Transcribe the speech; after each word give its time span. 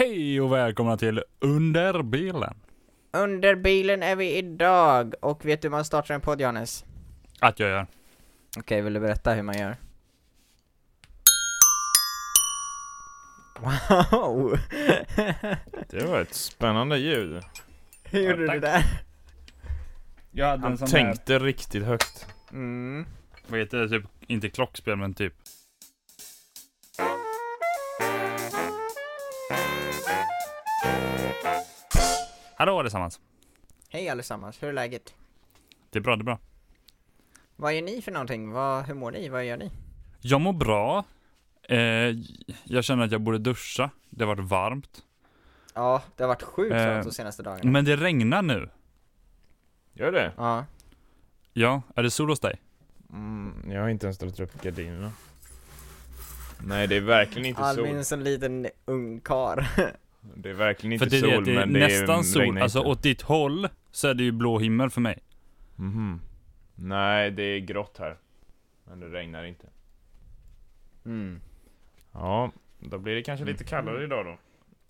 Hej 0.00 0.40
och 0.40 0.52
välkomna 0.52 0.96
till 0.96 1.22
Under 1.40 2.02
bilen. 2.02 2.54
Under 3.12 3.54
bilen 3.54 4.02
är 4.02 4.16
vi 4.16 4.36
idag, 4.36 5.14
och 5.20 5.44
vet 5.44 5.62
du 5.62 5.68
hur 5.68 5.70
man 5.70 5.84
startar 5.84 6.14
en 6.14 6.20
podd 6.20 6.40
Johannes? 6.40 6.84
Att 7.40 7.60
jag 7.60 7.70
gör. 7.70 7.86
Okej, 8.58 8.82
vill 8.82 8.92
du 8.92 9.00
berätta 9.00 9.32
hur 9.32 9.42
man 9.42 9.58
gör? 9.58 9.76
Wow! 13.58 14.58
Det 15.90 16.04
var 16.06 16.20
ett 16.20 16.34
spännande 16.34 16.98
ljud. 16.98 17.42
hur 18.04 18.20
gjorde 18.20 18.44
Ja, 18.46 18.54
du 18.54 18.60
tack. 18.60 18.60
där? 18.60 18.84
Jag 20.30 20.46
hade 20.46 20.62
Han 20.62 20.72
en 20.72 20.78
sån 20.78 20.88
tänkte 20.88 21.38
riktigt 21.38 21.84
högt. 21.84 22.26
Mm. 22.52 23.06
vad 23.46 23.60
heter 23.60 23.78
det, 23.78 23.88
typ, 23.88 24.04
inte 24.26 24.48
klockspel 24.48 24.96
men 24.96 25.14
typ. 25.14 25.34
Hallå 32.60 32.78
allesammans. 32.78 33.20
Hej 33.88 34.08
allesammans, 34.08 34.62
hur 34.62 34.68
är 34.68 34.72
läget? 34.72 35.14
Det 35.90 35.98
är 35.98 36.00
bra, 36.00 36.16
det 36.16 36.22
är 36.22 36.24
bra. 36.24 36.38
Vad 37.56 37.74
gör 37.74 37.82
ni 37.82 38.02
för 38.02 38.12
någonting? 38.12 38.50
Vad, 38.50 38.84
hur 38.84 38.94
mår 38.94 39.10
ni? 39.10 39.28
Vad 39.28 39.44
gör 39.44 39.56
ni? 39.56 39.70
Jag 40.20 40.40
mår 40.40 40.52
bra. 40.52 41.04
Eh, 41.62 41.78
jag 42.64 42.84
känner 42.84 43.04
att 43.04 43.12
jag 43.12 43.20
borde 43.20 43.38
duscha. 43.38 43.90
Det 44.10 44.24
har 44.24 44.36
varit 44.36 44.48
varmt. 44.48 45.02
Ja, 45.74 46.02
det 46.16 46.22
har 46.22 46.28
varit 46.28 46.42
sjukt 46.42 46.74
Eh, 46.74 46.86
varmt 46.86 47.04
de 47.04 47.12
senaste 47.12 47.42
dagarna 47.42 47.70
Men 47.70 47.84
det 47.84 47.96
regnar 47.96 48.42
nu. 48.42 48.68
Gör 49.92 50.12
det? 50.12 50.32
Ja 50.36 50.64
Ja, 51.52 51.82
är 51.94 52.02
det 52.02 52.10
sol 52.10 52.28
hos 52.28 52.40
dig? 52.40 52.60
Mm, 53.12 53.70
jag 53.70 53.80
har 53.82 53.88
inte 53.88 54.06
ens 54.06 54.18
dragit 54.18 54.40
upp 54.40 54.62
gardinerna. 54.62 55.12
Nej, 56.58 56.86
det 56.86 56.96
är 56.96 57.00
verkligen 57.00 57.46
inte 57.46 57.62
Albin 57.62 57.86
sol. 57.86 57.96
är 57.96 58.02
som 58.02 58.18
en 58.18 58.24
liten 58.24 58.68
ungkar 58.84 59.68
Det 60.20 60.50
är 60.50 60.54
verkligen 60.54 60.98
För 60.98 61.06
inte 61.06 61.20
det, 61.20 61.32
är 61.32 61.34
sol, 61.36 61.44
det, 61.44 61.52
det 61.52 61.58
men 61.58 61.72
det 61.72 61.78
nästan 61.80 62.18
är, 62.18 62.22
sol. 62.22 62.42
regnar 62.42 62.60
Alltså 62.62 62.80
åt 62.80 63.02
ditt 63.02 63.22
håll 63.22 63.68
så 63.90 64.08
är 64.08 64.14
det 64.14 64.22
ju 64.22 64.32
blå 64.32 64.58
himmel 64.58 64.90
för 64.90 65.00
mig. 65.00 65.18
Mhm. 65.76 66.20
Nej, 66.74 67.30
det 67.30 67.42
är 67.42 67.58
grått 67.58 67.96
här. 67.98 68.16
Men 68.84 69.00
det 69.00 69.08
regnar 69.08 69.44
inte. 69.44 69.66
mm. 71.04 71.40
Ja, 72.12 72.50
då 72.80 72.98
blir 72.98 73.14
det 73.14 73.22
kanske 73.22 73.44
lite 73.46 73.64
kallare 73.64 74.04
idag 74.04 74.26
då. 74.26 74.38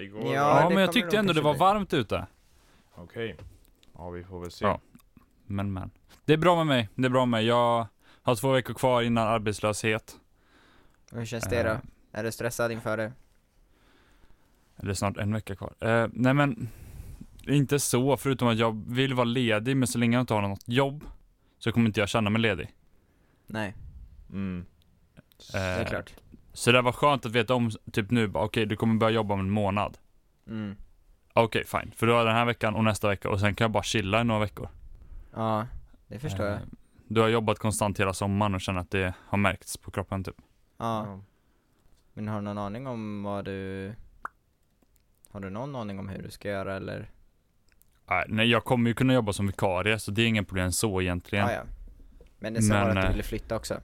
Igår 0.04 0.34
Ja, 0.34 0.60
Ja, 0.62 0.68
men 0.68 0.78
jag 0.78 0.92
tyckte 0.92 1.18
ändå 1.18 1.32
det 1.32 1.40
var 1.40 1.52
bli. 1.52 1.58
varmt 1.58 1.92
ute. 1.94 2.26
Okej. 2.94 3.36
Ja, 3.94 4.10
vi 4.10 4.24
får 4.24 4.40
väl 4.40 4.50
se. 4.50 4.64
Ja. 4.64 4.80
Men 5.46 5.72
men. 5.72 5.90
Det 6.24 6.32
är 6.32 6.36
bra 6.36 6.56
med 6.56 6.66
mig. 6.66 6.88
Det 6.94 7.04
är 7.06 7.10
bra 7.10 7.26
med 7.26 7.28
mig. 7.40 7.46
Jag 7.46 7.86
har 8.22 8.34
två 8.36 8.52
veckor 8.52 8.74
kvar 8.74 9.02
innan 9.02 9.28
arbetslöshet. 9.28 10.16
Hur 11.12 11.24
känns 11.24 11.44
det 11.44 11.62
då? 11.62 11.76
Är 12.18 12.24
du 12.24 12.32
stressad 12.32 12.72
inför 12.72 12.96
det? 12.96 13.12
Eller 14.82 14.94
snart 14.94 15.16
en 15.16 15.32
vecka 15.32 15.56
kvar. 15.56 15.74
Eh, 15.80 16.08
nej 16.12 16.34
men, 16.34 16.68
inte 17.46 17.78
så, 17.78 18.16
förutom 18.16 18.48
att 18.48 18.58
jag 18.58 18.82
vill 18.86 19.14
vara 19.14 19.24
ledig, 19.24 19.76
men 19.76 19.88
så 19.88 19.98
länge 19.98 20.16
jag 20.16 20.22
inte 20.22 20.34
har 20.34 20.42
något 20.42 20.68
jobb 20.68 21.04
så 21.58 21.72
kommer 21.72 21.86
inte 21.86 22.00
jag 22.00 22.08
känna 22.08 22.30
mig 22.30 22.42
ledig. 22.42 22.68
Nej, 23.46 23.74
Mm. 24.32 24.66
det 25.52 25.58
är 25.58 25.80
Eh, 25.80 25.86
klart 25.88 26.14
Så 26.52 26.72
det 26.72 26.82
var 26.82 26.92
skönt 26.92 27.26
att 27.26 27.32
veta 27.32 27.54
om, 27.54 27.70
typ 27.92 28.10
nu, 28.10 28.28
bara, 28.28 28.44
okej 28.44 28.66
du 28.66 28.76
kommer 28.76 28.94
börja 28.94 29.14
jobba 29.14 29.34
om 29.34 29.40
en 29.40 29.50
månad. 29.50 29.98
mm. 30.46 30.76
Okej, 31.32 31.64
fine. 31.64 31.92
För 31.96 32.06
då 32.06 32.18
är 32.18 32.24
den 32.24 32.34
här 32.34 32.44
veckan 32.44 32.74
och 32.74 32.84
nästa 32.84 33.08
vecka 33.08 33.28
och 33.30 33.40
sen 33.40 33.54
kan 33.54 33.64
jag 33.64 33.70
bara 33.70 33.82
chilla 33.82 34.20
i 34.20 34.24
några 34.24 34.40
veckor. 34.40 34.68
Ja, 35.34 35.66
det 36.08 36.18
förstår 36.18 36.46
jag 36.46 36.54
Eh, 36.56 36.60
Du 37.08 37.20
har 37.20 37.28
jobbat 37.28 37.58
konstant 37.58 38.00
hela 38.00 38.12
sommaren 38.12 38.54
och 38.54 38.60
känner 38.60 38.80
att 38.80 38.90
det 38.90 39.14
har 39.26 39.38
märkts 39.38 39.76
på 39.76 39.90
kroppen 39.90 40.24
typ. 40.24 40.34
Ja, 40.78 41.20
men 42.14 42.28
har 42.28 42.34
du 42.36 42.42
någon 42.42 42.58
aning 42.58 42.86
om 42.86 43.22
vad 43.22 43.44
du... 43.44 43.92
Har 45.30 45.40
du 45.40 45.50
någon 45.50 45.76
aning 45.76 45.98
om 45.98 46.08
hur 46.08 46.22
du 46.22 46.30
ska 46.30 46.48
göra 46.48 46.76
eller? 46.76 47.10
Nej, 48.08 48.24
nej, 48.28 48.46
jag 48.50 48.64
kommer 48.64 48.90
ju 48.90 48.94
kunna 48.94 49.14
jobba 49.14 49.32
som 49.32 49.46
vikarie, 49.46 49.98
så 49.98 50.10
det 50.10 50.22
är 50.22 50.26
ingen 50.26 50.44
problem 50.44 50.72
så 50.72 51.00
egentligen. 51.02 51.46
Ja, 51.46 51.52
ja. 51.52 51.62
Men 52.38 52.54
det 52.54 52.62
sa 52.62 52.74
Men, 52.74 52.82
var 52.82 52.88
att 52.90 52.94
du 52.96 53.06
eh, 53.06 53.10
ville 53.10 53.22
flytta 53.22 53.56
också? 53.56 53.80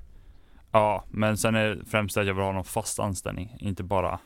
Ja, 0.72 1.04
men 1.10 1.36
sen 1.36 1.54
är 1.54 1.68
det 1.74 1.84
främst 1.84 2.16
att 2.16 2.26
jag 2.26 2.34
vill 2.34 2.44
ha 2.44 2.52
någon 2.52 2.64
fast 2.64 2.98
anställning, 3.00 3.56
inte 3.60 3.82
bara 3.82 4.18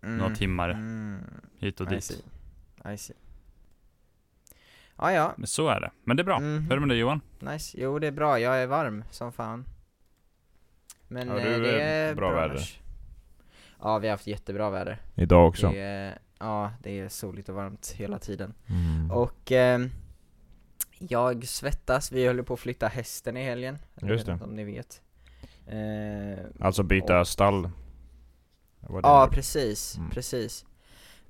några 0.00 0.34
timmar 0.34 0.70
Mm. 0.70 1.18
hit 1.58 1.80
och 1.80 1.86
I 1.92 1.94
dit. 1.94 2.04
see. 2.04 2.22
I 2.94 2.96
see. 2.98 3.14
Ja, 4.96 5.12
ja. 5.12 5.32
Men 5.36 5.46
så 5.46 5.68
är 5.68 5.80
det. 5.80 5.90
Men 6.04 6.16
det 6.16 6.20
är 6.22 6.24
bra. 6.24 6.40
Mhm. 6.40 6.62
Hur 6.62 6.72
är 6.72 6.76
det 6.76 6.80
med 6.80 6.88
dig 6.88 6.98
Johan? 6.98 7.20
Nice. 7.38 7.78
Jo, 7.80 7.98
det 7.98 8.06
är 8.06 8.10
bra. 8.12 8.38
Jag 8.40 8.62
är 8.62 8.66
varm 8.66 9.04
som 9.10 9.32
fan. 9.32 9.64
Men 11.08 11.28
Har 11.28 11.38
eh, 11.38 11.44
du, 11.44 11.62
det 11.62 11.80
eh, 11.82 12.08
är 12.10 12.14
bra 12.14 12.30
väder? 12.30 12.48
annars. 12.50 12.80
Ja, 13.82 13.98
vi 13.98 14.06
har 14.08 14.12
haft 14.12 14.26
jättebra 14.26 14.70
väder. 14.70 14.98
Idag 15.14 15.48
också. 15.48 15.70
Det 15.70 15.78
är, 15.80 16.18
ja, 16.38 16.70
det 16.82 17.00
är 17.00 17.08
soligt 17.08 17.48
och 17.48 17.54
varmt 17.54 17.94
hela 17.96 18.18
tiden. 18.18 18.54
Mm. 18.66 19.10
Och 19.10 19.52
eh, 19.52 19.80
jag 20.98 21.44
svettas, 21.48 22.12
vi 22.12 22.26
håller 22.26 22.42
på 22.42 22.54
att 22.54 22.60
flytta 22.60 22.86
hästen 22.88 23.36
i 23.36 23.42
helgen. 23.44 23.78
Just 24.02 24.26
det. 24.26 24.38
om 24.42 24.54
ni 24.54 24.64
vet. 24.64 25.02
Eh, 25.66 26.44
Alltså 26.60 26.82
byta 26.82 27.24
stall. 27.24 27.70
Var 28.80 29.02
det 29.02 29.08
ja, 29.08 29.26
du- 29.30 29.34
precis, 29.36 29.96
Mm. 29.96 30.10
precis. 30.10 30.64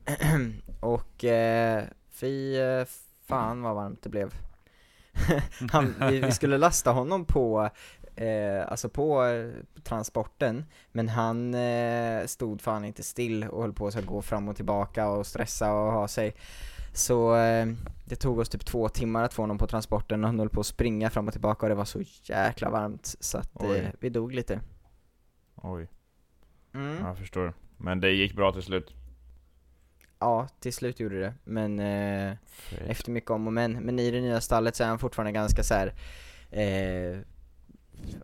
och 0.80 1.24
eh, 1.24 1.84
fy 2.10 2.56
eh, 2.56 2.84
fan 3.26 3.62
vad 3.62 3.74
varmt 3.74 4.02
det 4.02 4.08
blev. 4.08 4.34
Han, 5.72 5.94
vi, 6.10 6.20
vi 6.20 6.32
skulle 6.32 6.58
lasta 6.58 6.90
honom 6.92 7.24
på, 7.24 7.70
eh, 8.18 8.68
alltså 8.68 8.88
på 8.88 9.24
eh, 9.24 9.50
transporten, 9.82 10.64
men 10.92 11.08
han 11.08 11.54
eh, 11.54 12.26
stod 12.26 12.60
fan 12.60 12.84
inte 12.84 13.02
still 13.02 13.44
och 13.44 13.62
höll 13.62 13.72
på 13.72 13.86
att 13.86 14.06
gå 14.06 14.22
fram 14.22 14.48
och 14.48 14.56
tillbaka 14.56 15.08
och 15.08 15.26
stressa 15.26 15.72
och 15.72 15.92
ha 15.92 16.08
sig. 16.08 16.34
Så 16.92 17.36
eh, 17.36 17.66
det 18.04 18.16
tog 18.16 18.38
oss 18.38 18.48
typ 18.48 18.64
två 18.64 18.88
timmar 18.88 19.24
att 19.24 19.34
få 19.34 19.42
honom 19.42 19.58
på 19.58 19.66
transporten 19.66 20.24
och 20.24 20.28
han 20.28 20.38
höll 20.38 20.48
på 20.48 20.60
att 20.60 20.66
springa 20.66 21.10
fram 21.10 21.26
och 21.26 21.32
tillbaka 21.32 21.66
och 21.66 21.70
det 21.70 21.74
var 21.74 21.84
så 21.84 22.02
jäkla 22.22 22.70
varmt 22.70 23.14
så 23.20 23.38
att 23.38 23.62
eh, 23.62 23.86
vi 24.00 24.08
dog 24.10 24.32
lite. 24.34 24.60
Oj, 25.54 25.88
Mm. 26.74 27.04
jag 27.04 27.18
förstår. 27.18 27.52
Men 27.76 28.00
det 28.00 28.10
gick 28.10 28.34
bra 28.36 28.52
till 28.52 28.62
slut. 28.62 28.94
Ja, 30.18 30.48
till 30.60 30.72
slut 30.72 31.00
gjorde 31.00 31.20
det, 31.20 31.34
men 31.44 31.78
eh, 31.80 32.32
efter 32.88 33.10
mycket 33.10 33.30
om 33.30 33.46
och 33.46 33.52
men. 33.52 33.72
Men 33.72 33.98
i 33.98 34.10
det 34.10 34.20
nya 34.20 34.40
stallet 34.40 34.76
så 34.76 34.84
är 34.84 34.88
han 34.88 34.98
fortfarande 34.98 35.32
ganska 35.32 35.62
så 35.62 35.74
här, 35.74 35.94
eh, 36.50 37.18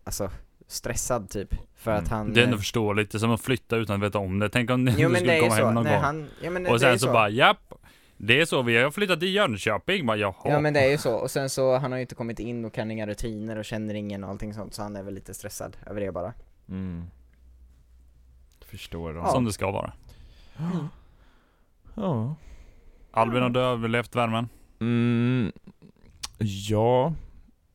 alltså 0.04 0.30
stressad 0.66 1.30
typ. 1.30 1.54
För 1.74 1.90
att 1.90 1.98
Mm. 2.06 2.10
han... 2.10 2.32
Det 2.32 2.40
är 2.40 2.44
ändå 2.44 2.58
förståeligt, 2.58 3.10
det 3.12 3.16
är 3.16 3.20
som 3.20 3.30
att 3.30 3.40
flytta 3.40 3.76
utan 3.76 3.96
att 3.96 4.02
veta 4.08 4.18
om 4.18 4.38
det. 4.38 4.48
Tänk 4.48 4.70
om 4.70 4.84
du 4.84 4.92
Jo 4.98 5.08
det 5.08 5.16
skulle 5.16 5.40
komma 5.40 5.56
så, 5.56 5.64
hem 5.64 5.74
någon 5.74 5.84
nej 5.84 5.92
gång. 5.94 6.02
han, 6.02 6.28
ja 6.42 6.50
men 6.50 6.66
och 6.66 6.80
sen 6.80 6.98
så, 6.98 7.06
så. 7.06 7.12
bara, 7.12 7.28
japp. 7.28 7.72
Det 8.16 8.40
är 8.40 8.44
så, 8.44 8.62
vi 8.62 8.76
har 8.82 8.90
flyttat 8.90 9.20
till 9.20 9.34
Jönköping. 9.34 10.06
Bara, 10.06 10.16
jaha. 10.16 10.34
Ja 10.44 10.60
men 10.60 10.74
det 10.74 10.80
är 10.80 10.90
ju 10.90 10.98
så, 10.98 11.14
och 11.14 11.30
sen 11.30 11.50
så, 11.50 11.76
han 11.78 11.92
har 11.92 11.98
ju 11.98 12.02
inte 12.02 12.14
kommit 12.14 12.38
in 12.38 12.64
och 12.64 12.72
kan 12.74 12.90
inga 12.90 13.06
rutiner 13.06 13.56
och 13.58 13.64
känner 13.64 13.94
ingen 13.94 14.24
och 14.24 14.30
allting 14.30 14.54
sånt, 14.54 14.74
så 14.74 14.82
han 14.82 14.96
är 14.96 15.02
väl 15.02 15.14
lite 15.14 15.34
stressad 15.34 15.76
över 15.86 16.00
det 16.00 16.12
bara. 16.12 16.32
Mm. 16.68 17.04
Förstår 18.66 19.14
Ja. 19.14 19.22
de. 19.22 19.30
Som 19.30 19.44
det 19.44 19.52
ska 19.52 19.70
vara. 19.70 19.92
Ja. 21.94 22.34
Albin, 23.10 23.42
har 23.42 23.50
du 23.50 23.60
överlevt 23.60 24.16
värmen? 24.16 24.48
Mm. 24.80 25.52
Ja, 26.68 27.14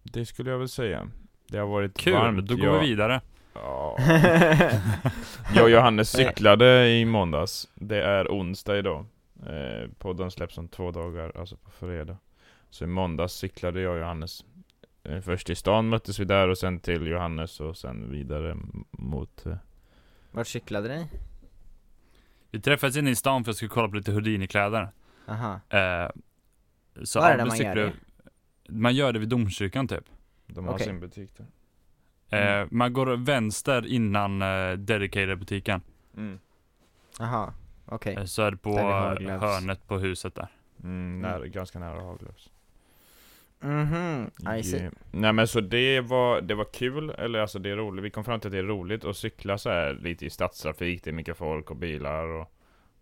det 0.04 0.26
skulle 0.26 0.52
jag 0.52 0.58
väl 0.58 0.70
säga. 0.70 1.08
Det 1.52 1.58
har 1.58 1.68
varit 1.68 1.98
Kul, 1.98 2.14
varmt. 2.14 2.48
då 2.48 2.56
går 2.56 2.66
jag, 2.66 2.80
vi 2.80 2.88
vidare. 2.88 3.22
Ja. 3.54 3.98
Jag 5.56 5.64
och 5.64 5.70
Johannes 5.70 6.10
cyklade 6.10 6.90
i 6.90 7.06
måndags. 7.06 7.68
Det 7.76 8.02
är 8.04 8.28
onsdag 8.28 8.78
idag. 8.78 9.06
Eh, 9.48 9.90
podden 10.00 10.32
släpps 10.32 10.58
om 10.58 10.68
två 10.68 10.92
dagar, 10.92 11.32
alltså 11.40 11.56
på 11.58 11.70
fredag. 11.72 12.18
Så 12.70 12.84
i 12.84 12.88
måndags 12.88 13.34
cyklade 13.34 13.82
jag 13.82 13.94
och 13.94 14.00
Johannes. 14.00 14.46
Eh, 15.04 15.22
först 15.22 15.48
till 15.48 15.56
stan 15.56 15.90
möttes 15.90 16.20
vi 16.20 16.26
där 16.26 16.48
och 16.48 16.58
sen 16.58 16.80
till 16.80 17.08
Johannes 17.08 17.60
och 17.60 17.78
sen 17.78 18.12
vidare 18.12 18.58
mot... 18.92 19.46
Eh, 19.46 19.56
Vart 20.32 20.48
cyklade 20.48 20.88
ni? 20.98 21.08
Vi 22.52 22.60
träffades 22.62 22.98
inne 22.98 23.10
i 23.10 23.16
stan 23.16 23.44
för 23.44 23.52
att 23.52 23.54
jag 23.54 23.56
skulle 23.56 23.70
kolla 23.70 23.88
på 23.90 23.96
lite 23.96 24.12
Houdini-kläder. 24.12 24.90
Aha. 25.28 25.60
Eh, 25.70 26.10
så 27.04 27.20
Var 27.20 27.32
är 27.32 27.38
det 27.38 27.46
man 27.46 27.58
gör 27.58 27.76
cyklar- 27.76 27.94
Man 28.70 28.96
gör 28.96 29.14
det 29.14 29.20
vid 29.20 29.30
domkyrkan 29.30 29.88
typ. 29.88 30.04
De 30.50 30.66
har 30.66 30.74
Okej. 30.74 30.86
sin 30.88 31.00
butik 31.00 31.32
där. 31.38 31.46
Eh, 32.32 32.56
Mm. 32.58 32.68
man 32.72 32.94
går 32.94 33.18
vänster 33.18 33.86
innan 33.88 34.42
eh, 34.42 34.72
Dedicated-butiken. 34.78 35.82
Mm. 36.18 36.40
Aha, 37.20 37.54
okej. 37.86 38.16
Eh, 38.16 38.24
så 38.26 38.42
är 38.42 38.52
det 38.52 38.58
på 38.58 38.70
eh, 38.80 39.14
Glöfs. 39.16 39.42
hörnet 39.44 39.88
på 39.88 39.98
huset 39.98 40.36
där. 40.36 40.48
Mm, 40.84 41.22
nära, 41.22 41.48
ganska 41.48 41.80
nära 41.80 42.02
Haglöfs. 42.02 42.50
Mhm, 43.62 44.32
I 44.58 44.64
see. 44.64 44.78
Yeah. 44.78 44.94
Nej 45.12 45.34
men 45.34 45.48
så 45.48 45.62
det 45.62 46.02
var, 46.02 46.42
det 46.42 46.56
var 46.56 46.66
kul, 46.74 47.10
eller 47.10 47.40
alltså 47.40 47.60
det 47.60 47.70
är 47.70 47.76
roligt, 47.76 48.04
vi 48.06 48.10
kom 48.10 48.24
fram 48.24 48.40
till 48.40 48.48
att 48.48 48.52
det 48.52 48.58
är 48.60 48.64
roligt 48.64 49.06
att 49.06 49.18
cykla 49.18 49.58
så 49.58 49.70
här 49.70 49.94
lite 49.94 50.26
i 50.26 50.30
stadstrafik, 50.30 51.04
det 51.04 51.10
är 51.10 51.14
mycket 51.14 51.38
folk 51.38 51.70
och 51.72 51.76
bilar 51.78 52.24
och 52.28 52.52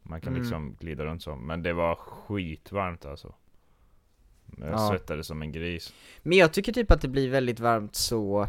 man 0.03 0.21
kan 0.21 0.29
Mm. 0.33 0.41
liksom 0.41 0.75
glida 0.79 1.05
runt 1.05 1.23
så, 1.23 1.35
men 1.35 1.63
det 1.63 1.73
var 1.73 1.95
skitvarmt 1.95 3.05
alltså. 3.05 3.33
Jag 4.57 4.69
Ja. 4.71 4.89
svettades 4.89 5.27
som 5.27 5.41
en 5.41 5.51
gris. 5.51 5.93
Men 6.23 6.37
jag 6.37 6.53
tycker 6.53 6.73
typ 6.73 6.91
att 6.91 7.01
det 7.01 7.07
blir 7.07 7.29
väldigt 7.29 7.59
varmt 7.59 7.95
så 7.95 8.47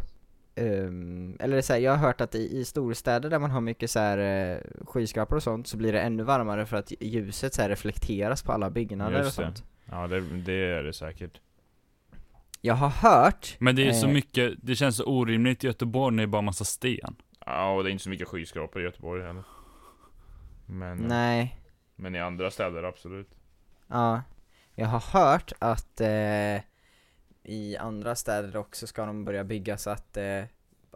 ehm, 0.54 1.36
eller 1.40 1.60
så 1.60 1.72
här, 1.72 1.80
jag 1.80 1.92
har 1.92 1.98
hört 1.98 2.20
att 2.20 2.34
i, 2.34 2.58
i 2.58 2.64
storstäder 2.64 3.30
där 3.30 3.38
man 3.38 3.50
har 3.50 3.60
mycket 3.60 3.90
så 3.90 3.98
här 3.98 4.18
eh, 4.18 4.58
skyskrapor 4.86 5.36
och 5.36 5.42
sånt 5.42 5.66
så 5.66 5.76
blir 5.76 5.92
det 5.92 6.00
ännu 6.00 6.22
varmare 6.22 6.66
för 6.66 6.76
att 6.76 6.92
ljuset 7.00 7.54
så 7.54 7.62
här 7.62 7.68
reflekteras 7.68 8.42
på 8.42 8.52
alla 8.52 8.70
byggnader 8.70 9.18
och 9.18 9.24
Just 9.24 9.36
det. 9.36 9.44
sånt. 9.44 9.64
Ja, 9.90 10.06
det, 10.06 10.20
det 10.20 10.52
är 10.52 10.82
det 10.82 10.92
säkert. 10.92 11.40
Jag 12.60 12.74
har 12.74 12.88
hört 12.88 13.56
Men 13.58 13.76
det 13.76 13.82
är 13.82 13.86
ju 13.86 13.92
så 13.94 14.06
Eh. 14.06 14.12
mycket, 14.12 14.54
det 14.62 14.76
känns 14.76 14.96
så 14.96 15.04
orimligt 15.04 15.64
i 15.64 15.66
Göteborg 15.66 16.16
när 16.16 16.22
det 16.22 16.24
är 16.24 16.30
bara 16.30 16.42
massa 16.42 16.64
sten. 16.64 17.16
Ja, 17.46 17.72
och 17.74 17.84
det 17.84 17.90
är 17.90 17.92
inte 17.92 18.04
så 18.04 18.10
mycket 18.10 18.28
skyskrapor 18.28 18.82
i 18.82 18.84
Göteborg 18.84 19.22
heller. 19.26 19.42
Men, 20.66 20.98
Nej, 20.98 21.58
men 21.96 22.14
i 22.14 22.18
andra 22.20 22.50
städer 22.50 22.82
absolut. 22.82 23.28
ja. 23.86 24.22
Jag 24.80 24.86
har 24.86 25.00
hört 25.20 25.52
att 25.58 26.00
eh, 26.00 26.62
i 27.42 27.76
andra 27.80 28.14
städer 28.14 28.56
också 28.56 28.86
ska 28.86 29.06
de 29.06 29.24
börja 29.24 29.44
bygga 29.44 29.76
så 29.76 29.90
att, 29.90 30.16
eh, 30.16 30.42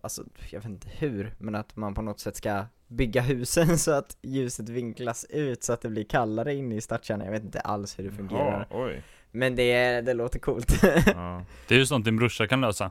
alltså 0.02 0.24
jag 0.50 0.60
vet 0.60 0.68
inte 0.68 0.88
hur, 0.98 1.34
men 1.38 1.54
att 1.54 1.76
man 1.76 1.94
på 1.94 2.02
något 2.02 2.20
sätt 2.20 2.36
ska 2.36 2.64
bygga 2.86 3.20
husen 3.20 3.78
så 3.78 3.92
att 3.92 4.16
ljuset 4.22 4.68
vinklas 4.68 5.26
ut 5.30 5.64
så 5.64 5.72
att 5.72 5.80
det 5.80 5.88
blir 5.88 6.04
kallare 6.04 6.54
inne 6.54 6.74
i 6.74 6.80
stadskärnan. 6.80 7.24
Jag 7.26 7.32
vet 7.32 7.44
inte 7.44 7.60
alls 7.60 7.98
hur 7.98 8.04
det 8.04 8.10
fungerar. 8.10 8.66
Ja, 8.70 8.84
oj. 8.84 9.02
Men 9.30 9.56
det, 9.56 10.00
det 10.00 10.14
låter 10.14 10.38
coolt. 10.38 10.82
Ja. 11.06 11.44
Det 11.68 11.74
är 11.74 11.78
ju 11.78 11.86
sånt 11.86 12.04
din 12.04 12.16
brorsa 12.16 12.46
kan 12.46 12.60
lösa. 12.60 12.90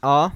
ja, 0.00 0.30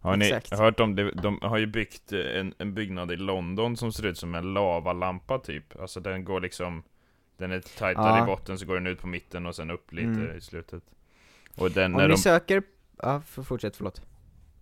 Har 0.00 0.16
ni 0.16 0.24
Exakt. 0.26 0.58
hört 0.58 0.80
om 0.80 0.96
det? 0.96 1.10
De 1.10 1.38
har 1.42 1.58
ju 1.58 1.66
byggt 1.66 2.12
eh, 2.12 2.40
en, 2.40 2.54
en 2.58 2.74
byggnad 2.74 3.12
i 3.12 3.16
London 3.16 3.76
som 3.76 3.92
ser 3.92 4.06
ut 4.06 4.18
som 4.18 4.34
en 4.34 4.54
lavalampa 4.54 5.38
typ. 5.38 5.80
Alltså 5.80 6.00
den 6.00 6.24
går 6.24 6.40
liksom 6.40 6.82
Den 7.40 7.52
är 7.52 7.60
tajtare 7.60 8.18
Ja. 8.18 8.22
i 8.22 8.26
botten 8.26 8.58
så 8.58 8.66
går 8.66 8.74
den 8.74 8.86
ut 8.86 9.00
på 9.00 9.06
mitten 9.06 9.46
och 9.46 9.54
sen 9.54 9.70
upp 9.70 9.92
lite 9.92 10.06
Mm. 10.08 10.36
i 10.36 10.40
slutet. 10.40 10.82
Och 11.56 11.70
den, 11.70 11.94
om 11.94 12.00
när 12.00 12.08
ni 12.08 12.14
de, 12.14 12.20
söker, 12.20 12.62
ja 13.02 13.20
för 13.26 13.42
fortsätt 13.42 13.76
förlåt. 13.76 14.02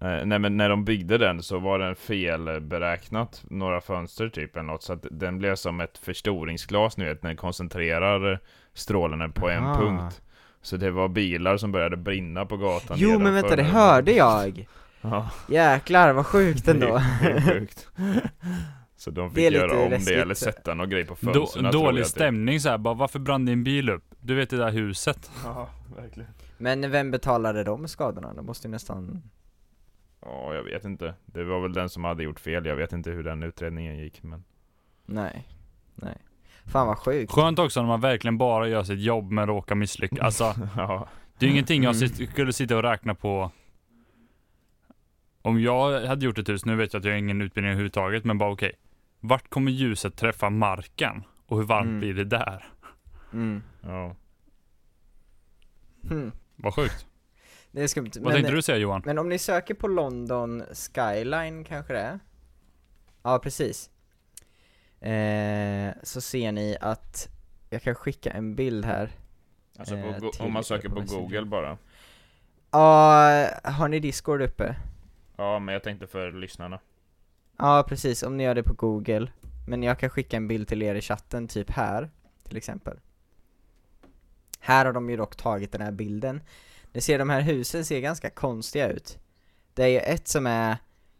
eh, 0.01 0.25
nej 0.25 0.39
men 0.39 0.57
när 0.57 0.69
de 0.69 0.85
byggde 0.85 1.19
den 1.19 1.43
så 1.43 1.59
var 1.59 1.79
den 1.79 1.97
felberäknat 1.97 3.45
några 3.51 3.81
fönster 3.81 4.29
typ 4.29 4.57
eller 4.57 4.67
något 4.67 4.83
så 4.83 4.93
att 4.93 5.07
den 5.11 5.39
blev 5.39 5.55
som 5.55 5.81
ett 5.81 5.99
förstoringsglas 5.99 6.97
ni 6.97 7.05
vet 7.05 7.23
när 7.23 7.31
den 7.31 7.37
koncentrerar 7.37 8.41
strålarna 8.75 9.29
på 9.29 9.49
en 9.51 9.65
punkt. 9.65 10.23
Så 10.63 10.77
det 10.77 10.91
var 10.91 11.09
bilar 11.09 11.57
som 11.57 11.73
började 11.73 11.97
brinna 11.97 12.47
på 12.47 12.57
gatan 12.57 12.97
Jo 13.01 13.19
men 13.19 13.35
vänta, 13.35 13.57
det 13.57 13.63
hörde 13.63 14.13
jag! 14.13 14.69
Ja. 15.01 15.31
Jäklar 15.49 16.13
vad 16.13 16.27
sjukt 16.27 16.69
ändå. 16.69 16.87
Det 17.23 17.29
är 17.31 17.41
sjukt. 17.41 17.89
Så 18.99 19.11
de 19.11 19.29
Det 19.29 19.35
fick 19.35 19.45
är 19.45 19.51
lite 19.51 19.65
göra 19.65 19.85
om 19.85 19.91
läskigt. 19.91 20.09
det 20.09 20.21
eller 20.23 20.35
sätta 20.35 20.75
någon 20.75 20.91
grej 20.91 21.05
på 21.05 21.17
Då, 21.21 21.33
fönstren 21.33 21.71
tror 21.73 21.83
dålig 21.85 22.05
typ. 22.05 22.11
stämning 22.11 22.61
så 22.61 22.69
här, 22.69 22.79
bara 22.79 22.95
varför 22.95 23.19
brann 23.19 23.45
din 23.47 23.65
bil 23.65 23.89
upp? 23.91 24.05
Du 24.21 24.35
vet 24.35 24.51
det 24.51 24.57
där 24.57 24.71
huset. 24.71 25.31
Ja, 25.45 25.69
verkligen. 25.97 26.31
Men 26.59 26.91
vem 26.91 27.11
betalade 27.11 27.65
de 27.65 27.89
skadorna? 27.89 28.35
De 28.35 28.47
måste 28.47 28.67
ju 28.69 28.71
nästan... 28.71 29.23
Ja, 30.23 30.55
jag 30.55 30.63
vet 30.63 30.85
inte. 30.85 31.15
Det 31.27 31.45
var 31.45 31.61
väl 31.61 31.73
den 31.73 31.89
som 31.89 32.05
hade 32.05 32.23
gjort 32.23 32.41
fel. 32.41 32.67
Jag 32.67 32.77
vet 32.77 32.93
inte 32.93 33.11
hur 33.11 33.23
den 33.25 33.43
utredningen 33.43 33.99
gick, 33.99 34.23
men... 34.23 34.45
Nej, 35.07 35.49
nej. 35.95 36.17
Fan 36.67 36.87
vad 36.87 36.99
sjukt. 36.99 37.33
Skönt 37.33 37.59
också 37.59 37.81
när 37.81 37.89
man 37.89 38.01
verkligen 38.01 38.39
bara 38.39 38.69
gör 38.69 38.83
sitt 38.83 39.01
jobb 39.01 39.31
men 39.31 39.47
råkar 39.47 39.75
misslyckas. 39.75 40.21
Alltså, 40.41 40.69
ja. 40.77 41.09
det 41.39 41.47
är 41.47 41.51
ingenting 41.51 41.83
jag 41.83 41.97
skulle 41.97 42.53
sitta 42.53 42.77
och 42.77 42.83
räkna 42.83 43.15
på 43.15 43.51
Om 45.43 45.61
jag 45.61 46.07
hade 46.07 46.25
gjort 46.25 46.39
ett 46.39 46.49
hus, 46.49 46.65
nu 46.65 46.77
vet 46.77 46.93
jag 46.93 47.01
att 47.01 47.05
jag 47.05 47.13
har 47.13 47.19
ingen 47.19 47.43
utbildning 47.43 47.71
överhuvudtaget, 47.71 48.25
men 48.25 48.39
bara 48.39 48.53
okej. 48.53 48.73
Vart 49.21 49.51
kommer 49.51 49.71
ljuset 49.73 50.17
träffa 50.17 50.51
marken? 50.51 51.23
Och 51.47 51.57
hur 51.59 51.65
varmt 51.65 51.87
Mm. 51.87 52.01
blir 52.01 52.15
det 52.15 52.25
där? 52.25 52.67
Mm. 53.33 53.63
ja. 53.83 54.17
Hmm. 56.09 56.33
Vad 56.57 56.75
sjukt. 56.75 57.07
Det 57.71 57.83
är 57.83 57.87
skumt. 57.87 58.11
Vad 58.21 58.33
tänkte 58.33 58.53
du 58.53 58.63
säga 58.63 58.79
Johan? 58.79 59.03
Men 59.07 59.19
om 59.19 59.29
ni 59.29 59.39
söker 59.39 59.75
på 59.75 59.89
London 59.89 60.63
Skyline 60.73 61.65
kanske 61.65 61.93
det 61.93 62.01
är? 62.01 62.19
Ja, 63.23 63.39
precis. 63.39 63.91
Eh, 65.01 65.93
så 66.03 66.21
ser 66.21 66.53
ni 66.53 66.77
att, 66.81 67.29
jag 67.71 67.83
kan 67.83 67.95
skicka 67.95 68.31
en 68.31 68.55
bild 68.55 68.85
här. 68.85 69.11
Alltså 69.79 69.95
på, 69.95 70.01
Eh, 70.09 70.19
till- 70.31 70.43
om 70.43 70.53
man 70.53 70.65
söker 70.65 70.89
på. 70.89 71.01
Google 71.01 71.45
bara. 71.45 71.79
Ja, 72.71 73.49
har 73.65 73.89
ni 73.89 74.01
Discord 74.01 74.43
uppe? 74.43 74.77
Ja, 75.37 75.59
men 75.59 75.73
jag 75.73 75.83
tänkte 75.83 76.07
för 76.07 76.33
lyssnarna. 76.33 76.81
Ja, 77.59 77.85
precis, 77.89 78.23
om 78.23 78.37
ni 78.37 78.45
gör 78.45 78.55
det 78.55 78.63
på 78.63 78.75
Google. 78.75 79.31
Men 79.69 79.83
jag 79.83 79.99
kan 79.99 80.11
skicka 80.11 80.37
en 80.37 80.49
bild 80.49 80.69
till 80.69 80.83
er 80.83 80.95
i 80.95 81.01
chatten, 81.01 81.49
typ 81.49 81.71
här, 81.71 82.11
till 82.45 82.57
exempel. 82.57 82.99
Här 84.61 84.85
har 84.87 84.93
de 84.93 85.11
ju 85.11 85.17
dock 85.17 85.37
tagit 85.37 85.73
den 85.73 85.81
här 85.81 85.93
bilden. 85.93 86.41
Ni 86.93 87.01
ser 87.01 87.19
de 87.19 87.31
här 87.31 87.41
husen 87.41 87.85
ser 87.85 88.01
ganska 88.01 88.31
konstiga 88.31 88.89
ut. 88.89 89.19
Det 89.75 89.83
är 89.83 89.89
ju 89.89 89.99
ett 89.99 90.29
som 90.29 90.47
är 90.47 90.77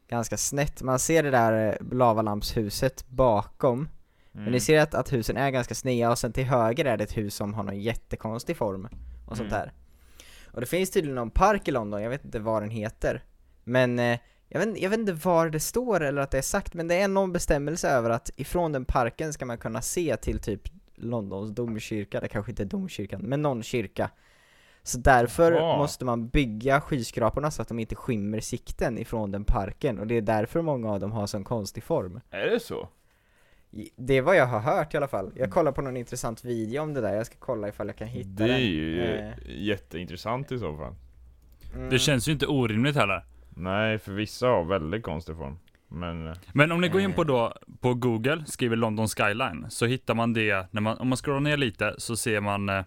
ganska 0.09 0.37
snett, 0.37 0.83
man 0.83 0.99
ser 0.99 1.23
det 1.23 1.31
där 1.31 1.69
eh, 1.69 1.97
lavalampshuset 1.97 3.09
bakom. 3.09 3.89
Men 4.33 4.43
Mm. 4.43 4.53
ni 4.53 4.61
ser 4.61 4.81
att, 4.81 4.95
att 4.95 5.13
husen 5.13 5.37
är 5.37 5.51
ganska 5.51 5.75
sneda 5.75 6.11
och 6.11 6.19
sen 6.19 6.33
till 6.33 6.45
höger 6.45 6.85
är 6.85 6.97
det 6.97 7.05
ett 7.05 7.17
hus 7.17 7.35
som 7.35 7.55
har 7.55 7.63
någon 7.63 7.81
jättekonstig 7.81 8.57
form 8.57 8.89
och 9.27 9.37
sånt 9.37 9.53
Mm. 9.53 9.61
där. 9.61 9.73
Och 10.53 10.61
det 10.61 10.67
finns 10.67 10.91
tydligen 10.91 11.15
någon 11.15 11.31
park 11.31 11.69
i 11.69 11.71
London, 11.71 12.03
jag 12.03 12.11
vet 12.11 12.25
inte 12.25 12.39
vad 12.39 12.63
den 12.63 12.71
heter. 12.71 13.25
Men 13.65 13.99
eh, 13.99 14.19
jag, 14.49 14.67
vet, 14.67 14.81
jag 14.83 14.91
vet 14.91 14.99
inte 14.99 15.13
var 15.13 15.51
det 15.51 15.61
står 15.61 16.01
eller 16.01 16.23
att 16.23 16.31
det 16.31 16.39
är 16.39 16.43
sagt, 16.43 16.75
men 16.75 16.89
det 16.89 16.95
är 16.95 17.09
någon 17.09 17.33
bestämmelse 17.33 17.89
över 17.89 18.11
att 18.11 18.31
ifrån 18.37 18.73
den 18.73 18.85
parken 18.85 19.33
ska 19.33 19.45
man 19.47 19.59
kunna 19.59 19.83
se 19.83 20.17
till 20.17 20.39
typ 20.39 20.61
Londons 20.95 21.51
domkyrka, 21.51 22.21
det 22.21 22.29
kanske 22.29 22.53
inte 22.53 22.63
är 22.63 22.67
domkyrkan, 22.67 23.21
men 23.21 23.43
någon 23.43 23.63
kyrka. 23.63 24.11
Så 24.83 24.99
därför 24.99 25.53
Jaha. 25.53 25.79
måste 25.79 26.05
man 26.05 26.29
bygga 26.29 26.81
skyskraporna 26.81 27.51
så 27.51 27.63
att 27.63 27.69
de 27.69 27.79
inte 27.79 27.95
skymmer 27.95 28.41
sikten 28.41 28.99
ifrån 28.99 29.31
den 29.31 29.45
parken, 29.45 29.99
och 29.99 30.07
det 30.07 30.17
är 30.17 30.23
därför 30.23 30.63
många 30.63 30.93
av 30.93 31.01
dem 31.01 31.13
har 31.13 31.27
sån 31.27 31.45
konstig 31.45 31.83
form. 31.85 32.21
Är 32.31 32.47
det 32.47 32.61
så? 32.61 32.89
Det 33.97 34.15
är 34.15 34.23
vad 34.23 34.37
jag 34.37 34.47
har 34.47 34.61
hört 34.61 34.95
i 34.95 34.97
alla 34.97 35.09
fall. 35.09 35.33
Jag 35.37 35.51
kollar 35.51 35.73
på 35.73 35.83
någon 35.83 35.97
intressant 35.97 36.45
video 36.45 36.83
om 36.83 36.95
det 36.95 37.01
där, 37.01 37.15
jag 37.15 37.27
ska 37.27 37.37
kolla 37.39 37.69
ifall 37.69 37.87
jag 37.87 37.97
kan 37.97 38.09
hitta 38.09 38.29
Det 38.31 38.45
är 38.45 38.49
den. 38.49 38.61
ju 38.61 39.05
Eh, 39.05 39.33
jätteintressant 39.47 40.53
i 40.53 40.59
så 40.59 40.77
fall. 40.77 40.95
mm. 41.75 41.91
Det 41.91 41.99
känns 41.99 42.29
ju 42.29 42.33
inte 42.33 42.47
orimligt 42.47 42.97
heller. 42.97 43.25
Nej, 43.59 43.99
för 43.99 44.13
vissa 44.13 44.47
har 44.47 44.65
väldigt 44.65 45.03
konstig 45.03 45.37
form. 45.37 45.59
Men... 45.89 46.27
eh, 46.29 46.35
Men 46.53 46.73
om 46.73 46.81
ni 46.81 46.89
går 46.89 47.01
in 47.01 47.11
Eh. 47.11 47.17
på 47.17 47.25
då, 47.25 47.55
på 47.81 47.95
Google, 47.95 48.45
skriver 48.47 48.77
London 48.77 49.09
Skyline, 49.09 49.67
så 49.71 49.87
hittar 49.87 50.15
man 50.15 50.33
det, 50.33 50.67
när 50.73 50.81
man, 50.81 50.99
om 50.99 51.09
man 51.09 51.17
scrollar 51.17 51.41
ner 51.41 51.57
lite 51.57 51.95
så 51.99 52.17
ser 52.17 52.41
man 52.41 52.69
eh, 52.69 52.77
eh, 52.77 52.85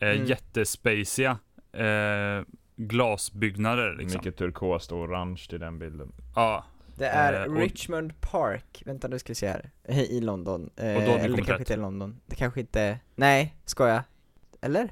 Mm. 0.00 0.24
jättespaceiga 0.26 1.38
eh, 1.72 2.44
glasbyggnader 2.76 3.94
liksom. 3.98 4.18
Mycket 4.18 4.36
turkost 4.36 4.92
och 4.92 4.98
orange 4.98 5.46
i 5.52 5.58
den 5.58 5.78
bilden. 5.78 6.12
Ja, 6.36 6.64
Det 6.98 7.06
är 7.06 7.32
Eh, 7.46 7.52
och- 7.52 7.58
Richmond 7.58 8.20
Park, 8.20 8.82
vänta 8.86 9.08
nu 9.08 9.18
ska 9.18 9.30
vi 9.30 9.34
se 9.34 9.48
här, 9.48 9.70
i 9.88 10.20
London. 10.20 10.70
Eh, 10.76 10.96
Och 10.96 11.02
då 11.02 11.10
eller 11.10 11.28
det 11.28 11.34
kanske 11.36 11.52
rätt. 11.52 11.60
inte 11.60 11.72
är 11.74 11.78
London, 11.78 12.20
det 12.26 12.34
kanske 12.36 12.60
inte, 12.60 12.98
nej, 13.14 13.56
skoja. 13.64 14.04
Eller? 14.60 14.88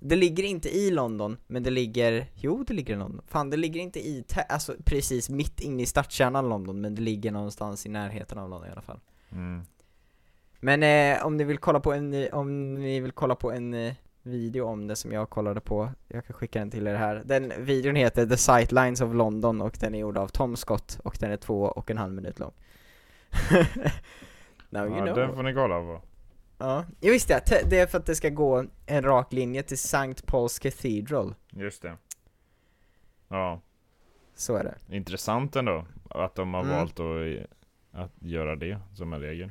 Det 0.00 0.16
ligger 0.16 0.42
inte 0.44 0.76
i 0.76 0.90
London, 0.90 1.36
men 1.46 1.62
det 1.62 1.70
ligger, 1.70 2.26
jo 2.34 2.64
det 2.64 2.74
ligger 2.74 2.94
i 2.94 2.96
London. 2.98 3.22
Fan 3.26 3.50
det 3.50 3.56
ligger 3.56 3.80
inte 3.80 4.00
i, 4.00 4.24
alltså 4.48 4.74
precis 4.84 5.30
mitt 5.30 5.60
inne 5.60 5.82
i 5.82 5.86
stadskärnan 5.86 6.48
London, 6.48 6.80
men 6.80 6.94
det 6.94 7.02
ligger 7.02 7.30
någonstans 7.30 7.86
i 7.86 7.88
närheten 7.88 8.38
av 8.38 8.50
London 8.50 8.68
i 8.68 8.72
alla 8.72 8.82
fall. 8.82 9.00
Mm. 9.32 9.62
Men 10.60 10.82
eh, 10.82 11.26
om 11.26 11.36
ni 11.36 11.44
vill 11.44 11.58
kolla 11.58 11.80
på 11.80 11.92
en, 11.92 12.28
om 12.32 12.74
ni 12.74 13.00
vill 13.00 13.12
kolla 13.12 13.34
på 13.34 13.52
en 13.52 13.74
eh, 13.74 13.94
video 14.22 14.66
om 14.66 14.86
det 14.86 14.96
som 14.96 15.12
jag 15.12 15.30
kollade 15.30 15.60
på, 15.60 15.90
jag 16.08 16.26
kan 16.26 16.34
skicka 16.34 16.58
den 16.58 16.70
till 16.70 16.86
er 16.86 16.94
här. 16.94 17.22
Den 17.24 17.52
videon 17.58 17.96
heter 17.96 18.26
The 18.26 18.36
Sightlines 18.36 19.00
of 19.00 19.14
London 19.14 19.60
och 19.60 19.76
den 19.80 19.94
är 19.94 19.98
gjord 19.98 20.18
av 20.18 20.28
Tom 20.28 20.56
Scott 20.56 20.98
och 21.04 21.16
den 21.20 21.30
är 21.30 21.36
två 21.36 21.62
och 21.62 21.90
en 21.90 21.98
halv 21.98 22.12
minut 22.12 22.38
lång. 22.38 22.52
Now 24.70 24.86
you 24.86 24.96
Ja, 24.98 25.04
know. 25.04 25.16
den 25.16 25.34
får 25.34 25.42
ni 25.42 25.54
kolla 25.54 25.78
på. 25.80 26.00
Ja, 26.64 26.84
jag 27.00 27.10
visste 27.12 27.42
det, 27.46 27.62
det 27.70 27.78
är 27.78 27.86
för 27.86 27.98
att 27.98 28.06
det 28.06 28.14
ska 28.14 28.28
gå 28.28 28.64
en 28.86 29.02
rak 29.02 29.32
linje 29.32 29.62
till 29.62 29.74
St. 29.74 29.98
Paul's 30.26 30.62
Cathedral. 30.62 31.34
Just 31.50 31.82
det. 31.82 31.96
Ja, 33.28 33.60
Så 34.34 34.56
är 34.56 34.64
det. 34.64 34.96
intressant 34.96 35.56
ändå. 35.56 35.86
Att 36.10 36.34
de 36.34 36.54
har 36.54 36.60
Mm. 36.64 36.76
valt 36.76 37.00
att, 37.00 37.46
att 38.02 38.12
göra 38.20 38.56
det 38.56 38.78
som 38.94 39.12
en 39.12 39.20
regel. 39.20 39.50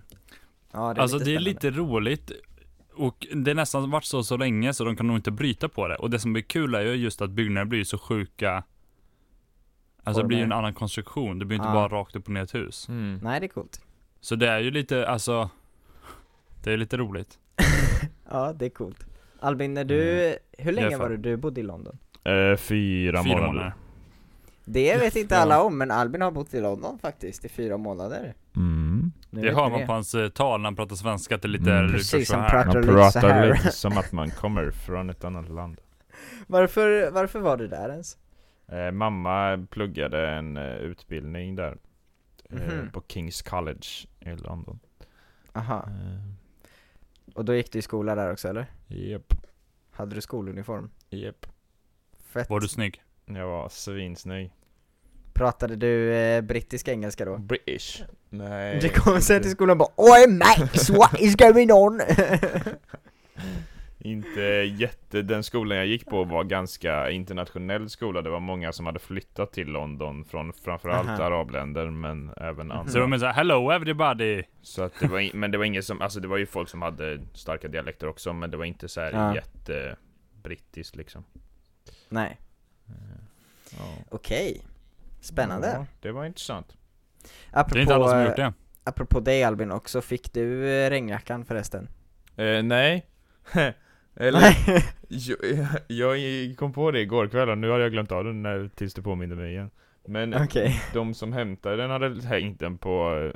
Ja, 0.71 0.93
det 0.93 0.99
är 0.99 1.01
alltså 1.01 1.17
lite 1.17 1.29
det 1.29 1.35
är 1.35 1.39
lite 1.39 1.69
roligt. 1.71 2.31
Och 2.93 3.27
det 3.35 3.49
har 3.51 3.55
nästan 3.55 3.91
varit 3.91 4.03
så 4.03 4.23
så 4.23 4.37
länge 4.37 4.73
så 4.73 4.83
de 4.83 4.95
kan 4.95 5.07
nog 5.07 5.15
inte 5.17 5.31
bryta 5.31 5.69
på 5.69 5.87
det. 5.87 5.95
Och 5.95 6.09
det 6.09 6.19
som 6.19 6.33
blir 6.33 6.43
kul 6.43 6.75
är 6.75 6.81
ju 6.81 6.93
just 6.93 7.21
att 7.21 7.29
byggnader 7.31 7.65
blir 7.65 7.83
så 7.83 7.97
sjuka 7.97 8.63
Alltså 10.03 10.21
det 10.21 10.27
blir 10.27 10.37
ju 10.37 10.43
en 10.43 10.51
annan 10.51 10.73
konstruktion, 10.73 11.39
det 11.39 11.45
blir 11.45 11.55
inte 11.57 11.67
Ja. 11.67 11.73
bara 11.73 11.87
rakt 11.87 12.15
upp 12.15 12.25
och 12.25 12.33
ner 12.33 12.43
ett 12.43 12.55
hus. 12.55 12.87
Nej, 12.89 13.39
det 13.39 13.45
är 13.45 13.47
coolt. 13.47 13.81
Så 14.19 14.35
det 14.35 14.47
är 14.47 14.59
ju 14.59 14.71
lite, 14.71 15.07
alltså 15.07 15.49
Det 16.63 16.71
är 16.73 16.77
lite 16.77 16.97
roligt. 16.97 17.39
Ja, 18.33 18.53
det 18.53 18.65
är 18.65 18.69
coolt. 18.69 19.05
Albin, 19.39 19.73
när 19.73 19.83
du, 19.83 20.25
Mm. 20.27 20.37
hur 20.57 20.71
länge 20.71 20.97
var 20.97 21.09
det 21.09 21.17
du 21.17 21.37
bodde 21.37 21.59
i 21.61 21.63
London? 21.63 21.97
Eh, 22.23 22.55
fyra, 22.57 22.57
Fyra 22.57 23.23
månader. 23.23 23.47
månader. 23.47 23.73
Det 24.65 24.97
vet 24.97 25.15
inte 25.15 25.37
alla 25.41 25.61
om, 25.63 25.77
men 25.77 25.91
Albin 25.91 26.21
har 26.21 26.31
bott 26.31 26.53
i 26.53 26.61
London 26.61 26.99
faktiskt 26.99 27.45
i 27.45 27.49
fyra 27.49 27.77
månader. 27.77 28.33
Mm. 28.55 29.11
Nu 29.29 29.41
Det 29.41 29.53
hör 29.55 29.69
man 29.69 29.85
på 29.87 29.93
hans 29.93 30.15
eh, 30.15 30.29
tal 30.29 30.59
när 30.61 30.67
han 30.67 30.75
pratar 30.75 30.95
svenska, 30.95 31.35
att 31.35 31.41
det 31.41 31.45
är 31.45 31.49
lite 31.49 31.73
Mm. 31.73 31.91
Precis, 31.91 32.27
så 32.27 32.35
han 32.35 32.43
här. 32.43 32.49
pratar 32.49 32.65
Man 32.73 32.81
lite 32.81 33.11
så 33.11 33.19
pratar 33.19 33.29
här. 33.33 33.47
lite 33.53 33.71
som 33.71 33.97
att 33.97 34.11
man 34.11 34.29
kommer 34.31 34.71
från 34.71 35.09
ett 35.09 35.23
annat 35.23 35.49
land. 35.49 35.81
Varför, 36.47 37.11
varför 37.11 37.39
var 37.39 37.57
du 37.57 37.67
där 37.67 37.89
ens? 37.89 38.17
Eh, 38.67 38.91
mamma 38.91 39.65
pluggade 39.69 40.29
en 40.29 40.57
eh, 40.57 40.63
utbildning 40.75 41.55
där. 41.55 41.77
Eh, 42.49 42.57
Mhm. 42.57 42.89
På 42.91 43.03
Kings 43.07 43.41
College 43.41 43.87
i 44.19 44.29
London. 44.29 44.79
Aha, 45.53 45.83
Eh, 45.87 46.31
och 47.35 47.45
då 47.45 47.55
gick 47.55 47.71
du 47.71 47.79
i 47.79 47.81
skola 47.81 48.15
där 48.15 48.31
också 48.31 48.47
eller? 48.47 48.65
Japp, 48.87 49.33
Hade 49.91 50.15
du 50.15 50.21
skoluniform? 50.21 50.89
japp. 51.09 51.45
Fett. 52.33 52.49
Var 52.49 52.59
du 52.59 52.67
snygg? 52.67 53.01
Jag 53.25 53.47
var 53.47 53.69
svinsnygg. 53.69 54.51
Pratade 55.33 55.75
du 55.75 56.13
eh, 56.13 56.41
brittisk 56.41 56.87
engelska 56.87 57.25
då? 57.25 57.37
British? 57.37 58.03
Nej. 58.29 58.79
Du 58.81 58.89
kom 58.89 59.21
sen 59.21 59.41
till 59.41 59.51
skolan 59.51 59.71
och 59.71 59.77
bara 59.77 59.89
Oj 59.95 60.27
mates, 60.27 60.89
what 60.89 61.19
is 61.19 61.35
going 61.35 61.71
on? 61.71 62.01
Inte 64.03 64.41
jätte, 64.77 65.21
den 65.21 65.43
skolan 65.43 65.77
jag 65.77 65.87
gick 65.87 66.05
på 66.05 66.23
var 66.23 66.43
ganska 66.43 67.09
internationell 67.09 67.89
skola, 67.89 68.21
det 68.21 68.29
var 68.29 68.39
många 68.39 68.71
som 68.73 68.85
hade 68.85 68.99
flyttat 68.99 69.51
till 69.53 69.67
London 69.67 70.25
från 70.25 70.53
framförallt 70.53 71.09
Aha. 71.09 71.23
arabländer 71.23 71.85
men 71.89 72.31
även 72.37 72.67
Mhm. 72.67 72.71
andra 72.77 72.91
Så 72.91 72.99
de 72.99 73.19
såhär 73.19 73.33
'Hello 73.33 73.71
everybody' 73.71 74.43
Så 74.61 74.81
att 74.83 74.99
det 74.99 75.07
var, 75.07 75.19
in, 75.19 75.31
men 75.33 75.51
det 75.51 75.57
var 75.57 75.65
ingen 75.65 75.83
som, 75.83 76.01
alltså 76.01 76.19
det 76.19 76.27
var 76.27 76.37
ju 76.37 76.45
folk 76.45 76.69
som 76.69 76.81
hade 76.81 77.19
starka 77.33 77.67
dialekter 77.67 78.07
också 78.07 78.33
men 78.33 78.51
det 78.51 78.57
var 78.57 78.65
inte 78.65 78.87
så 78.89 79.01
här 79.01 79.11
Ja. 79.11 79.35
jätte 79.35 79.95
brittiskt 80.43 80.95
liksom 80.95 81.23
Nej, 82.09 82.37
Eh, 82.87 82.93
ja. 83.77 83.95
okej 84.09 84.61
Spännande 85.21 85.67
Ja, 85.67 85.85
det 86.01 86.11
var 86.11 86.25
intressant 86.25 86.75
apropå, 87.51 87.73
Det 87.73 87.79
är 87.79 87.81
inte 87.81 87.95
alla 87.95 88.07
som 88.07 88.19
eh, 88.19 88.25
gjort 88.25 88.35
det. 88.35 88.53
apropå 88.83 89.19
dig 89.19 89.43
Albin 89.43 89.71
också, 89.71 90.01
fick 90.01 90.33
du 90.33 90.69
eh, 90.69 90.89
regnjackan 90.89 91.45
förresten? 91.45 91.87
eh, 92.35 92.63
Nej 92.63 93.05
Eller, 94.15 94.39
Nej. 94.39 94.83
jag, 95.07 95.37
jag 96.17 96.57
kom 96.57 96.73
på 96.73 96.91
det 96.91 96.99
igår 97.01 97.27
kväll 97.27 97.49
och 97.49 97.57
nu 97.57 97.69
har 97.69 97.79
jag 97.79 97.91
glömt 97.91 98.11
av 98.11 98.23
den 98.23 98.43
när, 98.43 98.69
tills 98.75 98.93
du 98.93 99.01
påminde 99.01 99.35
mig 99.35 99.51
igen. 99.51 99.69
Men 100.05 100.33
Okej, 100.43 100.81
de 100.93 101.13
som 101.13 101.33
hämtade 101.33 101.75
den 101.75 101.89
hade 101.89 102.21
hängt 102.21 102.59
den 102.59 102.77
på 102.77 103.31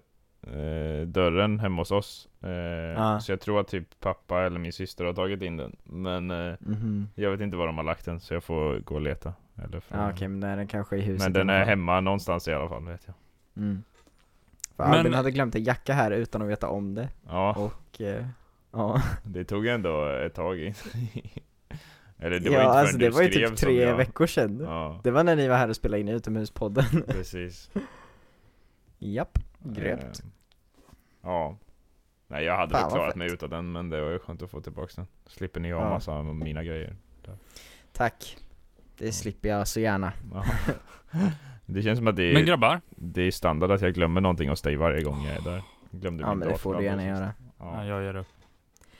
eh, 0.48 1.08
dörren 1.08 1.60
hemma 1.60 1.82
hos 1.82 1.91
oss. 1.91 2.29
Eh, 2.44 2.50
Ja. 2.50 3.20
Så 3.20 3.32
jag 3.32 3.41
tror 3.41 3.60
att 3.60 3.67
typ 3.67 4.00
pappa 4.00 4.41
eller 4.41 4.60
min 4.60 4.74
syster 4.74 5.05
har 5.05 5.13
tagit 5.13 5.41
in 5.41 5.58
den. 5.58 5.75
Men 5.84 6.32
eh, 6.32 6.53
mhm. 6.60 7.10
jag 7.15 7.32
vet 7.32 7.41
inte 7.41 7.58
var 7.58 7.67
de 7.67 7.77
har 7.77 7.84
lagt 7.84 8.05
den 8.05 8.20
så 8.20 8.34
jag 8.34 8.44
får 8.44 8.79
gå 8.79 8.96
och 8.96 9.01
leta. 9.01 9.34
Eller 9.63 9.82
Ja 9.88 10.12
okej, 10.12 10.27
men 10.27 10.39
den 10.39 10.60
är 10.60 10.65
kanske 10.65 10.98
i 10.98 11.01
huset 11.01 11.24
Men 11.24 11.34
den 11.34 11.50
är 11.50 11.65
hemma 11.65 12.01
någonstans 12.01 12.48
i 12.48 12.53
alla 12.53 12.70
fall 12.70 12.86
vet 12.86 13.01
jag. 13.05 13.15
Mm. 13.63 13.84
För 14.75 14.84
Men- 14.84 14.94
Albin 14.94 15.13
hade 15.13 15.32
glömt 15.32 15.55
en 15.55 15.63
jacka 15.63 15.94
här 15.94 16.12
utan 16.12 16.41
att 16.41 16.48
veta 16.48 16.70
om 16.70 16.96
det, 16.96 17.10
Ja, 17.27 17.53
och 17.53 18.01
eh, 18.01 18.25
ja. 18.75 19.01
Det 19.24 19.44
tog 19.44 19.67
ändå 19.67 20.05
ett 20.08 20.34
tag 20.34 20.60
in. 20.60 20.74
Eller 22.20 22.39
det 22.39 22.50
var 22.50 22.58
Ja 22.58 22.62
inte 22.62 22.72
förrän 22.72 22.77
alltså 22.79 22.98
det 22.98 23.10
var 23.10 23.22
ju 23.22 23.29
typ 23.29 23.55
tre 23.58 23.82
jag- 23.84 23.98
veckor 23.98 24.27
sedan. 24.27 24.60
Ja, 24.63 25.00
Det 25.03 25.12
var 25.12 25.24
när 25.24 25.36
ni 25.36 25.48
var 25.48 25.55
här 25.58 25.70
och 25.70 25.75
spelade 25.75 26.01
in 26.01 26.08
utomhuspodden. 26.10 26.84
Precis. 27.08 27.72
Japp, 29.00 29.39
grymt 29.63 30.01
Eh, 30.03 30.25
Ja. 31.22 31.58
Nej 32.27 32.44
jag 32.46 32.58
hade 32.58 32.72
Fan, 32.72 32.82
väl 32.84 32.91
klarat 32.91 33.15
mig 33.15 33.34
utan 33.34 33.50
den 33.50 33.72
men 33.72 33.89
det 33.89 34.01
var 34.01 34.12
ju 34.12 34.20
skönt 34.20 34.41
att 34.41 34.51
få 34.51 34.62
tillbaka 34.62 34.91
den. 34.96 35.08
Slipper 35.27 35.60
ni 35.60 35.72
ha 35.72 35.82
Ja. 35.82 35.89
massa 35.89 36.12
av 36.12 36.25
mina 36.36 36.63
grejer. 36.63 36.96
Tack. 37.94 38.38
Det 38.98 39.12
slipper 39.12 39.50
jag 39.50 39.67
så 39.67 39.79
gärna. 39.79 40.13
Ja. 40.34 40.46
Det 41.65 41.82
känns 41.82 41.98
som 42.00 42.08
att 42.08 42.15
det 42.15 42.34
Men 42.34 42.41
är, 42.41 42.46
grabbar, 42.46 42.82
det 42.89 43.22
är 43.22 43.32
standard 43.32 43.72
att 43.72 43.82
jag 43.82 43.94
glömmer 43.94 44.22
någonting 44.22 44.50
hos 44.50 44.62
dig 44.62 44.75
varje 44.75 45.03
gång 45.03 45.25
jag 45.25 45.36
är 45.36 45.41
där. 45.41 45.63
Glömde 45.91 46.24
Ja 46.24 46.29
min 46.29 46.39
men 46.39 46.48
det 46.48 46.58
får 46.58 46.75
du 46.75 46.84
gärna 46.84 47.05
göra. 47.05 47.34
Ja. 47.60 47.74
Ja. 47.75 47.86
jag 47.86 48.03
ger 48.03 48.15
upp. 48.15 48.27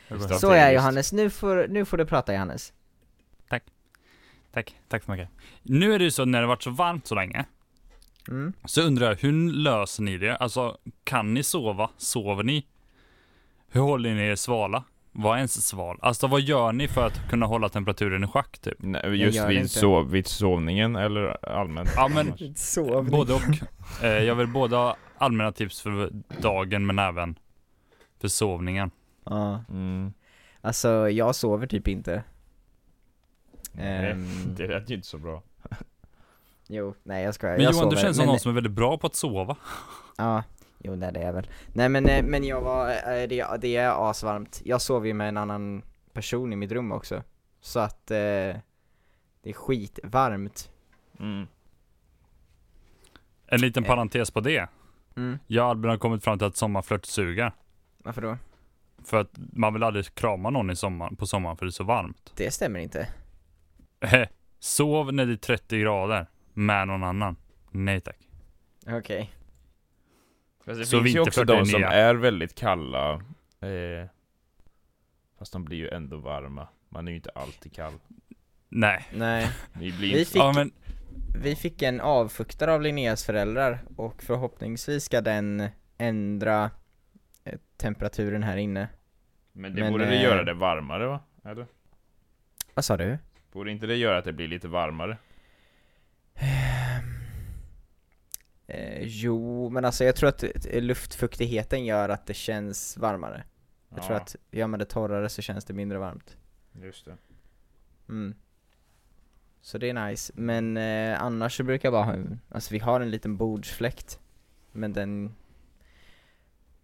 Så- 0.10 0.20
Strategiskt. 0.20 0.74
Johannes, 0.76 1.14
nu 1.14 1.30
får, 1.30 1.68
nu 1.68 1.86
får 1.86 1.98
du 1.98 2.06
prata 2.06 2.34
Johannes 2.34 2.74
Tack, 4.56 4.76
tack 4.88 5.04
så 5.04 5.12
mycket. 5.12 5.30
Nu 5.64 5.94
är 5.94 6.00
det 6.00 6.06
ju 6.06 6.12
så 6.12 6.26
när 6.26 6.42
det 6.42 6.48
varit 6.48 6.64
så 6.64 6.70
varmt 6.70 7.08
så 7.08 7.16
länge, 7.16 7.46
mm. 8.28 8.54
så 8.66 8.82
undrar 8.82 9.08
jag, 9.08 9.16
hur 9.16 9.52
löser 9.52 10.04
ni 10.04 10.18
det? 10.18 10.36
Alltså, 10.36 10.78
kan 11.04 11.34
ni 11.34 11.44
sova? 11.44 11.90
Sover 11.98 12.44
ni? 12.44 12.66
Hur 13.72 13.82
håller 13.82 14.14
ni 14.14 14.22
er 14.22 14.36
svala? 14.36 14.84
Vad 15.12 15.34
är 15.34 15.38
ens 15.38 15.68
sval? 15.68 16.00
Alltså 16.02 16.28
vad 16.28 16.42
gör 16.42 16.72
ni 16.72 16.88
för 16.88 17.08
att 17.08 17.30
kunna 17.30 17.46
hålla 17.46 17.70
temperaturen 17.70 18.24
i 18.24 18.28
schack 18.28 18.60
typ? 18.60 18.78
Nej, 18.80 19.16
just 19.16 19.50
vid, 19.50 19.72
sov, 19.72 20.12
vid 20.12 20.28
sovningen 20.28 20.96
eller 20.96 21.46
allmänt? 21.50 21.90
Ja 21.96 22.08
men, 22.08 22.28
både 23.12 23.34
och. 23.34 23.42
Eh, 24.04 24.24
jag 24.24 24.36
vill 24.36 24.48
både 24.48 24.76
ha 24.76 24.98
allmänna 25.18 25.52
tips 25.52 25.82
för 25.82 26.10
dagen 26.42 26.86
men 26.86 27.00
även 27.00 27.40
för 28.22 28.28
sovningen. 28.28 28.92
Ja, 29.25 29.63
Mm. 29.70 30.13
alltså 30.62 31.10
jag 31.10 31.36
sover 31.36 31.67
typ 31.67 31.88
inte 31.88 32.24
Nej, 33.72 34.12
Ehm. 34.12 34.27
det 34.55 34.67
lät 34.67 34.89
ju 34.89 34.96
inte 34.96 35.08
så 35.08 35.17
bra 35.17 35.44
Jo, 36.67 36.96
nej 37.03 37.24
jag 37.24 37.36
skojar, 37.36 37.55
Men 37.55 37.63
jag 37.63 37.72
Johan, 37.74 37.84
sover 37.84 37.96
du 37.96 38.01
känns 38.01 38.17
som 38.17 38.24
men- 38.25 38.32
någon 38.32 38.39
som 38.39 38.51
är 38.51 38.55
väldigt 38.55 38.72
bra 38.74 38.98
på 38.98 39.08
att 39.08 39.15
sova. 39.15 39.55
Ja, 40.17 40.44
jo 40.79 40.96
nej 40.96 41.12
det 41.13 41.20
är 41.20 41.25
jag 41.25 41.34
väl 41.34 41.48
Nej 41.74 41.89
men, 41.89 42.05
eh, 42.05 42.24
men 42.25 42.44
jag 42.44 42.62
var, 42.62 42.89
eh, 42.89 43.27
det, 43.27 43.46
det 43.62 43.75
är 43.75 44.10
asvarmt 44.10 44.62
Jag 44.65 44.82
sover 44.82 45.08
ju 45.08 45.13
med 45.13 45.29
en 45.29 45.38
annan 45.38 45.82
person 46.13 46.53
i 46.53 46.55
mitt 46.55 46.72
rum 46.72 46.91
också 46.91 47.24
Så 47.60 47.79
att 47.79 48.12
eh, 48.12 48.15
det 49.41 49.50
är 49.50 49.53
skitvarmt 49.53 50.72
mm. 51.20 51.48
En 53.48 53.62
liten 53.62 53.84
Eh. 53.84 53.88
parentes 53.89 54.32
på 54.32 54.39
det. 54.39 54.67
mm. 55.15 55.39
Jag 55.48 55.63
och 55.63 55.70
Albin 55.70 55.89
har 55.91 55.98
kommit 55.98 56.24
fram 56.24 56.38
till 56.38 56.48
att 56.48 56.55
sommarflört 56.58 57.05
suger. 57.05 57.51
Varför 57.98 58.22
då? 58.22 58.38
För 59.06 59.18
att 59.18 59.30
man 59.36 59.74
vill 59.74 59.84
aldrig 59.84 60.16
krama 60.16 60.50
någon 60.50 60.70
i 60.70 60.76
sommar, 60.76 61.10
på 61.10 61.26
sommaren 61.28 61.58
för 61.58 61.66
det 61.66 61.70
är 61.70 61.72
så 61.72 61.84
varmt. 61.84 62.34
Det 62.36 62.52
stämmer 62.52 62.80
inte 62.80 63.08
Sov 64.60 65.14
när 65.14 65.26
det 65.26 65.34
är 65.34 65.38
30 65.38 65.80
grader 65.80 66.28
med 66.54 66.88
någon 66.88 67.04
annan. 67.04 67.36
Nej 67.72 68.02
tack. 68.02 68.18
Okej 68.88 69.34
Fast 70.66 70.80
det 70.80 70.86
Så 70.86 71.04
finns 71.04 71.16
ju 71.16 71.20
också 71.20 71.44
de 71.44 71.66
som 71.66 71.84
är 71.84 72.14
väldigt 72.14 72.56
kalla 72.56 73.14
eh, 73.62 74.08
Fast 75.40 75.54
de 75.54 75.66
blir 75.66 75.78
ju 75.78 75.90
ändå 75.90 76.18
varma 76.18 76.68
Man 76.90 77.08
är 77.08 77.12
ju 77.12 77.16
inte 77.18 77.30
alltid 77.36 77.74
kall 77.74 77.94
Nej. 78.70 79.08
Nej, 79.14 79.50
Ni 79.74 79.92
blir 79.92 80.14
Vi 80.14 80.26
fick- 80.26 80.36
Ja 80.36 80.54
men, 80.56 80.72
vi 81.42 81.56
fick 81.56 81.82
en 81.82 82.02
avfuktare 82.02 82.74
av 82.74 82.82
Linneas 82.82 83.26
föräldrar 83.26 83.80
och 83.98 84.24
förhoppningsvis 84.24 85.04
ska 85.04 85.22
den 85.22 85.68
ändra 85.98 86.72
temperaturen 87.78 88.44
här 88.44 88.58
inne 88.58 88.88
Men 89.52 89.75
det 89.75 89.82
men, 89.82 89.92
borde 89.92 90.06
det 90.06 90.16
eh, 90.16 90.24
göra 90.24 90.44
det 90.44 90.54
varmare 90.54 91.08
va? 91.08 91.20
Eller? 91.44 91.68
Vad 92.74 92.86
sa 92.86 92.98
du? 92.98 93.18
Borde 93.52 93.72
inte 93.72 93.88
det 93.88 93.96
göra 93.96 94.18
att 94.18 94.25
det 94.25 94.34
blir 94.34 94.48
lite 94.48 94.68
varmare? 94.68 95.18
Eh, 98.68 99.02
jo, 99.04 99.70
men 99.70 99.86
alltså 99.86 100.04
jag 100.04 100.16
tror 100.16 100.30
att 100.30 100.44
eh, 100.44 100.82
luftfuktigheten 100.82 101.86
gör 101.86 102.10
att 102.10 102.25
det 102.25 102.34
känns 102.34 102.98
varmare 102.98 103.44
Jag 103.90 104.04
tror 104.04 104.16
att 104.16 104.36
gör 104.52 104.68
man 104.68 104.80
det 104.80 104.86
torrare 104.86 105.30
så 105.30 105.42
känns 105.42 105.66
det 105.66 105.74
mindre 105.74 105.98
varmt 105.98 106.38
Just 106.82 107.06
det 107.06 107.18
mm. 108.10 108.36
Så 109.62 109.78
det 109.78 109.90
är 109.90 110.08
nice, 110.08 110.34
men 110.36 110.78
eh, 110.78 111.22
annars 111.22 111.58
så 111.58 111.64
brukar 111.64 111.88
jag 111.88 111.94
bara 111.94 112.04
ha 112.04 112.24
alltså 112.50 112.74
vi 112.74 112.80
har 112.80 113.02
en 113.02 113.12
liten 113.12 113.38
bordsfläkt 113.38 114.20
Men 114.72 114.94
den 114.94 115.36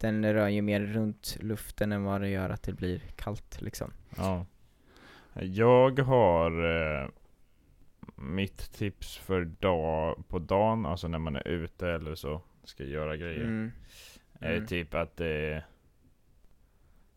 Den 0.02 0.34
rör 0.34 0.48
ju 0.48 0.62
mer 0.62 0.80
runt 0.80 1.38
luften 1.40 1.92
än 1.92 2.04
vad 2.04 2.22
det 2.22 2.30
gör 2.30 2.50
att 2.50 2.64
det 2.64 2.74
blir 2.74 3.00
kallt 3.16 3.62
liksom 3.62 3.94
Ja 4.18 4.46
Jag 5.34 6.00
har 6.00 6.52
eh, 7.02 7.10
Mitt 8.16 8.72
tips 8.74 9.18
för 9.18 9.46
dag, 9.46 10.24
på 10.28 10.40
dagen, 10.40 10.86
alltså 10.86 11.08
när 11.08 11.20
man 11.20 11.36
är 11.36 11.48
ute 11.48 11.90
eller 11.90 12.16
så 12.16 12.42
Ska 12.64 12.84
göra 12.84 13.18
grejer 13.18 13.44
mm. 13.44 13.72
är 14.40 14.56
Mm. 14.56 14.68
typ 14.68 14.94
att 14.94 15.22
eh, 15.22 15.58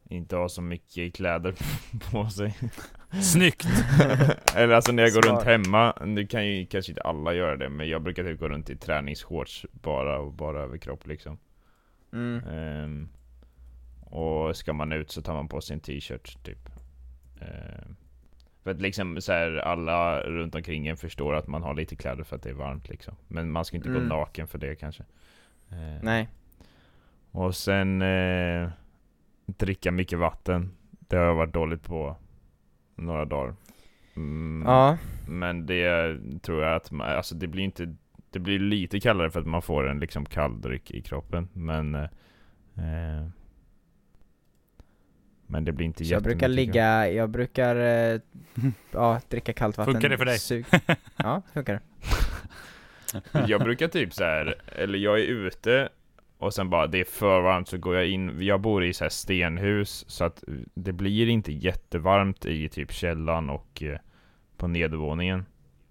Inte 0.08 0.36
ha 0.36 0.48
så 0.48 0.62
mycket 0.62 1.14
kläder 1.14 1.54
på 2.12 2.30
sig 2.30 2.58
snyggt! 3.22 3.66
Eller 4.54 4.74
alltså 4.74 4.92
när 4.92 5.02
jag 5.02 5.12
går 5.12 5.22
Smart. 5.22 5.34
runt 5.34 5.66
hemma, 5.66 5.94
nu 6.06 6.26
kan 6.26 6.46
ju 6.46 6.66
kanske 6.66 6.92
inte 6.92 7.02
alla 7.02 7.34
göra 7.34 7.56
det 7.56 7.68
Men 7.68 7.88
jag 7.88 8.02
brukar 8.02 8.24
typ 8.24 8.40
gå 8.40 8.48
runt 8.48 8.70
i 8.70 8.76
träningsshorts 8.76 9.66
bara 9.72 10.18
och 10.18 10.32
bara 10.32 10.60
överkropp 10.62 11.06
liksom 11.06 11.38
Mm. 12.14 12.44
Ehm, 12.48 13.08
Och 14.00 14.56
ska 14.56 14.72
man 14.72 14.92
ut 14.92 15.10
så 15.10 15.22
tar 15.22 15.34
man 15.34 15.48
på 15.48 15.60
sig 15.60 15.74
en 15.74 15.80
t-shirt 15.80 16.42
typ. 16.44 16.68
Ehm, 17.40 17.96
För 18.62 18.70
att 18.70 18.80
liksom 18.80 19.20
så 19.20 19.32
här, 19.32 19.56
alla 19.56 20.20
runt 20.20 20.54
omkring 20.54 20.86
en 20.86 20.96
förstår 20.96 21.34
att 21.34 21.46
man 21.46 21.62
har 21.62 21.74
lite 21.74 21.96
kläder 21.96 22.24
för 22.24 22.36
att 22.36 22.42
det 22.42 22.50
är 22.50 22.54
varmt 22.54 22.88
liksom. 22.88 23.14
Men 23.28 23.50
man 23.50 23.64
ska 23.64 23.76
inte 23.76 23.88
Mm. 23.88 24.02
gå 24.02 24.08
naken 24.08 24.46
för 24.46 24.58
det 24.58 24.74
kanske. 24.74 25.02
Ehm, 25.70 25.98
Nej, 26.02 26.28
Och 27.30 27.54
sen 27.56 28.02
eh, 28.02 28.68
Dricka 29.46 29.90
mycket 29.92 30.18
vatten. 30.18 30.70
Det 30.90 31.16
har 31.16 31.24
jag 31.24 31.34
varit 31.34 31.52
dåligt 31.54 31.82
på 31.82 32.16
Några 32.96 33.24
dagar. 33.24 33.54
Mm, 34.16 34.62
ja, 34.66 34.98
Men 35.28 35.66
det 35.66 36.16
tror 36.42 36.62
jag 36.62 36.74
att 36.76 36.90
man, 36.90 37.06
alltså 37.10 37.34
det 37.34 37.46
blir 37.46 37.64
inte 37.64 37.94
Det 38.34 38.40
blir 38.40 38.58
lite 38.58 39.00
kallare 39.00 39.30
för 39.30 39.40
att 39.40 39.46
man 39.46 39.62
får 39.62 39.88
en 39.88 39.98
liksom 40.00 40.26
kall 40.26 40.60
dryck 40.60 40.90
i 40.90 41.00
kroppen 41.00 41.48
Men 41.52 41.94
eh, 41.94 42.02
eh, 42.76 43.26
Men 45.46 45.64
det 45.64 45.72
blir 45.72 45.86
inte 45.86 46.04
så 46.04 46.14
jag 46.14 46.22
brukar 46.22 46.48
jättemycket 46.48 46.74
ligga, 46.74 47.10
jag 47.10 47.30
brukar, 47.30 47.76
eh, 47.76 48.20
ja, 48.92 49.20
dricka 49.28 49.52
kallt 49.52 49.78
vatten 49.78 49.92
Funkar 49.94 50.08
det 50.08 50.18
för 50.18 50.24
dig? 50.24 50.38
Sug. 50.38 50.66
Ja, 51.16 51.42
funkar 51.52 51.72
det 51.72 51.80
Jag 53.48 53.60
brukar 53.60 53.88
typ 53.88 54.12
så 54.12 54.24
här, 54.24 54.54
eller 54.66 54.98
jag 54.98 55.20
är 55.20 55.24
ute 55.24 55.88
och 56.38 56.54
sen 56.54 56.70
bara 56.70 56.86
det 56.86 57.00
är 57.00 57.04
för 57.04 57.40
varmt 57.40 57.68
så 57.68 57.78
går 57.78 57.94
jag 57.94 58.06
in, 58.06 58.42
jag 58.42 58.60
bor 58.60 58.84
i 58.84 58.92
så 58.92 59.04
här 59.04 59.10
stenhus 59.10 60.04
så 60.08 60.24
att 60.24 60.44
det 60.74 60.92
blir 60.92 61.28
inte 61.28 61.52
jättevarmt 61.52 62.46
i 62.46 62.68
typ 62.68 62.92
källaren 62.92 63.50
och 63.50 63.82
eh, 63.82 63.98
på 64.56 64.66
nedervåningen. 64.68 65.46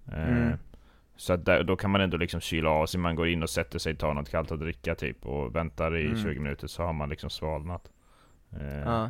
Eh, 0.07 0.27
Mm. 0.27 0.57
Så 1.23 1.33
att 1.33 1.45
där, 1.45 1.63
då 1.63 1.75
kan 1.75 1.91
man 1.91 2.01
ändå 2.01 2.17
liksom 2.17 2.41
kyla 2.41 2.69
av 2.69 2.85
sig, 2.85 2.99
man 2.99 3.15
går 3.15 3.27
in 3.27 3.43
och 3.43 3.49
sätter 3.49 3.79
sig, 3.79 3.95
tar 3.95 4.13
något 4.13 4.29
kallt 4.29 4.51
att 4.51 4.59
dricka 4.59 4.95
typ 4.95 5.25
och 5.25 5.55
väntar 5.55 5.97
i 5.97 6.05
Mm. 6.05 6.23
20 6.23 6.39
minuter 6.39 6.67
så 6.67 6.83
har 6.83 6.93
man 6.93 7.09
liksom 7.09 7.29
svalnat. 7.29 7.91
Eh, 8.51 8.79
Ja. 8.79 9.09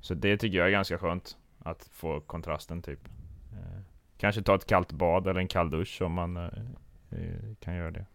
Så 0.00 0.14
det 0.14 0.36
tycker 0.36 0.58
jag 0.58 0.66
är 0.66 0.70
ganska 0.70 0.98
skönt, 0.98 1.36
att 1.58 1.88
få 1.92 2.20
kontrasten 2.20 2.82
typ. 2.82 3.08
Eh, 3.52 3.80
kanske 4.18 4.42
ta 4.42 4.54
ett 4.54 4.66
kallt 4.66 4.92
bad 4.92 5.26
eller 5.26 5.40
en 5.40 5.48
kall 5.48 5.70
dusch 5.70 6.02
om 6.02 6.12
man 6.12 6.36
eh, 6.36 6.42
eh, 7.10 7.54
kan 7.60 7.74
göra 7.76 7.90
det. 7.90 8.06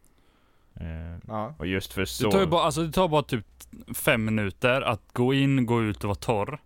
Eh, 0.76 1.18
Ja. 1.28 1.54
och 1.58 1.68
just 1.68 1.94
för 1.94 2.02
Det 2.02 2.08
så... 2.08 2.32
tar 2.32 2.40
ju 2.40 2.46
bara, 2.48 2.62
alltså 2.64 2.82
det 2.84 2.92
tar 2.92 3.08
bara 3.08 3.24
typ 3.24 3.46
fem 3.96 4.26
minuter 4.26 4.82
att 4.82 5.14
gå 5.14 5.34
in, 5.34 5.66
gå 5.66 5.84
ut 5.84 5.98
och 6.04 6.08
vara 6.08 6.16
torr. 6.16 6.60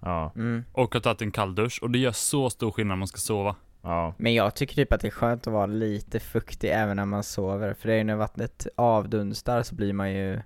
Ja, 0.00 0.32
Mm. 0.36 0.64
Och 0.72 0.94
ha 0.94 1.00
tagit 1.00 1.22
en 1.22 1.30
kall 1.30 1.54
dusch. 1.54 1.78
Och 1.82 1.90
det 1.90 1.98
gör 1.98 2.12
så 2.12 2.50
stor 2.50 2.70
skillnad 2.70 2.88
när 2.96 2.98
man 2.98 3.08
ska 3.08 3.18
sova. 3.18 3.56
Ja, 3.84 4.14
Men 4.18 4.34
jag 4.34 4.54
tycker 4.54 4.74
typ 4.74 4.92
att 4.92 5.00
det 5.00 5.08
är 5.08 5.10
skönt 5.10 5.46
att 5.46 5.52
vara 5.52 5.66
lite 5.66 6.20
fuktig 6.20 6.70
även 6.74 6.96
när 6.96 7.04
man 7.04 7.22
sover, 7.22 7.74
för 7.74 7.88
det 7.88 7.94
är 7.94 7.98
ju 7.98 8.04
när 8.04 8.16
vattnet 8.16 8.66
avdunstar 8.76 9.62
så 9.62 9.74
blir 9.74 9.92
man 9.92 10.12
ju, 10.12 10.40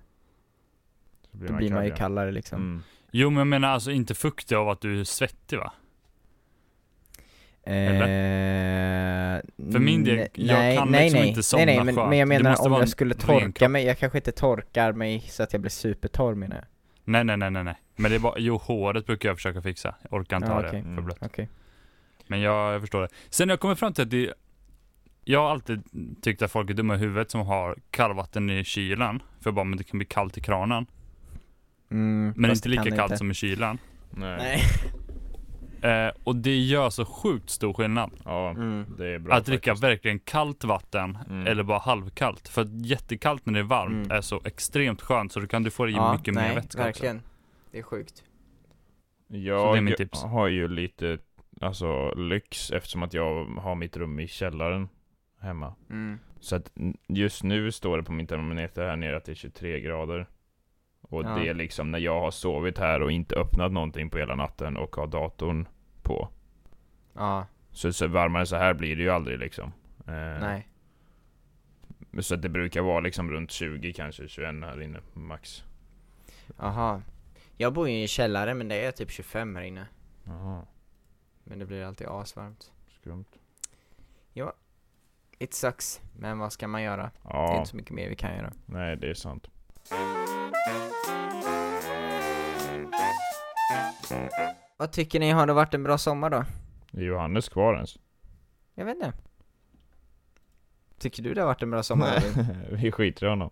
så 1.31 1.37
blir 1.37 1.49
då 1.49 1.55
blir 1.55 1.71
man 1.71 1.85
ju 1.85 1.91
kallare 1.91 2.31
liksom. 2.31 2.61
Mm. 2.61 2.83
Jo 3.11 3.29
men 3.29 3.37
jag 3.37 3.47
menar 3.47 3.67
alltså 3.69 3.91
inte 3.91 4.15
fuktig 4.15 4.55
av 4.55 4.69
att 4.69 4.81
du 4.81 4.99
är 4.99 5.03
svettig 5.03 5.57
va? 5.57 5.73
Eh, 7.63 7.73
För 9.71 9.79
min 9.79 10.03
del, 10.03 10.15
nej, 10.15 10.29
jag 10.33 10.77
kan 10.77 10.91
nej, 10.91 11.03
liksom 11.03 11.19
nej, 11.19 11.29
inte 11.29 11.43
somna 11.43 11.65
nej, 11.65 11.75
nej, 11.75 11.85
men, 11.85 11.95
skönt. 11.95 12.09
men 12.09 12.17
jag 12.17 12.27
menar 12.27 12.67
om 12.67 12.71
jag 12.73 12.89
skulle 12.89 13.13
torka 13.13 13.69
mig, 13.69 13.85
jag 13.85 13.97
kanske 13.97 14.17
inte 14.17 14.31
torkar 14.31 14.91
mig 14.93 15.19
så 15.19 15.43
att 15.43 15.53
jag 15.53 15.61
blir 15.61 15.69
supertorr 15.71 16.35
menar 16.35 16.55
jag. 16.55 16.65
Nej 17.03 17.23
nej 17.23 17.37
nej 17.37 17.51
nej 17.51 17.63
nej. 17.63 17.75
Men 17.95 18.11
det 18.11 18.17
är 18.17 18.19
bara, 18.19 18.33
jo 18.37 18.57
håret 18.57 19.05
brukar 19.05 19.29
jag 19.29 19.37
försöka 19.37 19.61
fixa. 19.61 19.95
Jag 20.01 20.13
orkar 20.13 20.35
inte 20.37 20.47
Ja, 20.49 20.53
ha 20.53 20.59
okej. 20.59 20.71
det 20.71 20.81
för 20.81 20.89
Mm. 20.89 21.05
blött. 21.05 21.23
Men 22.29 22.41
jag, 22.41 22.73
jag 22.73 22.81
förstår 22.81 23.01
det. 23.01 23.07
Sen 23.29 23.49
har 23.49 23.53
jag 23.53 23.59
kommit 23.59 23.79
fram 23.79 23.93
till 23.93 24.03
att 24.03 24.09
det 24.09 24.33
jag 25.23 25.39
har 25.39 25.49
alltid 25.49 25.81
tyckt 26.21 26.41
att 26.41 26.51
folk 26.51 26.69
är 26.69 26.73
dumma 26.73 26.95
i 26.95 26.97
huvudet 26.97 27.31
som 27.31 27.41
har 27.41 27.75
kallvatten 27.91 28.49
i 28.49 28.63
kylen. 28.63 29.21
För 29.41 29.51
bara, 29.51 29.65
men 29.65 29.77
det 29.77 29.83
kan 29.83 29.97
bli 29.97 30.05
kallt 30.05 30.37
i 30.37 30.41
kranen. 30.41 30.85
Mm, 31.91 32.33
Men 32.37 32.51
inte 32.51 32.69
lika 32.69 32.83
kallt 32.83 32.99
inte. 33.01 33.17
som 33.17 33.31
i 33.31 33.33
kylen. 33.33 33.77
Nej. 34.11 34.61
Eh, 35.81 36.11
och 36.23 36.35
det 36.35 36.57
gör 36.57 36.89
så 36.89 37.05
sjukt 37.05 37.49
stor 37.49 37.73
skillnad. 37.73 38.11
Ja, 38.25 38.49
Mm. 38.49 38.85
det 38.97 39.07
är 39.07 39.19
bra 39.19 39.35
att 39.35 39.45
dricka 39.45 39.71
faktiskt. 39.71 39.83
verkligen 39.83 40.19
kallt 40.19 40.63
vatten 40.63 41.17
Mm. 41.29 41.47
eller 41.47 41.63
bara 41.63 41.79
halvkallt. 41.79 42.47
För 42.47 42.61
att 42.61 42.85
jättekallt 42.85 43.45
när 43.45 43.53
det 43.53 43.59
är 43.59 43.63
varmt 43.63 44.05
Mm. 44.05 44.11
är 44.17 44.21
så 44.21 44.41
extremt 44.45 45.01
skönt 45.01 45.31
så 45.31 45.39
då 45.39 45.47
kan 45.47 45.63
du 45.63 45.71
få 45.71 45.89
i 45.89 45.91
Ja, 45.91 46.13
mycket 46.13 46.33
nej, 46.33 46.49
mer 46.49 46.55
vätska 46.55 46.83
verkligen. 46.83 47.21
Det 47.71 47.79
är 47.79 47.83
sjukt. 47.83 48.17
Så 48.17 48.23
Jag 49.37 49.73
det 49.73 49.77
är 49.77 49.81
mitt 49.81 49.97
tips. 49.97 50.23
har 50.23 50.47
ju 50.47 50.67
lite, 50.67 51.17
alltså 51.59 52.11
lyx 52.15 52.71
eftersom 52.71 53.03
att 53.03 53.13
jag 53.13 53.45
har 53.45 53.75
mitt 53.75 53.97
rum 53.97 54.19
i 54.19 54.27
källaren 54.27 54.89
hemma. 55.39 55.75
Mm. 55.89 56.19
Så 56.39 56.55
att 56.55 56.71
just 57.07 57.43
nu 57.43 57.71
står 57.71 57.97
det 57.97 58.03
på 58.03 58.11
min 58.11 58.27
termometer 58.27 58.87
här 58.87 58.95
nere 58.95 59.17
att 59.17 59.25
det 59.25 59.31
är 59.31 59.35
23 59.35 59.79
grader. 59.79 60.27
Och 61.01 61.23
Ja. 61.23 61.29
det 61.35 61.47
är 61.47 61.53
liksom 61.53 61.91
när 61.91 61.99
jag 61.99 62.19
har 62.21 62.31
sovit 62.31 62.77
här 62.77 63.01
och 63.01 63.11
inte 63.11 63.35
öppnat 63.35 63.71
någonting 63.71 64.09
på 64.09 64.17
hela 64.17 64.35
natten 64.35 64.77
och 64.77 64.95
har 64.95 65.07
datorn 65.07 65.67
på. 66.03 66.29
Ja, 67.13 67.47
Så, 67.71 67.93
så 67.93 68.07
varmare 68.07 68.45
så 68.45 68.55
här 68.55 68.73
blir 68.73 68.95
det 68.95 69.01
ju 69.03 69.09
aldrig 69.09 69.39
liksom. 69.39 69.71
Eh, 70.07 70.39
nej. 70.41 70.67
Så 72.19 72.35
att 72.35 72.41
det 72.41 72.49
brukar 72.49 72.81
vara 72.81 72.99
liksom 72.99 73.31
runt 73.31 73.51
20 73.51 73.93
kanske, 73.93 74.27
21 74.27 74.55
här 74.63 74.81
inne 74.81 74.99
max. 75.13 75.63
Aha. 76.57 77.01
Jag 77.57 77.73
bor 77.73 77.89
ju 77.89 77.95
i 77.95 78.01
en 78.01 78.07
källare 78.07 78.53
men 78.53 78.67
det 78.67 78.85
är 78.85 78.91
typ 78.91 79.11
25 79.11 79.55
här 79.55 79.63
inne. 79.63 79.85
Jaha, 80.23 80.65
Men 81.49 81.59
det 81.59 81.65
blir 81.65 81.83
alltid 81.85 82.07
asvarmt. 82.07 82.71
skumt. 83.01 83.25
It 85.41 85.53
sucks, 85.53 86.01
men 86.17 86.39
vad 86.39 86.53
ska 86.53 86.67
man 86.67 86.83
göra? 86.83 87.01
Det 87.23 87.29
är 87.29 87.33
Ja, 87.33 87.57
inte 87.57 87.69
så 87.69 87.75
mycket 87.75 87.91
mer 87.91 88.09
vi 88.09 88.15
kan 88.15 88.35
göra. 88.35 88.53
nej 88.65 88.97
det 88.97 89.09
är 89.09 89.13
sant. 89.13 89.47
Vad 94.77 94.91
tycker 94.91 95.19
ni, 95.19 95.29
har 95.31 95.47
det 95.47 95.53
varit 95.53 95.73
en 95.73 95.83
bra 95.83 95.97
sommar 95.97 96.29
då? 96.29 96.43
Är 96.93 97.01
Johannes 97.03 97.49
kvar 97.49 97.73
ens? 97.75 97.97
Jag 98.75 98.85
vet 98.85 98.95
inte. 98.95 99.13
Tycker 100.97 101.23
du 101.23 101.33
det 101.33 101.41
har 101.41 101.47
varit 101.47 101.63
en 101.63 101.71
bra 101.71 101.83
sommar 101.83 102.15
Robin? 102.15 102.57
Vi 102.83 102.91
skiter 102.91 103.25
i 103.25 103.29
honom. 103.29 103.49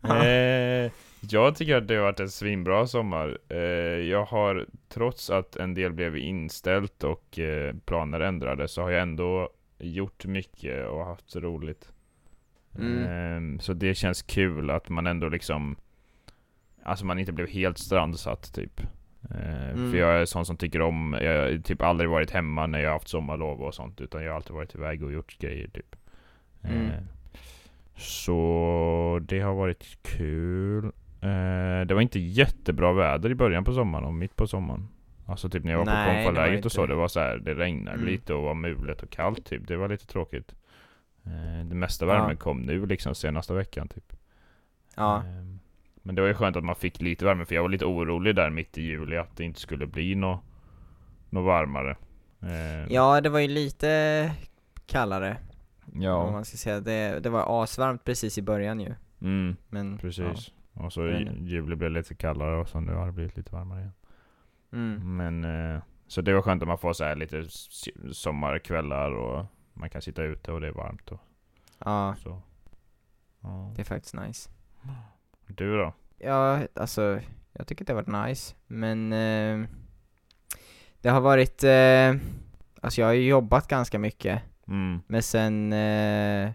Ja. 0.00 0.26
eh, 0.26 0.92
jag 1.20 1.56
tycker 1.56 1.76
att 1.76 1.88
det 1.88 1.94
har 1.94 2.02
varit 2.02 2.20
en 2.20 2.30
svinbra 2.30 2.86
sommar. 2.86 3.38
Eh, 3.48 3.58
jag 4.08 4.24
har, 4.24 4.66
trots 4.88 5.30
att 5.30 5.56
en 5.56 5.74
del 5.74 5.92
blev 5.92 6.16
inställt 6.16 7.04
och 7.04 7.38
eh, 7.38 7.74
planer 7.84 8.20
ändrades, 8.20 8.72
så 8.72 8.82
har 8.82 8.90
jag 8.90 9.02
ändå 9.02 9.50
gjort 9.78 10.26
mycket 10.26 10.88
och 10.88 11.06
haft 11.06 11.36
roligt. 11.36 11.92
Mm. 12.78 13.04
Eh, 13.54 13.60
så 13.60 13.72
det 13.72 13.94
känns 13.94 14.22
kul 14.22 14.70
att 14.70 14.88
man 14.88 15.06
ändå 15.06 15.28
liksom, 15.28 15.76
alltså 16.82 17.04
man 17.04 17.18
inte 17.18 17.32
blev 17.32 17.48
helt 17.48 17.78
strandsatt 17.78 18.54
typ. 18.54 18.80
Eh, 19.30 19.60
Mm. 19.70 19.90
För 19.90 19.98
jag 19.98 20.20
är 20.20 20.24
sån 20.24 20.46
som 20.46 20.56
tycker 20.56 20.80
om, 20.82 21.16
jag 21.20 21.42
har 21.42 21.58
typ 21.58 21.82
aldrig 21.82 22.10
varit 22.10 22.30
hemma 22.30 22.66
när 22.66 22.78
jag 22.78 22.88
har 22.88 22.94
haft 22.94 23.08
sommarlov 23.08 23.62
och 23.62 23.74
sånt, 23.74 24.00
utan 24.00 24.22
jag 24.22 24.30
har 24.30 24.36
alltid 24.36 24.52
varit 24.52 24.74
iväg 24.74 25.02
och 25.02 25.12
gjort 25.12 25.38
grejer 25.38 25.68
typ. 25.68 25.96
Mm. 26.62 26.90
Så 27.96 29.20
det 29.22 29.40
har 29.40 29.54
varit 29.54 29.98
kul. 30.02 30.92
Eh, 31.22 31.86
det 31.86 31.94
var 31.94 32.00
inte 32.00 32.18
jättebra 32.18 32.92
väder 32.92 33.30
i 33.30 33.34
början 33.34 33.64
på 33.64 33.72
sommaren 33.72 34.04
och 34.04 34.14
mitt 34.14 34.36
på 34.36 34.46
sommaren. 34.46 34.88
Alltså 35.26 35.48
typ 35.48 35.64
när 35.64 35.72
jag 35.72 35.78
var 35.78 35.84
Nej, 35.86 36.24
på 36.24 36.28
konfaläget 36.28 36.64
och 36.64 36.72
så, 36.72 36.86
det 36.86 36.94
var 36.94 37.08
så 37.08 37.20
här, 37.20 37.36
det 37.36 37.54
regnade 37.54 37.96
Mm. 37.96 38.06
lite 38.06 38.34
och 38.34 38.42
var 38.42 38.54
mulet 38.54 39.02
och 39.02 39.10
kallt 39.10 39.44
typ. 39.46 39.68
Det 39.68 39.76
var 39.76 39.88
lite 39.88 40.06
tråkigt. 40.06 40.54
Eh, 41.24 41.64
det 41.66 41.74
mesta 41.74 42.06
Ja. 42.06 42.12
värmen 42.12 42.36
kom 42.36 42.60
nu 42.62 42.86
liksom 42.86 43.14
senaste 43.14 43.54
veckan 43.54 43.88
typ. 43.88 44.12
Ja, 44.96 45.16
Eh, 45.16 45.56
men 46.02 46.14
det 46.14 46.20
var 46.22 46.28
ju 46.28 46.34
skönt 46.34 46.56
att 46.56 46.64
man 46.64 46.74
fick 46.74 47.00
lite 47.00 47.24
värme 47.24 47.44
för 47.44 47.54
jag 47.54 47.62
var 47.62 47.68
lite 47.68 47.84
orolig 47.84 48.36
där 48.36 48.50
mitt 48.50 48.78
i 48.78 48.82
juli 48.82 49.16
att 49.16 49.36
det 49.36 49.44
inte 49.44 49.60
skulle 49.60 49.86
bli 49.86 50.14
något 50.14 50.40
nå 51.30 51.42
varmare. 51.42 51.96
Eh, 52.42 52.92
ja 52.92 53.20
det 53.20 53.28
var 53.28 53.38
ju 53.40 53.48
lite 53.48 54.32
kallare 54.86 55.36
om 55.94 56.02
ja. 56.02 56.30
man 56.30 56.44
ska 56.44 56.56
säga. 56.56 56.80
Det, 56.80 57.20
det 57.20 57.28
var 57.30 57.62
asvarmt 57.64 58.04
precis 58.04 58.38
i 58.38 58.42
början 58.42 58.80
ju. 58.80 58.94
Mm, 59.22 59.56
Men, 59.68 59.98
precis. 59.98 60.50
Och 60.74 60.92
så 60.92 61.08
i 61.08 61.28
juli 61.40 61.76
blev 61.76 61.90
lite 61.90 62.14
kallare 62.14 62.56
och 62.56 62.68
så 62.68 62.80
nu 62.80 62.92
har 62.94 63.06
det 63.06 63.12
blivit 63.12 63.36
lite 63.36 63.52
varmare 63.54 63.80
igen. 63.80 63.92
Mm. 64.72 65.16
Men, 65.16 65.44
eh, 65.74 65.82
så 66.06 66.20
det 66.20 66.34
var 66.34 66.42
skönt 66.42 66.62
att 66.62 66.68
man 66.68 66.78
får 66.78 66.92
så 66.92 67.04
här 67.04 67.16
lite 67.16 67.44
sommarkvällar 68.12 69.10
och 69.12 69.46
man 69.74 69.90
kan 69.90 70.02
sitta 70.02 70.22
ute 70.22 70.52
och 70.52 70.60
det 70.60 70.66
är 70.66 70.72
varmt 70.72 71.08
och 71.12 71.20
Ja, 71.84 72.14
så. 72.18 72.42
Ja. 73.40 73.72
det 73.76 73.82
är 73.82 73.84
faktiskt 73.84 74.14
nice. 74.14 74.50
Du 75.46 75.76
då? 75.78 75.92
Ja, 76.18 76.60
alltså, 76.74 77.20
jag 77.52 77.66
tycker 77.66 77.84
det 77.84 77.92
har 77.92 78.02
varit 78.02 78.28
nice, 78.28 78.54
men 78.66 79.12
eh, 79.12 79.68
det 81.00 81.08
har 81.08 81.20
varit, 81.20 81.64
eh, 81.64 82.14
alltså 82.82 83.00
jag 83.00 83.06
har 83.08 83.12
ju 83.14 83.28
jobbat 83.28 83.68
ganska 83.68 83.98
mycket, 83.98 84.42
Mm. 84.66 85.00
men 85.06 85.22
sen 85.22 85.72
eh, 85.72 86.50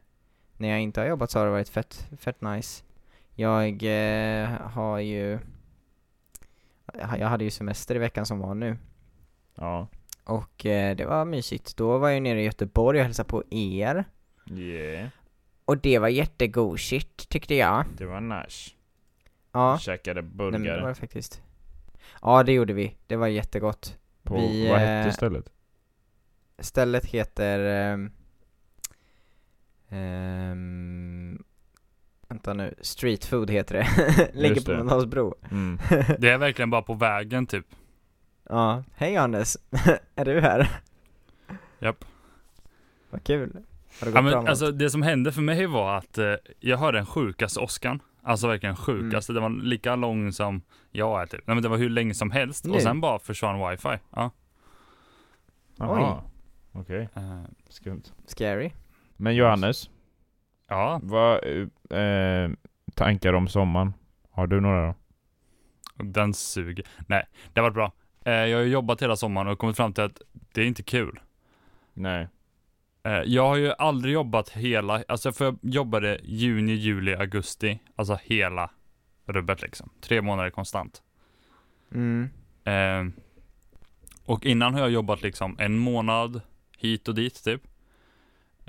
när 0.57 0.69
jag 0.69 0.81
inte 0.81 0.99
har 1.01 1.07
jobbat 1.07 1.31
så 1.31 1.39
har 1.39 1.45
det 1.45 1.51
varit 1.51 1.69
fett, 1.69 2.09
fett 2.19 2.41
nice. 2.41 2.83
Jag 3.35 3.83
eh, 3.83 4.49
har 4.49 4.99
ju, 4.99 5.39
jag 6.93 7.27
hade 7.27 7.43
ju 7.43 7.51
semester 7.51 7.95
i 7.95 7.99
veckan 7.99 8.25
som 8.25 8.39
var 8.39 8.55
nu, 8.55 8.77
Ja. 9.55 9.87
och 10.23 10.65
eh, 10.65 10.95
det 10.95 11.05
var 11.05 11.25
mysigt. 11.25 11.77
Då 11.77 11.97
var 11.97 12.09
jag 12.09 12.21
nere 12.23 12.41
i 12.41 12.45
Göteborg 12.45 12.99
och 12.99 13.05
hälsade 13.05 13.29
på 13.29 13.43
er, 13.49 14.05
Yeah. 14.51 15.09
och 15.65 15.77
det 15.77 15.99
var 15.99 16.07
jättegod 16.07 16.79
shit 16.79 17.29
tyckte 17.29 17.55
jag. 17.55 17.85
Det 17.97 18.05
var 18.05 18.21
nice. 18.21 18.71
Ja, 19.51 19.77
Käkade 19.79 20.21
nej, 20.21 20.31
men 20.37 20.51
det 20.51 20.57
burgare. 20.59 20.81
var 20.81 20.89
det 20.89 20.95
faktiskt. 20.95 21.41
Ja, 22.21 22.43
det 22.43 22.51
gjorde 22.53 22.73
vi. 22.73 22.95
Det 23.07 23.15
var 23.15 23.27
jättegott. 23.27 23.97
på, 24.23 24.35
vi, 24.35 24.69
vad 24.69 24.81
eh, 24.81 24.87
hette 24.87 25.11
stället? 25.11 25.49
Stället 26.59 27.05
heter... 27.05 27.59
ehm, 29.89 31.43
vänta 32.35 32.53
nu, 32.53 32.73
Street 32.81 33.25
Food 33.25 33.49
heter 33.49 33.75
det. 33.75 33.87
Ligger 34.33 34.55
Just 34.55 34.65
på 34.65 34.71
det. 34.71 34.77
Mölndalsbro. 34.77 35.35
Mm. 35.51 35.79
Det 36.19 36.29
är 36.29 36.37
verkligen 36.37 36.69
bara 36.69 36.81
på 36.81 36.93
vägen 36.93 37.47
typ. 37.47 37.65
ja, 38.49 38.83
hej 38.95 39.13
Johannes. 39.13 39.57
är 40.15 40.25
du 40.25 40.41
här? 40.41 40.69
Japp. 41.79 42.05
Vad 43.09 43.23
kul. 43.23 43.53
Har 43.99 44.05
det 44.05 44.11
gått 44.11 44.15
Ja, 44.15 44.21
men, 44.21 44.47
alltså, 44.47 44.71
det 44.71 44.89
som 44.89 45.01
hände 45.01 45.31
för 45.31 45.41
mig 45.41 45.65
var 45.65 45.97
att 45.97 46.17
eh, 46.17 46.33
jag 46.59 46.77
hörde 46.77 46.97
den 46.97 47.05
sjukaste 47.05 47.59
åskan. 47.59 47.99
Alltså 48.23 48.47
verkligen 48.47 48.75
sjukaste. 48.75 49.31
Mm. 49.31 49.43
Det 49.43 49.49
var 49.49 49.63
lika 49.63 49.95
lång 49.95 50.31
som 50.31 50.61
jag 50.91 51.21
är 51.21 51.25
typ. 51.25 51.47
Nej 51.47 51.55
men 51.55 51.63
det 51.63 51.69
var 51.69 51.77
hur 51.77 51.89
länge 51.89 52.13
som 52.13 52.31
helst. 52.31 52.65
Nu? 52.65 52.73
Och 52.73 52.81
sen 52.81 53.01
bara 53.01 53.19
försvann 53.19 53.69
wifi. 53.69 53.97
Ja. 54.15 54.31
Jaha. 55.75 56.21
Okej, 56.71 57.09
Eh, 57.15 57.43
skumt. 57.69 58.03
Scary. 58.25 58.71
Men 59.17 59.35
Johannes, 59.35 59.89
Ja, 60.67 60.99
Vad, 61.03 61.43
eh, 61.89 62.51
tankar 62.93 63.33
om 63.33 63.47
sommaren? 63.47 63.93
Har 64.31 64.47
du 64.47 64.61
några 64.61 64.87
då? 64.87 64.95
den 65.97 66.33
suger. 66.33 66.85
Nej, 67.07 67.27
det 67.53 67.59
har 67.59 67.69
varit 67.69 67.73
bra. 67.73 67.91
Eh, 68.25 68.33
jag 68.33 68.57
har 68.57 68.63
ju 68.63 68.71
jobbat 68.71 69.01
hela 69.01 69.15
sommaren 69.15 69.47
och 69.47 69.59
kommit 69.59 69.77
fram 69.77 69.93
till 69.93 70.03
att 70.03 70.21
det 70.53 70.61
är 70.61 70.65
inte 70.65 70.83
kul. 70.83 71.19
Nej. 71.93 72.27
Eh, 73.03 73.11
jag 73.11 73.47
har 73.47 73.55
ju 73.55 73.73
aldrig 73.77 74.13
jobbat 74.13 74.49
hela, 74.49 75.03
alltså 75.07 75.31
för 75.31 75.45
jag 75.45 75.57
jobbade 75.61 76.19
juni, 76.23 76.73
juli, 76.73 77.15
augusti, 77.15 77.79
alltså 77.95 78.19
hela 78.23 78.69
rubbet 79.25 79.61
liksom. 79.61 79.89
Tre 80.01 80.21
månader 80.21 80.49
konstant. 80.49 81.01
Mm. 81.91 82.29
Eh, 82.63 83.21
och 84.25 84.45
innan 84.45 84.73
har 84.73 84.81
jag 84.81 84.89
jobbat 84.89 85.21
liksom 85.21 85.55
en 85.59 85.77
månad 85.77 86.41
hit 86.77 87.07
och 87.07 87.15
dit 87.15 87.43
typ. 87.43 87.61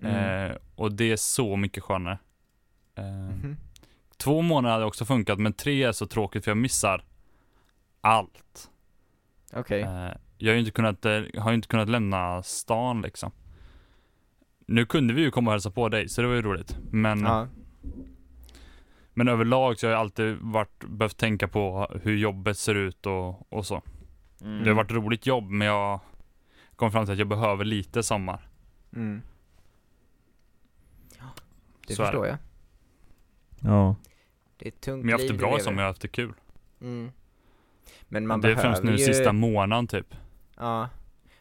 Mm. 0.03 0.51
Eh, 0.51 0.57
och 0.75 0.93
det 0.93 1.13
är 1.13 1.17
så 1.17 1.57
mycket 1.57 1.83
skönare. 1.83 2.19
Eh, 2.95 3.05
Mhm. 3.05 3.57
Två 4.17 4.43
månader 4.43 4.73
hade 4.73 4.85
också 4.87 5.05
funkat, 5.05 5.39
men 5.39 5.53
tre 5.53 5.83
är 5.83 5.93
så 5.93 6.07
tråkigt 6.07 6.45
för 6.45 6.51
jag 6.51 6.59
missar 6.59 7.05
allt. 8.01 8.71
Okej. 9.53 9.81
Eh, 9.83 10.11
jag 10.39 10.49
har 10.51 10.55
ju 10.55 10.59
inte 10.59 10.71
kunnat, 10.71 11.05
eh, 11.05 11.23
har 11.39 11.53
inte 11.53 11.69
kunnat 11.69 11.89
lämna 11.89 12.43
stan 12.43 13.03
liksom. 13.03 13.31
Nu 14.67 14.87
kunde 14.87 15.15
vi 15.15 15.23
ju 15.23 15.31
komma 15.31 15.51
och 15.51 15.53
hälsa 15.53 15.71
på 15.71 15.89
dig, 15.89 16.09
så 16.09 16.23
det 16.23 16.29
var 16.29 16.35
ju 16.35 16.43
roligt. 16.43 16.79
Men, 16.91 17.21
Ja. 17.21 17.49
men 19.15 19.29
överlag 19.29 19.79
så 19.79 19.87
har 19.87 19.93
jag 19.93 20.01
alltid 20.01 20.37
varit, 20.41 20.85
behövt 20.89 21.17
tänka 21.17 21.49
på 21.49 21.87
hur 22.03 22.17
jobbet 22.17 22.59
ser 22.59 22.75
ut 22.75 23.07
och, 23.07 23.53
och 23.53 23.67
så. 23.67 23.83
Mm. 24.41 24.63
Det 24.65 24.71
har 24.71 24.75
varit 24.77 24.91
roligt 24.93 25.27
jobb, 25.27 25.51
men 25.51 25.67
jag 25.67 26.01
kom 26.77 26.93
fram 26.93 27.05
till 27.05 27.13
att 27.13 27.19
jag 27.19 27.29
behöver 27.29 27.65
lite 27.65 28.03
sommar. 28.03 28.49
Mm. 28.97 29.23
Det 31.87 31.95
Så 31.95 32.03
är 32.03 32.07
förstår 32.07 32.27
jag. 32.27 32.37
Ja. 33.61 33.97
Det 34.57 34.65
är 34.67 34.69
ett 34.69 34.81
tungt 34.81 35.05
Men 35.05 35.09
jag 35.11 35.19
har 35.19 35.23
haft 35.25 35.33
det 35.33 35.39
bra 35.39 35.59
som 35.59 35.75
jag 35.75 35.83
har 35.83 35.89
haft 35.89 36.01
det 36.03 36.09
kul. 36.09 36.33
Mm. 36.81 37.11
Men 38.09 38.27
man 38.27 38.41
det 38.41 38.49
är 38.49 38.55
behöver 38.55 38.63
främst 38.75 38.83
nu 38.85 38.91
ju... 38.93 38.99
sista 38.99 39.33
månaden 39.33 39.87
typ. 39.87 40.15
Ja. 40.57 40.89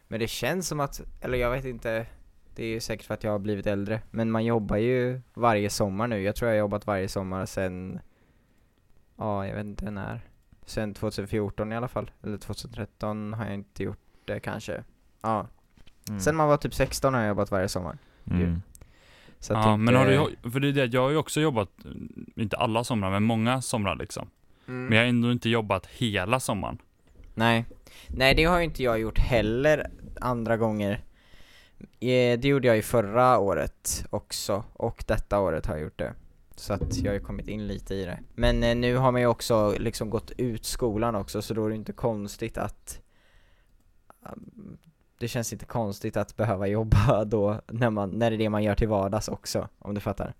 Men 0.08 0.20
det 0.20 0.28
känns 0.28 0.68
som 0.68 0.80
att, 0.80 1.00
eller 1.20 1.38
jag 1.38 1.50
vet 1.50 1.64
inte, 1.64 2.06
det 2.54 2.64
är 2.64 2.68
ju 2.68 2.80
säkert 2.80 3.06
för 3.06 3.14
att 3.14 3.24
jag 3.24 3.30
har 3.30 3.38
blivit 3.38 3.66
äldre, 3.66 4.02
men 4.10 4.30
man 4.30 4.44
jobbar 4.44 4.76
ju 4.76 5.20
varje 5.34 5.70
sommar 5.70 6.06
nu. 6.06 6.22
Jag 6.22 6.36
tror 6.36 6.50
jag 6.50 6.54
har 6.56 6.58
jobbat 6.60 6.86
varje 6.86 7.08
sommar 7.08 7.46
sen, 7.46 8.00
ja 9.16 9.46
jag 9.46 9.54
vet 9.54 9.64
inte 9.66 9.90
när. 9.90 10.20
Sen 10.66 10.94
2014 10.94 11.72
i 11.72 11.76
alla 11.76 11.88
fall, 11.88 12.10
eller 12.22 12.38
2013 12.38 13.32
har 13.32 13.44
jag 13.44 13.54
inte 13.54 13.82
gjort 13.82 13.98
det 14.24 14.40
kanske. 14.40 14.84
Ja, 15.22 15.46
Mm. 16.08 16.20
sen 16.20 16.36
man 16.36 16.48
var 16.48 16.56
typ 16.56 16.74
16 16.74 17.14
har 17.14 17.20
jag 17.20 17.28
jobbat 17.28 17.50
varje 17.50 17.68
sommar. 17.68 17.98
Mm. 18.30 18.62
Så 19.40 19.52
Ja, 19.52 19.76
men 19.76 19.94
har 19.94 20.06
du, 20.06 20.50
för 20.50 20.60
det 20.60 20.68
är 20.68 20.72
det, 20.72 20.86
jag 20.86 21.02
har 21.02 21.10
ju 21.10 21.16
också 21.16 21.40
jobbat, 21.40 21.84
mm, 21.84 22.26
inte 22.36 22.56
alla 22.56 22.84
somrar, 22.84 23.10
men 23.10 23.22
många 23.22 23.62
somrar 23.62 23.96
liksom. 23.96 24.30
Mm. 24.68 24.84
Men 24.86 24.96
jag 24.98 25.04
har 25.04 25.08
ändå 25.08 25.32
inte 25.32 25.48
jobbat 25.48 25.86
hela 25.86 26.40
sommaren. 26.40 26.78
Nej. 27.34 27.64
Nej, 28.08 28.34
det 28.34 28.44
har 28.44 28.58
ju 28.58 28.64
inte 28.64 28.82
jag 28.82 29.00
gjort 29.00 29.18
heller 29.18 29.90
andra 30.20 30.56
gånger. 30.56 31.04
Eh, 32.00 32.38
Det 32.38 32.44
gjorde 32.44 32.66
jag 32.66 32.76
ju 32.76 32.82
förra 32.82 33.38
året 33.38 34.04
också, 34.10 34.64
och 34.72 35.04
detta 35.06 35.40
året 35.40 35.66
har 35.66 35.74
jag 35.74 35.82
gjort 35.82 35.98
det. 35.98 36.14
Så 36.56 36.72
att 36.72 36.96
jag 36.96 37.10
har 37.10 37.14
ju 37.14 37.20
kommit 37.24 37.48
in 37.48 37.66
lite 37.66 37.94
i 37.94 38.04
det. 38.04 38.18
Men 38.34 38.62
eh, 38.62 38.76
nu 38.76 38.96
har 38.96 39.12
man 39.12 39.20
ju 39.20 39.26
också 39.26 39.74
liksom 39.78 40.10
gått 40.10 40.30
ut 40.30 40.64
skolan 40.64 41.14
också, 41.14 41.42
så 41.42 41.54
då 41.54 41.64
är 41.64 41.68
det 41.68 41.76
inte 41.76 41.92
konstigt 41.92 42.58
att 42.58 43.00
um, 44.32 44.78
det 45.18 45.28
känns 45.28 45.52
inte 45.52 45.64
konstigt 45.66 46.16
att 46.16 46.36
behöva 46.36 46.66
jobba 46.66 47.24
då 47.24 47.60
när, 47.66 47.90
man, 47.90 48.10
när 48.10 48.30
det 48.30 48.36
är 48.36 48.38
det 48.38 48.48
man 48.50 48.62
gör 48.62 48.74
till 48.74 48.88
vardags 48.88 49.28
också, 49.28 49.68
om 49.78 49.94
du 49.94 50.00
fattar 50.00 50.34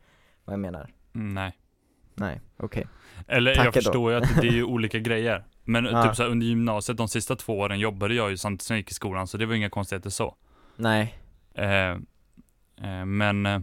vad 0.44 0.52
jag 0.52 0.60
menar. 0.60 0.90
Mm, 1.14 1.34
nej. 1.34 1.52
Nej, 2.14 2.40
okej. 2.56 2.86
Eller 3.26 3.54
Tackar 3.54 3.64
jag 3.66 3.74
förstår 3.74 4.10
ju 4.12 4.18
att 4.18 4.40
det 4.40 4.48
är 4.48 4.52
ju 4.52 4.64
olika 4.74 4.98
grejer. 4.98 5.44
Men 5.64 5.84
Ja. 5.84 6.02
typ 6.02 6.16
så 6.16 6.22
här, 6.22 6.30
under 6.30 6.46
gymnasiet, 6.46 6.98
de 6.98 7.08
sista 7.08 7.36
två 7.36 7.58
åren 7.58 7.78
jobbade 7.78 8.14
jag 8.14 8.30
ju 8.30 8.36
samtidigt 8.36 8.62
som 8.62 8.74
jag 8.74 8.78
gick 8.80 8.90
i 8.90 8.94
skolan, 8.94 9.26
så 9.26 9.36
det 9.38 9.46
var 9.46 9.54
inga 9.54 9.70
konstigheter 9.70 10.10
så. 10.10 10.34
Nej. 10.76 11.18
Eh, 11.54 11.68
eh, 11.70 13.04
men, 13.06 13.46
eh, 13.46 13.60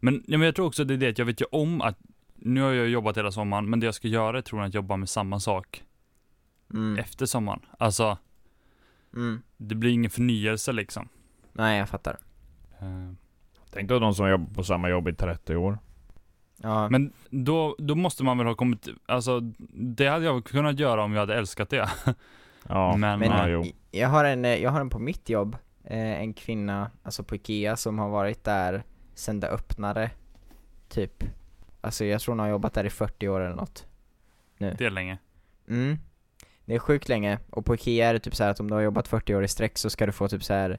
men, 0.00 0.14
ja, 0.26 0.38
men 0.38 0.42
jag 0.42 0.54
tror 0.54 0.66
också 0.66 0.84
det 0.84 0.94
är 0.94 0.98
det 0.98 1.08
att 1.08 1.18
jag 1.18 1.26
vet 1.26 1.40
ju 1.40 1.44
om 1.52 1.80
att, 1.80 1.98
nu 2.34 2.60
har 2.62 2.72
jag 2.72 2.88
jobbat 2.88 3.16
hela 3.16 3.32
sommaren, 3.32 3.70
men 3.70 3.80
det 3.80 3.86
jag 3.86 3.94
ska 3.94 4.08
göra 4.08 4.38
är 4.38 4.42
tror 4.42 4.60
jag 4.60 4.68
att 4.68 4.74
jobba 4.74 4.96
med 4.96 5.08
samma 5.08 5.40
sak 5.40 5.82
Mm. 6.70 6.98
efter 6.98 7.26
sommaren. 7.26 7.60
Alltså, 7.78 8.18
Mm. 9.16 9.42
det 9.56 9.74
blir 9.74 9.90
ingen 9.90 10.10
förnyelse 10.10 10.72
liksom. 10.72 11.08
Nej, 11.52 11.78
jag 11.78 11.88
fattar. 11.88 12.16
Eh, 12.78 13.12
Tänk 13.70 13.88
då 13.88 13.98
de 13.98 14.14
som 14.14 14.28
jobbar 14.28 14.54
på 14.54 14.64
samma 14.64 14.88
jobb 14.88 15.08
i 15.08 15.12
30 15.14 15.56
år. 15.56 15.78
Ja. 16.62 16.88
men 16.88 17.12
då, 17.30 17.76
då 17.78 17.94
måste 17.94 18.24
man 18.24 18.38
väl 18.38 18.46
ha 18.46 18.54
kommit, 18.54 18.88
alltså 19.06 19.40
det 19.74 20.06
hade 20.08 20.24
jag 20.24 20.44
kunnat 20.44 20.78
göra 20.78 21.04
om 21.04 21.12
jag 21.12 21.20
hade 21.20 21.34
älskat 21.34 21.70
det. 21.70 21.88
Ja, 22.68 22.96
Men- 22.96 23.18
Men 23.18 23.28
ja, 23.30 23.44
eh, 23.44 23.48
jo. 23.52 23.64
jag, 23.90 24.08
har 24.08 24.24
en, 24.24 24.44
eh, 24.44 24.54
jag 24.62 24.70
har 24.70 24.80
en 24.80 24.90
på 24.90 24.98
mitt 24.98 25.28
jobb, 25.28 25.56
eh, 25.84 26.20
en 26.20 26.34
kvinna, 26.34 26.90
alltså 27.02 27.24
på 27.24 27.34
Ikea 27.34 27.76
som 27.76 27.98
har 27.98 28.08
varit 28.08 28.44
där 28.44 28.82
sen 29.14 29.40
det 29.40 29.48
öppnade, 29.48 30.10
typ. 30.88 31.24
Alltså 31.80 32.04
jag 32.04 32.20
tror 32.20 32.32
hon 32.32 32.38
har 32.38 32.48
jobbat 32.48 32.74
där 32.74 32.84
i 32.84 32.90
40 32.90 33.28
år 33.28 33.40
eller 33.40 33.56
något. 33.56 33.86
Det 34.58 34.80
är 34.80 34.90
länge. 34.90 35.18
Mm. 35.68 35.98
Det 36.66 36.74
är 36.74 36.78
sjukt 36.78 37.08
länge, 37.08 37.38
och 37.50 37.66
på 37.66 37.74
Ikea 37.74 38.08
är 38.08 38.12
det 38.12 38.18
typ 38.20 38.34
så 38.34 38.44
här 38.44 38.50
att 38.50 38.60
om 38.60 38.68
du 38.68 38.74
har 38.74 38.80
jobbat 38.82 39.08
40 39.08 39.34
år 39.34 39.44
i 39.44 39.48
sträck 39.48 39.78
så 39.78 39.90
ska 39.90 40.06
du 40.06 40.12
få 40.12 40.28
typ 40.28 40.44
så 40.44 40.54
här 40.54 40.78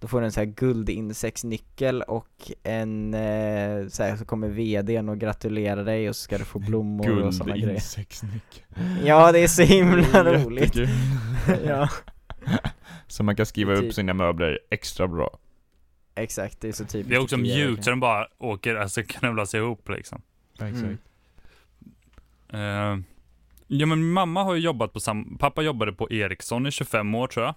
då 0.00 0.08
får 0.08 0.20
du 0.20 0.26
en 0.26 0.32
så 0.32 0.40
här 0.40 0.46
guldindexnyckel 0.46 2.02
och 2.02 2.50
en, 2.62 3.14
eh, 3.14 3.88
så, 3.88 4.02
här, 4.02 4.16
så 4.16 4.24
kommer 4.24 4.48
vdn 4.48 5.08
och 5.08 5.18
gratulerar 5.18 5.84
dig 5.84 6.08
och 6.08 6.16
så 6.16 6.22
ska 6.22 6.38
du 6.38 6.44
få 6.44 6.58
blommor 6.58 7.22
och 7.22 7.34
sådana 7.34 7.52
grejer. 7.52 7.66
Guldinsektsnyckel. 7.66 8.62
Ja, 9.04 9.32
det 9.32 9.38
är 9.38 9.48
så 9.48 9.62
himla 9.62 10.24
roligt. 10.44 10.76
Jättekul. 10.76 10.88
ja, 11.66 11.88
Så 13.06 13.22
man 13.22 13.36
kan 13.36 13.46
skriva 13.46 13.72
upp 13.72 13.80
Typ. 13.80 13.94
sina 13.94 14.14
möbler 14.14 14.60
extra 14.70 15.08
bra. 15.08 15.38
exakt, 16.14 16.60
det 16.60 16.68
är 16.68 16.72
så 16.72 16.84
typiskt 16.84 17.10
Det 17.10 17.16
är 17.16 17.20
också 17.22 17.36
mjukt 17.36 17.84
så 17.84 17.90
den 17.90 18.00
bara 18.00 18.26
åker, 18.38 18.74
alltså 18.74 19.02
knövlas 19.02 19.54
ihop 19.54 19.88
liksom. 19.88 20.22
Mm. 20.60 20.98
Eh, 22.52 22.98
ja 23.66 23.86
men 23.86 23.98
min 23.98 24.12
mamma 24.12 24.42
har 24.42 24.54
ju 24.54 24.60
jobbat 24.60 24.92
på 24.92 25.00
sam, 25.00 25.38
pappa 25.38 25.62
jobbade 25.62 25.92
på 25.92 26.10
Ericsson 26.10 26.66
i 26.66 26.70
25 26.70 27.14
år 27.14 27.26
tror 27.26 27.46
jag. 27.46 27.54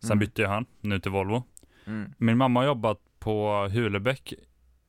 Sen 0.00 0.10
Mm. 0.10 0.18
bytte 0.18 0.42
ju 0.42 0.48
han, 0.48 0.66
nu 0.80 1.00
till 1.00 1.10
Volvo. 1.10 1.42
Mm. 1.86 2.12
Min 2.18 2.36
mamma 2.36 2.60
har 2.60 2.66
jobbat 2.66 2.98
på 3.18 3.68
Hulebäck 3.72 4.32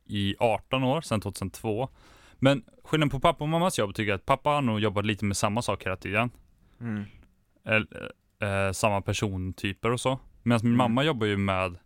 i 0.05 0.35
18 0.39 0.83
år, 0.83 1.01
sedan 1.01 1.21
2002. 1.21 1.89
Men 2.35 2.63
skillnaden 2.83 3.09
på 3.09 3.19
pappa 3.19 3.43
och 3.43 3.49
mammas 3.49 3.79
jobb 3.79 3.95
tycker 3.95 4.09
jag 4.09 4.15
att 4.17 4.25
pappa 4.25 4.49
har 4.49 4.61
nog 4.61 4.79
jobbat 4.79 5.05
lite 5.05 5.25
med 5.25 5.37
samma 5.37 5.61
sak 5.61 5.85
hela 5.85 5.95
tiden. 5.97 6.31
Mm. 6.81 7.03
Eller, 7.65 8.11
eh, 8.67 8.71
samma 8.71 9.01
persontyper 9.01 9.91
och 9.91 9.99
så. 9.99 10.19
Medan 10.43 10.59
min 10.63 10.67
Mm. 10.73 10.77
mamma 10.77 11.03
jobbar 11.03 11.27
ju 11.27 11.37
med 11.37 11.77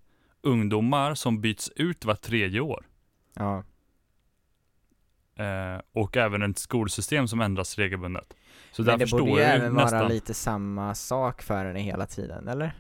ungdomar 0.42 1.16
som 1.16 1.42
byts 1.42 1.70
ut 1.76 2.06
var 2.06 2.16
tredje 2.16 2.60
år. 2.60 2.86
Ja. 3.36 3.64
Eh, 5.40 5.82
och 5.94 6.18
även 6.18 6.42
ett 6.52 6.58
skolsystem 6.58 7.28
som 7.28 7.42
ändras 7.42 7.78
regelbundet. 7.78 8.34
Så 8.72 8.84
Men 8.84 9.00
det 9.00 9.12
borde 9.12 9.32
ju 9.32 9.38
jag 9.40 9.56
även 9.56 9.74
vara 9.76 9.84
nästan. 9.84 10.08
lite 10.08 10.34
samma 10.34 10.96
sak 10.96 11.42
för 11.42 11.66
henne 11.66 11.80
hela 11.80 12.06
tiden, 12.06 12.48
eller? 12.48 12.76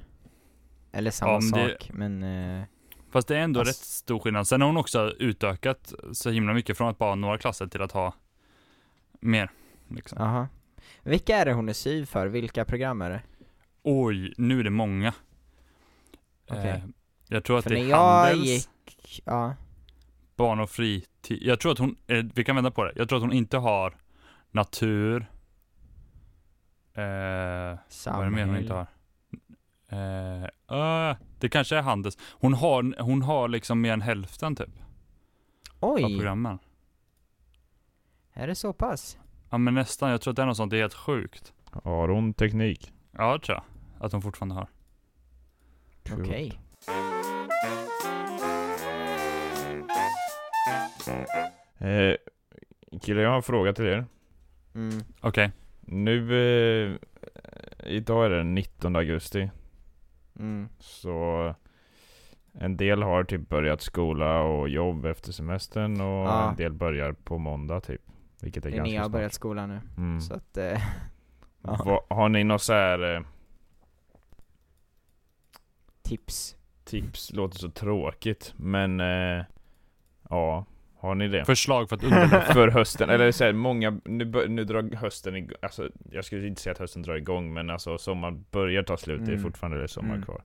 Eller 0.91 1.12
samma 1.12 1.32
Ja, 1.32 1.39
men 1.39 1.52
det- 1.52 1.72
sak, 1.72 1.89
men... 1.93 2.24
Eh, 2.60 2.63
Fast 3.12 3.28
det 3.28 3.36
är 3.38 3.39
ändå 3.41 3.60
Fast- 3.60 3.69
rätt 3.82 3.86
stor 3.88 4.19
skillnad. 4.19 4.48
Sen 4.48 4.62
har 4.62 4.67
hon 4.67 4.78
också 4.78 5.13
utökat 5.19 5.93
så 6.13 6.30
himla 6.30 6.54
mycket 6.54 6.78
från 6.78 6.89
att 6.89 6.98
bara 6.98 7.10
ha 7.12 7.15
några 7.15 7.38
klasser 7.38 7.67
till 7.67 7.82
att 7.82 7.91
ha 7.91 8.13
mer. 9.19 9.52
Liksom. 9.88 10.17
Jaha. 10.22 10.48
Vilka 11.04 11.36
är 11.38 11.45
det 11.45 11.54
hon 11.54 11.69
är 11.69 11.74
syv 11.74 12.06
för? 12.06 12.28
Vilka 12.28 12.65
program 12.65 13.02
är 13.02 13.10
det? 13.10 13.22
Oj, 13.84 14.34
nu 14.38 14.60
är 14.60 14.63
det 14.63 14.69
många. 14.69 15.13
Okej. 16.50 16.69
Eh, 16.69 16.80
jag 17.28 17.43
tror 17.43 17.58
att 17.58 17.63
För 17.63 17.69
det 17.69 17.76
när 17.76 17.86
är 17.86 17.89
jag 17.89 17.98
Handels, 18.26 18.45
gick, 18.48 19.22
ja, 19.26 19.56
barn 20.39 20.60
och 20.60 20.69
fritid. 20.69 21.38
Jag 21.41 21.60
tror 21.60 21.71
att 21.71 21.78
hon, 21.78 21.95
eh, 22.08 22.25
vi 22.34 22.43
kan 22.43 22.56
vända 22.56 22.71
på 22.71 22.84
det. 22.84 22.93
Jag 22.95 23.10
tror 23.10 23.17
att 23.17 23.23
hon 23.23 23.34
inte 23.34 23.58
har 23.58 23.93
natur. 24.52 25.32
Eh, 26.93 27.02
vad 28.06 28.21
är 28.21 28.23
det 28.23 28.30
mer 28.30 28.45
hon 28.45 28.58
inte 28.58 28.73
har? 28.73 28.88
Eh, 29.88 30.43
äh, 31.10 31.17
det 31.39 31.49
kanske 31.49 31.78
är 31.78 31.82
Handels. 31.82 32.17
Hon 32.32 32.54
har, 32.54 33.02
hon 33.02 33.21
har 33.21 33.47
liksom 33.47 33.82
mer 33.82 33.93
än 33.93 34.02
hälften 34.02 34.56
typ 34.56 34.69
av 35.80 35.93
Oj, 35.93 36.02
programmen. 36.02 36.60
är 38.34 38.47
det 38.47 38.56
så 38.56 38.73
pass? 38.73 39.17
Ja 39.49 39.58
men 39.58 39.73
nästan, 39.73 40.10
jag 40.12 40.21
tror 40.21 40.32
att 40.32 40.36
det 40.36 40.41
är 40.41 40.45
något 40.45 40.58
sånt, 40.58 40.71
det 40.71 40.78
är 40.78 40.82
helt 40.82 40.93
sjukt. 40.93 41.54
Har 41.84 42.10
hon 42.10 42.34
teknik? 42.34 42.93
Ja 43.12 43.34
det 43.38 43.45
tror 43.45 43.56
jag. 43.56 43.63
Att 44.06 44.12
hon 44.12 44.21
fortfarande 44.21 44.56
har. 44.56 44.67
Okej. 46.12 46.60
Eh, 51.78 52.15
killar, 53.02 53.22
jag 53.22 53.30
har 53.30 53.36
en 53.36 53.43
fråga 53.43 53.74
till 53.74 53.86
er. 53.86 54.06
Mm. 54.76 55.00
Okej. 55.22 55.52
Nu, 55.82 56.17
eh, 56.91 56.95
idag 57.86 58.26
är 58.26 58.30
det 58.30 58.38
den 58.38 58.56
19 58.56 58.95
augusti. 58.95 59.50
Mm. 60.39 60.69
Så 60.80 61.56
En 62.54 62.78
del 62.78 63.04
har 63.04 63.24
typ 63.24 63.50
börjat 63.50 63.82
skola 63.82 64.41
och 64.41 64.69
jobb 64.69 65.06
efter 65.06 65.32
semestern 65.32 66.02
och 66.02 66.08
Ja. 66.28 66.50
en 66.50 66.56
del 66.56 66.74
börjar 66.74 67.13
på 67.13 67.38
måndag 67.38 67.82
typ. 67.82 68.02
Vilket 68.41 68.65
är 68.65 68.69
Linnea 68.69 68.84
ganska 68.84 69.00
har 69.00 69.04
snart. 69.06 69.12
börjat 69.12 69.34
skolan 69.34 69.69
nu, 69.69 69.80
Mm. 69.98 70.22
så 70.22 70.34
att 70.34 70.58
eh, 70.58 70.82
ja. 71.62 71.82
Va, 71.86 72.02
har 72.10 72.30
ni 72.30 72.43
något 72.43 72.62
så 72.62 72.74
här 72.74 73.15
eh, 73.15 73.22
tips 76.02 76.56
tips? 76.84 77.32
Låter 77.34 77.58
så 77.58 77.69
tråkigt, 77.69 78.54
men 78.58 79.00
eh, 79.00 79.43
ja, 80.30 80.65
har 81.00 81.16
ni 81.16 81.28
det? 81.28 81.46
Förslag 81.46 81.90
för 81.90 81.96
att 81.96 82.04
underlätta. 82.04 82.42
För 82.54 82.68
hösten, 82.68 83.10
eller 83.10 83.32
så 83.32 83.44
här, 83.44 83.54
många, 83.54 84.00
nu, 84.06 84.48
nu 84.48 84.64
drar 84.64 84.96
hösten 84.96 85.36
igång, 85.36 85.58
alltså 85.62 85.90
jag 86.12 86.26
skulle 86.26 86.48
inte 86.48 86.62
säga 86.62 86.72
att 86.72 86.80
hösten 86.80 87.02
drar 87.02 87.16
igång, 87.16 87.54
men 87.54 87.70
alltså 87.70 87.98
sommaren 87.98 88.46
börjar 88.52 88.84
ta 88.84 88.98
slut, 88.98 89.20
det 89.20 89.32
är 89.32 89.34
Mm. 89.34 89.44
fortfarande 89.44 89.88
sommar 89.88 90.14
Mm. 90.14 90.22
kvar. 90.26 90.42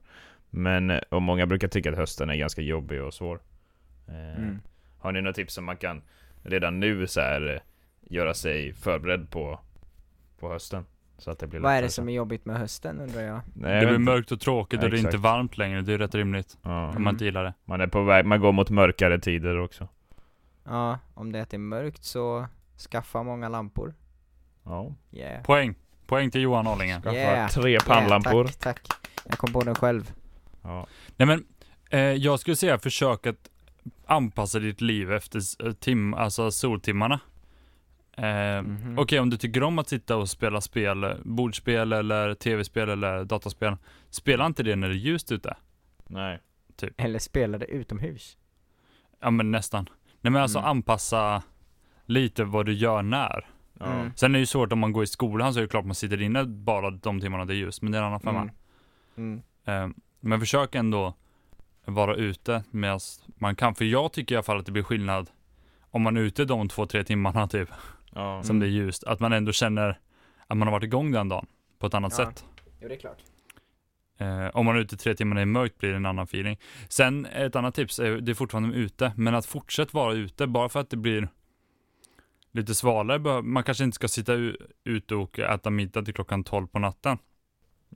Men, 0.49 0.91
och 1.09 1.21
många 1.21 1.45
brukar 1.45 1.67
tycka 1.67 1.91
att 1.91 1.97
hösten 1.97 2.29
är 2.29 2.35
ganska 2.35 2.61
jobbig 2.61 3.01
och 3.03 3.13
svår. 3.13 3.39
Eh, 4.07 4.37
mm. 4.43 4.59
Har 4.99 5.11
ni 5.11 5.21
några 5.21 5.33
tips 5.33 5.53
som 5.53 5.65
man 5.65 5.77
kan 5.77 6.01
redan 6.43 6.79
nu 6.79 7.07
så 7.07 7.21
här 7.21 7.59
göra 8.01 8.33
sig 8.33 8.73
förberedd 8.73 9.29
på, 9.31 9.59
på 10.39 10.49
hösten? 10.51 10.85
Så 11.17 11.31
att 11.31 11.39
det 11.39 11.47
blir 11.47 11.59
Vad 11.59 11.73
är 11.73 11.81
det 11.81 11.89
som 11.89 12.09
är 12.09 12.13
jobbigt 12.13 12.45
med 12.45 12.57
hösten 12.59 12.99
undrar 13.01 13.21
jag? 13.21 13.39
Nej, 13.55 13.79
Det 13.81 13.87
blir 13.87 13.97
mörkt 13.97 14.31
och 14.31 14.39
tråkigt 14.39 14.83
och 14.83 14.89
det 14.89 14.97
är 14.97 14.99
inte 15.05 15.17
varmt 15.17 15.57
längre, 15.57 15.81
det 15.81 15.93
är 15.93 15.97
rätt 15.97 16.15
rimligt. 16.15 16.57
Ja. 16.61 16.83
Om 16.83 16.89
Mm. 16.89 17.03
man 17.03 17.13
inte 17.13 17.25
gillar 17.25 17.43
det. 17.43 17.53
Man 17.65 17.81
är 17.81 17.87
på 17.87 18.03
väg, 18.03 18.25
man 18.25 18.39
går 18.41 18.51
mot 18.51 18.69
mörkare 18.69 19.19
tider 19.19 19.57
också. 19.59 19.87
Ja, 20.65 20.99
om 21.13 21.31
det 21.31 21.39
är 21.39 21.47
det 21.49 21.57
mörkt 21.57 22.03
så 22.03 22.47
skaffa 22.91 23.23
många 23.23 23.49
lampor 23.49 23.93
Ja. 24.63 24.93
Yeah, 25.11 25.43
Poäng! 25.43 25.75
Poäng 26.07 26.31
till 26.31 26.41
Johan 26.41 26.67
Arlingen. 26.67 27.01
Skaffa 27.01 27.15
Yeah. 27.15 27.49
tre 27.49 27.79
pannlampor. 27.79 28.45
yeah 28.45 28.47
tack, 28.59 28.83
tack 28.83 28.97
Jag 29.29 29.37
kom 29.37 29.53
på 29.53 29.61
den 29.63 29.75
själv 29.75 30.11
Ja. 30.61 30.87
Nej 31.17 31.27
men, 31.27 31.45
eh, 31.89 31.99
jag 31.99 32.39
skulle 32.39 32.55
säga 32.55 32.79
försök 32.79 33.27
att 33.27 33.49
anpassa 34.05 34.59
ditt 34.59 34.81
liv 34.81 35.11
efter 35.11 35.65
eh, 35.67 35.73
tim, 35.73 36.13
alltså 36.13 36.51
soltimmarna. 36.51 37.19
Eh, 38.17 38.61
Mhm. 38.61 38.99
Okej, 38.99 39.19
om 39.19 39.29
du 39.29 39.37
tycker 39.37 39.63
om 39.63 39.79
att 39.79 39.89
sitta 39.89 40.17
och 40.17 40.29
spela 40.29 40.61
spel, 40.61 41.21
bordspel 41.23 41.93
eller 41.93 42.33
tv-spel 42.33 42.89
eller 42.89 43.23
dataspel, 43.23 43.77
spela 44.09 44.45
inte 44.45 44.63
det 44.63 44.75
när 44.75 44.87
det 44.89 44.93
är 44.95 44.97
ljust 44.97 45.31
ute. 45.31 45.57
Nej. 46.07 46.39
Eller 46.97 47.19
spelade 47.19 47.65
utomhus 47.65 48.37
Ja 49.19 49.29
men 49.31 49.51
nästan. 49.51 49.89
Nej 50.25 50.31
men 50.31 50.41
alltså 50.41 50.59
Mm. 50.59 50.69
anpassa 50.69 51.43
lite 52.05 52.43
vad 52.43 52.65
du 52.65 52.73
gör 52.73 53.01
när. 53.01 53.47
Mm. 53.81 54.11
Sen 54.15 54.31
är 54.31 54.33
det 54.33 54.39
ju 54.39 54.45
svårt 54.45 54.71
om 54.73 54.79
man 54.79 54.91
går 54.93 55.03
i 55.03 55.07
skolan 55.07 55.53
så 55.53 55.59
är 55.59 55.61
det 55.63 55.67
klart 55.69 55.85
man 55.85 55.95
sitter 55.95 56.21
inne 56.21 56.43
bara 56.43 56.89
de 56.91 57.21
timmarna 57.21 57.45
det 57.45 57.53
är 57.53 57.55
ljust, 57.55 57.81
men 57.81 57.91
det 57.91 57.97
är 57.97 58.01
en 58.01 58.07
annan 58.07 58.19
femma. 58.19 58.49
mm. 59.17 59.41
Mm. 59.65 59.91
Eh, 59.91 59.95
Men 60.19 60.39
försök 60.39 60.75
ändå 60.75 61.13
vara 61.85 62.15
ute 62.15 62.63
medan 62.71 62.99
man 63.37 63.55
kan, 63.55 63.75
för 63.75 63.85
jag 63.85 64.13
tycker 64.13 64.35
i 64.35 64.37
alla 64.37 64.43
fall 64.43 64.59
att 64.59 64.65
det 64.65 64.71
blir 64.71 64.83
skillnad 64.83 65.29
om 65.91 66.01
man 66.01 66.17
är 66.17 66.21
ute 66.21 66.45
de 66.45 66.67
två, 66.69 66.85
tre 66.85 67.03
timmarna 67.03 67.47
typ, 67.55 67.69
som 68.43 68.59
det 68.59 68.65
är 68.65 68.69
ljust, 68.69 69.03
att 69.03 69.19
man 69.19 69.33
ändå 69.33 69.51
känner 69.51 69.99
att 70.47 70.57
man 70.57 70.67
har 70.67 70.71
varit 70.71 70.83
igång 70.83 71.11
den 71.11 71.29
dagen 71.29 71.45
på 71.79 71.87
ett 71.87 71.93
annat 71.93 72.13
Ja. 72.17 72.25
sätt. 72.25 72.45
Jo 72.81 72.87
det 72.87 72.95
är 72.95 72.99
klart 72.99 73.17
Eh, 74.17 74.47
om 74.53 74.65
man 74.65 74.75
är 74.75 74.79
ute 74.79 74.97
tre 74.97 75.15
timmar 75.15 75.35
när 75.35 75.41
det 75.41 75.43
är 75.43 75.45
mörkt 75.45 75.77
blir 75.77 75.89
det 75.89 75.95
en 75.95 76.05
annan 76.05 76.23
feeling. 76.23 76.59
Sen 76.89 77.25
ett 77.25 77.55
annat 77.55 77.75
tips 77.75 77.99
är, 77.99 78.11
det 78.11 78.31
är 78.31 78.33
fortfarande 78.33 78.75
ute, 78.77 79.13
men 79.15 79.35
att 79.35 79.45
fortsätta 79.45 79.97
vara 79.97 80.13
ute 80.13 80.47
bara 80.47 80.69
för 80.69 80.79
att 80.79 80.89
det 80.89 80.97
blir 80.97 81.29
lite 82.51 82.75
svalare. 82.75 83.41
Man 83.41 83.63
kanske 83.63 83.83
inte 83.83 83.95
ska 83.95 84.07
sitta 84.07 84.33
ute 84.83 85.15
och 85.15 85.39
äta 85.39 85.69
middag 85.69 86.05
till 86.05 86.13
klockan 86.13 86.43
12 86.43 86.67
på 86.67 86.79
natten. 86.79 87.17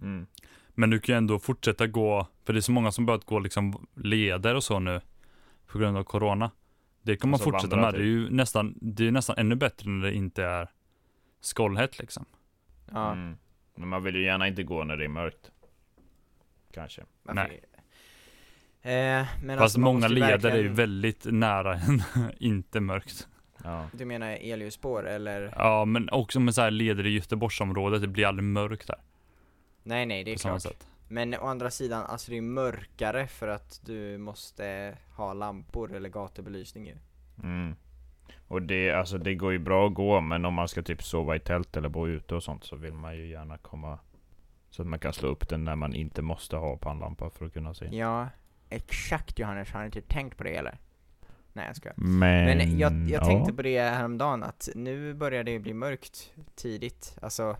Mm. 0.01 0.27
Men 0.69 0.89
du 0.89 0.99
kan 0.99 1.13
ju 1.13 1.17
ändå 1.17 1.39
fortsätta 1.39 1.87
gå, 1.87 2.27
för 2.45 2.53
det 2.53 2.59
är 2.59 2.61
så 2.61 2.71
många 2.71 2.91
som 2.91 3.05
börjat 3.05 3.25
gå 3.25 3.39
liksom 3.39 3.87
leder 3.95 4.55
och 4.55 4.63
så 4.63 4.79
nu 4.79 5.01
på 5.67 5.79
grund 5.79 5.97
av 5.97 6.03
corona. 6.03 6.51
Det 7.01 7.17
kan 7.17 7.29
man 7.29 7.39
fortsätta 7.39 7.75
med. 7.75 7.93
Det 7.93 7.99
är 7.99 8.03
ju 8.03 8.29
nästan, 8.29 8.77
det 8.81 9.07
är 9.07 9.11
nästan 9.11 9.35
ännu 9.37 9.55
bättre 9.55 9.89
när 9.89 10.07
det 10.07 10.13
inte 10.13 10.43
är 10.43 10.69
skållhett 11.41 11.99
liksom. 11.99 12.25
Ja, 12.91 13.11
Mm. 13.11 13.37
Men 13.75 13.89
man 13.89 14.03
vill 14.03 14.15
ju 14.15 14.23
gärna 14.23 14.47
inte 14.47 14.63
gå 14.63 14.83
när 14.83 14.97
det 14.97 15.03
är 15.03 15.09
mörkt. 15.09 15.51
Kanske. 16.73 17.01
varför- 17.23 17.41
Nej. 17.47 17.61
Eh, 18.81 19.27
men 19.43 19.57
Fast 19.57 19.61
alltså, 19.61 19.79
många 19.79 20.07
leder 20.07 20.27
är 20.29 20.31
ju 20.35 20.37
verkligen- 20.41 20.75
väldigt 20.75 21.25
nära 21.25 21.73
en, 21.75 22.01
inte 22.39 22.79
mörkt. 22.79 23.27
Ja. 23.63 23.87
Du 23.93 24.05
menar 24.05 24.27
elljusspår 24.41 25.07
eller? 25.07 25.53
Ja, 25.55 25.85
men 25.85 26.09
också 26.09 26.39
med 26.39 26.55
så 26.55 26.61
här 26.61 26.71
leder 26.71 27.05
i 27.05 27.09
Göteborgsområdet, 27.09 28.01
det 28.01 28.07
blir 28.07 28.25
aldrig 28.25 28.43
mörkt 28.43 28.87
där. 28.87 28.97
Nej 29.83 30.05
nej 30.05 30.23
det 30.23 30.31
är 30.31 30.35
på 30.35 30.39
klart 30.41 30.61
sätt. 30.61 30.87
Men 31.07 31.33
å 31.33 31.45
andra 31.47 31.71
sidan, 31.71 32.03
alltså 32.05 32.31
det 32.31 32.37
är 32.37 32.41
mörkare 32.41 33.27
för 33.27 33.47
att 33.47 33.81
du 33.85 34.17
måste 34.17 34.97
ha 35.15 35.33
lampor 35.33 35.95
eller 35.95 36.09
gatubelysning 36.09 36.85
ju 36.87 36.95
Mm. 37.43 37.75
Och 38.47 38.61
det, 38.61 38.91
alltså 38.91 39.17
det 39.17 39.35
går 39.35 39.51
ju 39.51 39.59
bra 39.59 39.87
att 39.87 39.93
gå, 39.93 40.21
men 40.21 40.45
om 40.45 40.53
man 40.53 40.67
ska 40.67 40.81
typ 40.81 41.03
sova 41.03 41.35
i 41.35 41.39
tält 41.39 41.77
eller 41.77 41.89
bo 41.89 42.07
ute 42.07 42.35
och 42.35 42.43
sånt 42.43 42.63
så 42.63 42.75
vill 42.75 42.93
man 42.93 43.17
ju 43.17 43.27
gärna 43.27 43.57
komma 43.57 43.99
så 44.69 44.81
att 44.81 44.87
man 44.87 44.99
kan 44.99 45.13
slå 45.13 45.29
upp 45.29 45.49
den 45.49 45.63
när 45.63 45.75
man 45.75 45.93
inte 45.95 46.21
måste 46.21 46.55
ha 46.55 46.77
pannlampa 46.77 47.29
för 47.29 47.45
att 47.45 47.53
kunna 47.53 47.73
se. 47.73 47.85
Ja, 47.91 48.29
exakt 48.69 49.39
Johannes, 49.39 49.71
har 49.71 49.83
ni 49.83 49.91
typ 49.91 50.09
tänkt 50.09 50.37
på 50.37 50.43
det 50.43 50.55
eller? 50.55 50.77
Nej 51.53 51.67
jag 51.67 51.75
skojar 51.75 51.93
Men, 51.97 52.57
Men 52.57 52.79
jag, 52.79 52.93
jag 52.93 53.09
ja. 53.09 53.25
tänkte 53.25 53.53
på 53.53 53.61
det 53.61 53.79
häromdagen 53.79 54.43
att 54.43 54.69
nu 54.75 55.13
börjar 55.13 55.43
det 55.43 55.59
bli 55.59 55.73
mörkt 55.73 56.33
tidigt, 56.55 57.17
alltså 57.21 57.57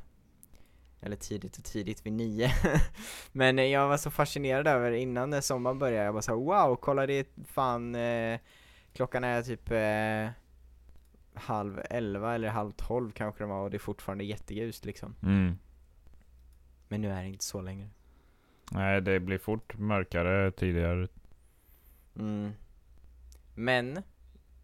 eller 1.02 1.16
tidigt 1.16 1.58
och 1.58 1.64
tidigt 1.64 2.06
vid 2.06 2.14
nio 2.14 2.52
Men 3.32 3.72
jag 3.72 3.88
var 3.88 3.98
så 3.98 4.12
fascinerad 4.12 4.68
över 4.68 4.92
innan 4.92 5.30
när 5.30 5.42
sommaren 5.42 5.80
började, 5.80 6.06
jag 6.06 6.14
bara 6.14 6.22
så 6.22 6.32
här, 6.32 6.40
wow, 6.40 6.76
kolla 6.76 7.06
det 7.06 7.14
är 7.14 7.26
fan 7.46 7.96
eh, 7.96 8.40
Klockan 8.94 9.24
är 9.24 9.42
typ 9.42 9.72
eh, 9.72 10.30
halv 11.34 11.82
elva 11.90 12.36
eller 12.36 12.50
halv 12.50 12.72
tolv 12.72 13.12
kanske 13.12 13.44
det 13.44 13.48
var 13.48 13.62
och 13.62 13.70
det 13.70 13.78
är 13.78 13.80
fortfarande 13.80 14.24
jätteljust 14.24 14.86
liksom 14.86 15.16
Mm. 15.24 15.58
Men 16.92 17.02
nu 17.02 17.12
är 17.12 17.22
det 17.22 17.28
inte 17.28 17.44
så 17.46 17.62
längre 17.62 17.90
Nej, 18.72 19.02
det 19.02 19.20
blir 19.20 19.38
fort 19.38 19.78
mörkare 19.78 20.52
tidigare. 20.52 21.08
mm. 22.16 22.52
Men 23.56 23.98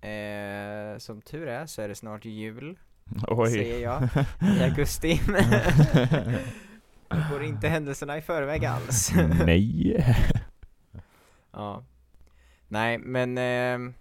eh, 0.02 0.98
som 0.98 1.22
tur 1.22 1.48
är 1.48 1.66
så 1.66 1.82
är 1.82 1.88
det 1.88 1.96
snart 1.96 2.26
jul, 2.26 2.80
Oj. 3.28 3.52
säger 3.52 3.80
jag, 3.84 4.04
i 4.60 4.64
augusti 4.64 5.22
Det 7.10 7.26
går 7.32 7.44
inte 7.44 7.68
händelserna 7.68 8.18
i 8.18 8.22
förväg 8.22 8.66
alls 8.66 9.12
Nej. 9.46 10.06
Ja 11.52 11.84
Nej 12.68 12.98
men 12.98 13.38
ehm, 13.38 13.94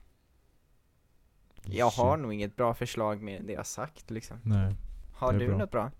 Jag 1.67 1.91
har 1.91 2.17
nog 2.17 2.33
inget 2.35 2.57
bra 2.57 2.75
förslag 2.75 3.23
med 3.23 3.43
det 3.45 3.53
jag 3.53 3.67
sagt 3.67 4.11
liksom 4.11 4.39
Nej. 4.43 4.75
Har 5.15 5.33
du 5.33 5.47
bra. 5.49 5.57
något 5.59 5.71
bra? 5.71 5.91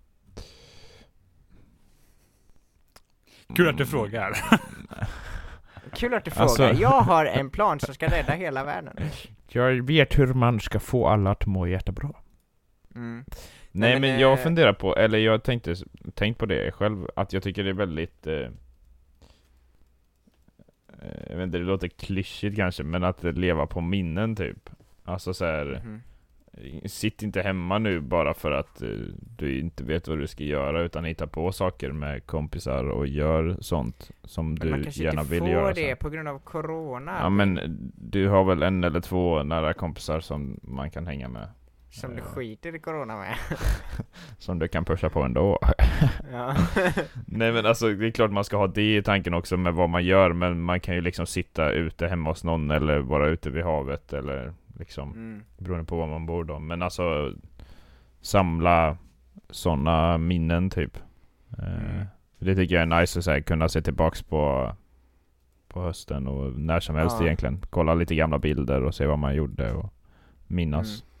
Kul 3.55 3.67
att 3.69 3.77
du 3.77 3.85
frågar. 3.85 4.31
Kul 5.93 6.13
att 6.13 6.25
du 6.25 6.31
Alltså- 6.35 6.55
frågar, 6.57 6.81
jag 6.81 7.01
har 7.01 7.25
en 7.25 7.49
plan 7.49 7.79
som 7.79 7.93
ska 7.93 8.07
rädda 8.07 8.33
hela 8.33 8.63
världen 8.63 8.93
Jag 9.47 9.85
vet 9.87 10.19
hur 10.19 10.33
man 10.33 10.59
ska 10.59 10.79
få 10.79 11.07
alla 11.07 11.31
att 11.31 11.45
må 11.45 11.67
jättebra. 11.67 12.09
mm. 12.95 13.25
Nej 13.71 13.91
men, 13.93 14.01
men 14.01 14.19
jag 14.19 14.31
eh, 14.31 14.37
funderar 14.43 14.73
på, 14.73 14.95
eller 14.95 15.17
jag 15.17 15.43
tänkte, 15.43 15.75
tänkt 16.13 16.37
på 16.39 16.45
det 16.45 16.71
själv, 16.71 17.07
att 17.15 17.33
jag 17.33 17.43
tycker 17.43 17.63
det 17.63 17.69
är 17.69 17.73
väldigt 17.73 18.27
eh, 18.27 18.33
eh, 18.33 18.49
Jag 21.29 21.35
vet 21.37 21.43
inte, 21.43 21.57
det 21.57 21.63
låter 21.63 21.87
klyschigt 21.87 22.55
kanske, 22.55 22.83
men 22.83 23.03
att 23.03 23.23
leva 23.23 23.65
på 23.67 23.81
minnen 23.81 24.35
typ 24.35 24.69
Alltså 25.03 25.33
så 25.33 25.45
här, 25.45 25.81
Mhm. 25.85 26.01
Sitt 26.85 27.23
inte 27.23 27.41
hemma 27.41 27.77
nu 27.79 27.99
bara 27.99 28.33
för 28.33 28.51
att 28.51 28.81
eh, 28.81 28.89
du 29.37 29.59
inte 29.59 29.83
vet 29.83 30.07
vad 30.07 30.17
du 30.17 30.27
ska 30.27 30.43
göra 30.43 30.81
Utan 30.81 31.05
hitta 31.05 31.27
på 31.27 31.51
saker 31.51 31.91
med 31.91 32.25
kompisar 32.25 32.83
och 32.89 33.07
gör 33.07 33.57
sånt 33.59 34.11
som 34.23 34.53
Men 34.53 34.69
man 34.69 34.79
du 34.79 34.83
kanske 34.83 35.03
gärna 35.03 35.21
inte 35.21 35.31
vill 35.33 35.39
får 35.39 35.49
göra 35.49 35.73
det 35.73 35.75
sen. 35.87 35.97
på 35.97 36.09
grund 36.09 36.27
av 36.27 36.39
corona. 36.39 37.17
Ja 37.21 37.29
men 37.29 37.59
du 37.95 38.27
har 38.27 38.43
väl 38.43 38.63
en 38.63 38.83
eller 38.83 38.99
två 39.01 39.43
nära 39.43 39.73
kompisar 39.73 40.19
som 40.19 40.59
man 40.63 40.89
kan 40.91 41.07
hänga 41.07 41.29
med? 41.29 41.47
Som 41.89 42.11
du 42.11 42.17
Ja. 42.17 42.23
skiter 42.23 42.75
i 42.75 42.79
corona 42.79 43.15
med. 43.17 43.35
Som 44.37 44.59
du 44.59 44.67
kan 44.67 44.85
pusha 44.85 45.09
på 45.09 45.21
ändå. 45.21 45.59
Ja, 46.31 46.55
Nej 47.27 47.51
men 47.51 47.65
alltså 47.65 47.87
det 47.89 48.07
är 48.07 48.11
klart 48.11 48.31
man 48.31 48.43
ska 48.43 48.57
ha 48.57 48.67
det 48.67 48.97
i 48.97 49.03
tanken 49.03 49.33
också 49.33 49.57
med 49.57 49.73
vad 49.73 49.89
man 49.89 50.05
gör 50.05 50.33
Men 50.33 50.61
man 50.61 50.79
kan 50.79 50.95
ju 50.95 51.01
liksom 51.01 51.25
sitta 51.25 51.71
ute 51.71 52.07
hemma 52.07 52.29
hos 52.29 52.43
någon 52.43 52.71
eller 52.71 52.99
vara 52.99 53.27
ute 53.27 53.49
vid 53.49 53.63
havet 53.63 54.13
eller 54.13 54.53
liksom 54.75 55.11
mm. 55.11 55.43
Beroende 55.57 55.85
på 55.85 55.97
var 55.97 56.07
man 56.07 56.25
bor 56.25 56.43
då 56.43 56.59
Men 56.59 56.81
alltså 56.81 57.33
Samla 58.21 58.97
sådana 59.49 60.17
minnen 60.17 60.69
typ 60.69 60.97
eh, 61.57 61.85
Mm. 61.85 62.05
Det 62.39 62.55
tycker 62.55 62.75
jag 62.75 62.81
är 62.81 62.99
nice 63.01 63.19
att 63.19 63.25
så 63.25 63.31
här, 63.31 63.41
kunna 63.41 63.69
se 63.69 63.81
tillbaks 63.81 64.23
på 64.23 64.75
På 65.67 65.81
hösten 65.81 66.27
och 66.27 66.59
när 66.59 66.79
som 66.79 66.95
helst 66.95 67.15
Ja. 67.19 67.25
egentligen 67.25 67.61
Kolla 67.69 67.93
lite 67.93 68.15
gamla 68.15 68.39
bilder 68.39 68.83
och 68.83 68.95
se 68.95 69.05
vad 69.05 69.19
man 69.19 69.35
gjorde 69.35 69.73
och 69.73 69.93
Minnas 70.47 70.87
Mm. 71.01 71.11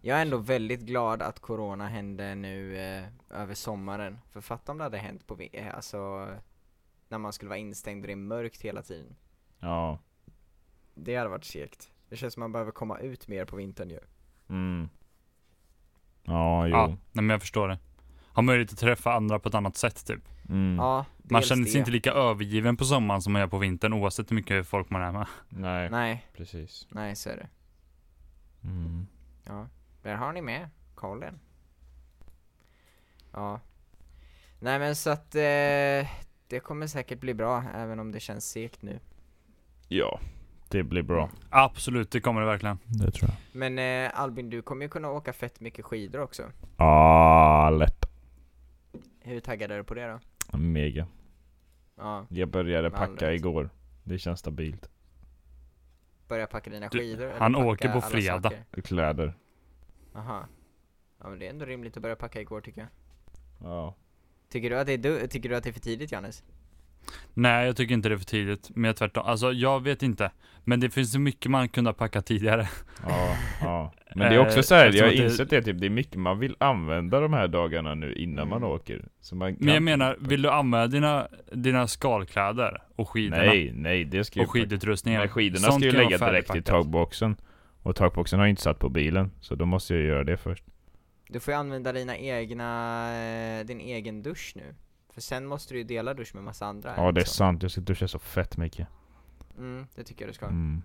Jag 0.00 0.18
är 0.18 0.22
ändå 0.22 0.36
väldigt 0.36 0.80
glad 0.80 1.22
att 1.22 1.40
corona 1.40 1.88
hände 1.88 2.34
nu 2.34 2.76
eh, 2.76 3.04
över 3.30 3.54
sommaren 3.54 4.18
För 4.30 4.40
fatta 4.40 4.72
om 4.72 4.78
det 4.78 4.84
hade 4.84 4.98
hänt 4.98 5.26
på, 5.26 5.38
eh, 5.52 5.74
alltså 5.74 6.28
När 7.08 7.18
man 7.18 7.32
skulle 7.32 7.48
vara 7.48 7.58
instängd 7.58 8.04
och 8.04 8.06
det 8.06 8.12
är 8.12 8.16
mörkt 8.16 8.62
hela 8.62 8.82
tiden 8.82 9.16
Ja. 9.60 9.98
Det 10.94 11.16
hade 11.16 11.30
varit 11.30 11.44
segt. 11.44 11.90
Det 12.14 12.18
känns 12.18 12.34
som 12.34 12.40
man 12.40 12.52
behöver 12.52 12.72
komma 12.72 12.98
ut 12.98 13.28
mer 13.28 13.44
på 13.44 13.56
vintern 13.56 13.90
ju. 13.90 13.98
Mm. 14.48 14.88
Ja, 16.24 16.66
jo. 16.66 16.76
Ja, 16.76 16.86
nej 16.86 16.96
men 17.12 17.30
jag 17.30 17.40
förstår 17.40 17.68
det. 17.68 17.78
Ha 18.34 18.42
möjlighet 18.42 18.72
att 18.72 18.78
träffa 18.78 19.12
andra 19.12 19.38
på 19.38 19.48
ett 19.48 19.54
annat 19.54 19.76
sätt 19.76 20.06
typ. 20.06 20.20
Mm. 20.48 20.76
Ja, 20.76 21.04
Man 21.16 21.42
känner 21.42 21.64
sig 21.64 21.72
det. 21.72 21.78
inte 21.78 21.90
lika 21.90 22.12
övergiven 22.12 22.76
på 22.76 22.84
sommaren 22.84 23.22
som 23.22 23.32
man 23.32 23.40
gör 23.40 23.46
på 23.48 23.58
vintern 23.58 23.92
oavsett 23.92 24.30
hur 24.30 24.34
mycket 24.36 24.66
folk 24.66 24.90
man 24.90 25.02
är 25.02 25.12
med. 25.12 25.26
Nej, 25.48 25.90
Nej, 25.90 26.26
precis. 26.36 26.86
nej 26.90 27.16
så 27.16 27.30
är 27.30 27.36
det. 27.36 27.48
Mm. 28.68 29.06
Ja, 29.44 29.68
där 30.02 30.14
har 30.14 30.32
ni 30.32 30.42
med 30.42 30.68
kollen. 30.94 31.40
Ja. 33.32 33.60
Nej 34.60 34.78
men 34.78 34.96
så 34.96 35.10
att 35.10 35.34
eh, 35.34 36.08
det 36.48 36.60
kommer 36.62 36.86
säkert 36.86 37.20
bli 37.20 37.34
bra 37.34 37.64
även 37.74 37.98
om 38.00 38.12
det 38.12 38.20
känns 38.20 38.50
segt 38.50 38.82
nu. 38.82 39.00
Ja, 39.88 40.20
det 40.74 40.82
blir 40.82 41.02
bra. 41.02 41.30
Absolut, 41.50 42.10
det 42.10 42.20
kommer 42.20 42.40
det 42.40 42.46
verkligen. 42.46 42.78
Det 42.86 43.10
tror 43.10 43.30
jag. 43.30 43.36
Men 43.60 43.78
eh, 43.78 44.20
Albin, 44.20 44.50
du 44.50 44.62
kommer 44.62 44.82
ju 44.84 44.88
kunna 44.88 45.10
åka 45.10 45.32
fett 45.32 45.60
mycket 45.60 45.84
skidor 45.84 46.20
också. 46.20 46.42
Ah, 46.76 47.70
lätt. 47.70 48.06
Hur 49.20 49.40
taggad 49.40 49.70
är 49.70 49.76
du 49.76 49.84
på 49.84 49.94
det 49.94 50.06
då? 50.52 50.58
Mega. 50.58 51.06
Ja, 51.96 52.26
Jag 52.30 52.48
började 52.48 52.90
Med 52.90 52.98
packa 52.98 53.32
igår. 53.32 53.70
Det 54.04 54.18
känns 54.18 54.40
stabilt. 54.40 54.88
börja 56.28 56.46
packa 56.46 56.70
dina 56.70 56.88
Du, 56.88 56.98
skidor? 56.98 57.26
eller 57.26 57.38
han 57.38 57.52
packa 57.54 57.66
åker 57.66 57.92
på 57.92 58.00
fredag. 58.00 58.42
saker? 58.50 58.82
Kläder. 58.82 59.34
Aha. 60.14 60.46
Ja 61.20 61.28
men 61.28 61.38
det 61.38 61.46
är 61.46 61.50
ändå 61.50 61.64
rimligt 61.64 61.96
att 61.96 62.02
börja 62.02 62.16
packa 62.16 62.40
igår 62.40 62.60
tycker 62.60 62.80
jag. 62.80 62.90
Ja. 63.70 63.94
Tycker 64.48 64.70
du 64.70 64.78
att 64.78 64.86
det 64.86 64.92
är, 64.92 64.98
du, 64.98 65.26
tycker 65.26 65.48
du 65.48 65.56
att 65.56 65.64
det 65.64 65.70
är 65.70 65.72
för 65.72 65.80
tidigt 65.80 66.12
Jannes? 66.12 66.44
Nej, 67.34 67.66
jag 67.66 67.76
tycker 67.76 67.94
inte 67.94 68.08
det 68.08 68.14
är 68.14 68.18
för 68.18 68.24
tidigt. 68.24 68.70
Men 68.74 68.84
jag 68.84 68.96
tvärtom. 68.96 69.26
Alltså, 69.26 69.52
jag 69.52 69.82
vet 69.82 70.02
inte. 70.02 70.30
Men 70.64 70.80
det 70.80 70.90
finns 70.90 71.12
så 71.12 71.18
mycket 71.18 71.50
man 71.50 71.68
kunde 71.68 71.88
ha 71.90 71.94
packat 71.94 72.26
tidigare. 72.26 72.68
Ja, 73.08 73.36
ja. 73.60 73.92
Men 74.16 74.28
det 74.30 74.34
är 74.36 74.38
också 74.40 74.58
Eh, 74.58 74.62
så 74.62 74.74
här, 74.74 74.86
eftersom 74.86 75.08
jag 75.08 75.16
har 75.16 75.24
insett 75.24 75.50
det 75.50 75.62
typ, 75.62 75.80
det 75.80 75.86
är 75.86 75.90
mycket 75.90 76.14
man 76.16 76.38
vill 76.38 76.56
använda 76.60 77.20
de 77.20 77.32
här 77.32 77.48
dagarna 77.48 77.94
nu 77.94 78.12
innan 78.14 78.48
man 78.48 78.58
Mm. 78.58 78.70
åker. 78.70 79.04
Så 79.20 79.36
man 79.36 79.56
Men 79.58 79.68
jag 79.68 79.76
kan- 79.76 79.84
menar, 79.84 80.16
vill 80.20 80.42
du 80.42 80.50
använda 80.50 80.86
dina, 80.86 81.28
dina 81.52 81.86
skalkläder 81.88 82.82
och 82.96 83.08
skidorna? 83.08 83.42
Nej, 83.42 83.72
nej, 83.74 84.04
det 84.04 84.24
ska 84.24 84.38
ju 84.40 84.44
Och 84.46 84.50
skidutrustningen? 84.52 85.20
Men 85.20 85.28
skidorna 85.28 85.66
Sånt 85.66 85.74
ska 85.74 85.84
ju 85.84 85.92
kan 85.92 86.00
lägga 86.10 86.26
direkt 86.26 86.56
i 86.56 86.62
tagboxen. 86.62 87.36
Och 87.82 87.96
tagboxen 87.96 88.38
har 88.38 88.46
jag 88.46 88.50
inte 88.50 88.62
satt 88.62 88.78
på 88.78 88.88
bilen, 88.88 89.30
så 89.40 89.54
då 89.54 89.66
måste 89.66 89.94
jag 89.94 90.02
göra 90.02 90.24
det 90.24 90.36
först. 90.36 90.64
Du 91.28 91.40
får 91.40 91.54
ju 91.54 91.58
använda 91.60 91.92
dina 91.92 92.16
egna, 92.16 93.08
eh, 93.60 93.64
din 93.66 93.80
egen 93.80 94.22
dusch 94.22 94.52
nu. 94.56 94.74
För 95.14 95.20
sen 95.20 95.46
måste 95.46 95.74
du 95.74 95.78
ju 95.78 95.84
dela 95.84 96.14
dusch 96.14 96.34
med 96.34 96.44
massa 96.44 96.66
andra. 96.66 96.94
Ja 96.96 97.12
det 97.12 97.20
är 97.20 97.24
sant, 97.24 97.62
jag 97.62 97.70
ska 97.70 97.80
duscha 97.80 98.08
så 98.08 98.18
fett 98.18 98.56
mycket. 98.56 98.88
Mm, 99.58 99.86
det 99.94 100.04
tycker 100.04 100.24
jag 100.24 100.30
du 100.30 100.34
ska. 100.34 100.46
Mm. 100.46 100.82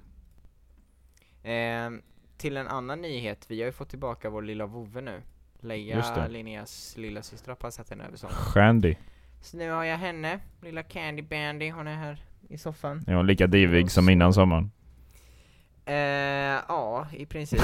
Ehm, 1.43 2.01
till 2.37 2.57
en 2.57 2.67
annan 2.67 3.01
nyhet, 3.01 3.45
vi 3.47 3.59
har 3.59 3.65
ju 3.65 3.71
fått 3.71 3.89
tillbaka 3.89 4.29
vår 4.29 4.41
lilla 4.41 4.65
vovve 4.65 5.01
nu. 5.01 5.21
Leia. 5.59 6.27
Linneas 6.27 6.97
lilla 6.97 7.23
syster 7.23 7.49
har 7.49 7.55
passat 7.55 7.89
henne 7.89 8.05
över 8.05 8.17
sommaren. 8.17 8.37
Shandy. 8.37 8.95
Så 9.41 9.57
nu 9.57 9.71
har 9.71 9.83
jag 9.83 9.97
henne, 9.97 10.39
lilla 10.61 10.83
Candy 10.83 11.21
Bandy, 11.21 11.71
hon 11.71 11.87
är 11.87 11.95
här 11.95 12.23
i 12.49 12.57
soffan. 12.57 13.03
Är 13.07 13.13
hon 13.13 13.27
lika 13.27 13.47
divig 13.47 13.91
som 13.91 14.09
innan 14.09 14.33
sommaren? 14.33 14.71
Eh, 15.85 15.95
ja, 16.67 17.07
i 17.13 17.25
princip. 17.25 17.61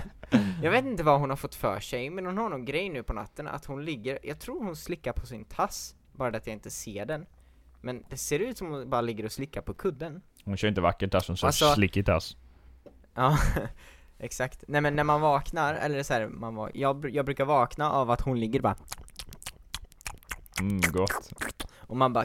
jag 0.62 0.70
vet 0.70 0.84
inte 0.84 1.02
vad 1.02 1.20
hon 1.20 1.30
har 1.30 1.36
fått 1.36 1.54
för 1.54 1.80
sig, 1.80 2.10
men 2.10 2.26
hon 2.26 2.38
har 2.38 2.48
någon 2.48 2.64
grej 2.64 2.88
nu 2.88 3.02
på 3.02 3.12
natten 3.12 3.48
att 3.48 3.64
hon 3.64 3.84
ligger, 3.84 4.18
jag 4.22 4.38
tror 4.38 4.64
hon 4.64 4.76
slickar 4.76 5.12
på 5.12 5.26
sin 5.26 5.44
tass, 5.44 5.95
bara 6.16 6.30
det 6.30 6.38
att 6.38 6.46
jag 6.46 6.54
inte 6.54 6.70
ser 6.70 7.06
den. 7.06 7.26
Men 7.80 8.04
det 8.10 8.16
ser 8.16 8.38
ut 8.38 8.58
som 8.58 8.70
hon 8.70 8.90
bara 8.90 9.00
ligger 9.00 9.24
och 9.24 9.32
slickar 9.32 9.60
på 9.60 9.74
kudden. 9.74 10.22
Hon 10.44 10.56
kör 10.56 10.68
inte 10.68 10.80
vacker 10.80 11.08
tass, 11.08 11.26
hon 11.28 11.36
kör 11.36 11.46
Alltså- 11.46 11.74
slickig 11.74 12.06
tass. 12.06 12.36
Ja, 13.14 13.38
exakt. 14.18 14.64
Nej 14.68 14.80
men 14.80 14.96
när 14.96 15.04
man 15.04 15.20
vaknar, 15.20 15.74
eller 15.74 16.02
så 16.02 16.14
här, 16.14 16.26
man 16.28 16.54
var, 16.54 16.70
jag, 16.74 17.10
jag 17.10 17.24
brukar 17.24 17.44
vakna 17.44 17.92
av 17.92 18.10
att 18.10 18.20
hon 18.20 18.40
ligger 18.40 18.60
bara, 18.60 18.76
Mm, 20.60 20.80
gott. 20.92 21.32
och 21.76 21.96
man 21.96 22.12
bara, 22.12 22.24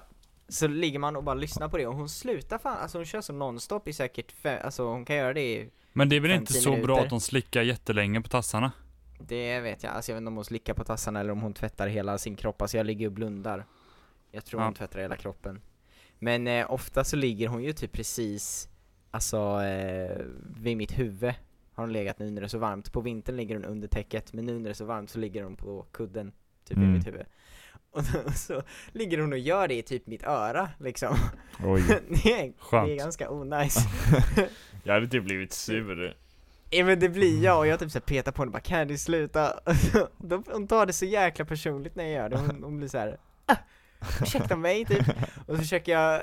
så 0.49 0.67
ligger 0.67 0.99
man 0.99 1.15
och 1.15 1.23
bara 1.23 1.35
lyssnar 1.35 1.69
på 1.69 1.77
det 1.77 1.87
och 1.87 1.95
hon 1.95 2.09
slutar 2.09 2.57
fan, 2.57 2.77
alltså 2.77 2.97
hon 2.97 3.05
kör 3.05 3.21
så 3.21 3.33
nonstop 3.33 3.87
i 3.87 3.93
säkert 3.93 4.31
fem, 4.31 4.59
alltså 4.63 4.83
hon 4.87 5.05
kan 5.05 5.15
göra 5.15 5.33
det 5.33 5.41
i, 5.53 5.69
Men 5.93 6.09
det 6.09 6.15
är 6.15 6.19
väl 6.19 6.31
inte 6.31 6.53
så 6.53 6.69
bra 6.69 6.77
minuter. 6.79 7.03
att 7.03 7.09
de 7.09 7.19
slickar 7.21 7.61
jättelänge 7.61 8.21
på 8.21 8.29
tassarna? 8.29 8.71
det 9.27 9.59
vet 9.59 9.83
jag, 9.83 9.93
alltså 9.93 10.11
jag 10.11 10.15
vet 10.15 10.21
inte 10.21 10.27
om 10.27 10.35
hon 10.35 10.45
slickar 10.45 10.73
på 10.73 10.83
tassarna 10.83 11.19
eller 11.19 11.31
om 11.31 11.41
hon 11.41 11.53
tvättar 11.53 11.87
hela 11.87 12.17
sin 12.17 12.35
kropp, 12.35 12.61
alltså 12.61 12.77
jag 12.77 12.85
ligger 12.85 13.05
och 13.05 13.11
blundar. 13.11 13.65
Jag 14.31 14.45
tror 14.45 14.61
Ja. 14.61 14.65
hon 14.65 14.73
tvättar 14.73 14.99
hela 14.99 15.15
kroppen. 15.15 15.61
Men 16.19 16.47
eh, 16.47 16.71
ofta 16.71 17.03
så 17.03 17.15
ligger 17.15 17.47
hon 17.47 17.63
ju 17.63 17.73
typ 17.73 17.91
precis, 17.91 18.69
alltså 19.11 19.61
eh, 19.63 20.21
vid 20.59 20.77
mitt 20.77 20.99
huvud 20.99 21.33
har 21.73 21.83
hon 21.83 21.93
legat 21.93 22.19
nu 22.19 22.31
när 22.31 22.41
det 22.41 22.45
är 22.45 22.49
så 22.49 22.57
varmt. 22.57 22.91
På 22.91 23.01
vintern 23.01 23.35
ligger 23.37 23.55
hon 23.55 23.65
under 23.65 23.87
täcket, 23.87 24.33
men 24.33 24.45
nu 24.45 24.53
när 24.53 24.63
det 24.63 24.69
är 24.69 24.73
så 24.73 24.85
varmt 24.85 25.09
så 25.09 25.19
ligger 25.19 25.43
hon 25.43 25.55
på 25.55 25.85
kudden, 25.91 26.31
typ 26.67 26.77
Mm. 26.77 26.89
vid 26.89 26.97
mitt 26.97 27.07
huvud. 27.07 27.25
Och 27.91 28.05
så, 28.05 28.31
så 28.35 28.63
ligger 28.91 29.17
hon 29.19 29.33
och 29.33 29.39
gör 29.39 29.67
det 29.67 29.77
i 29.77 29.81
typ 29.83 30.07
mitt 30.07 30.23
öra, 30.23 30.69
liksom. 30.79 31.15
Oj. 31.65 31.83
det, 32.09 32.31
är, 32.41 32.47
det 32.47 32.53
Skönt. 32.59 32.89
är 32.89 32.95
ganska 32.95 33.29
onajs. 33.31 33.77
Jag 34.83 34.93
hade 34.93 35.07
typ 35.07 35.23
blivit 35.23 35.53
sur. 35.53 36.17
Ja 36.69 36.85
men 36.85 36.99
det 36.99 37.09
blir 37.09 37.43
jag 37.43 37.57
och 37.59 37.67
jag 37.67 37.79
typ 37.79 37.91
så 37.91 37.99
här 37.99 38.05
petar 38.05 38.31
på 38.31 38.41
henne 38.41 38.47
och 38.49 38.53
bara 38.53 38.59
'Kan 38.59 38.87
du 38.87 38.97
sluta?' 38.97 39.59
Hon 40.51 40.67
tar 40.67 40.85
det 40.85 40.93
så 40.93 41.05
jäkla 41.05 41.45
personligt 41.45 41.95
när 41.95 42.03
jag 42.03 42.13
gör 42.13 42.29
det, 42.29 42.37
hon, 42.37 42.63
hon 42.63 42.77
blir 42.77 42.87
så 42.87 42.97
här. 42.97 43.17
Ah, 43.45 43.55
ursäkta 44.21 44.55
mig 44.55 44.85
typ 44.85 45.07
Och 45.47 45.55
så 45.55 45.57
försöker 45.57 45.91
jag, 45.91 46.21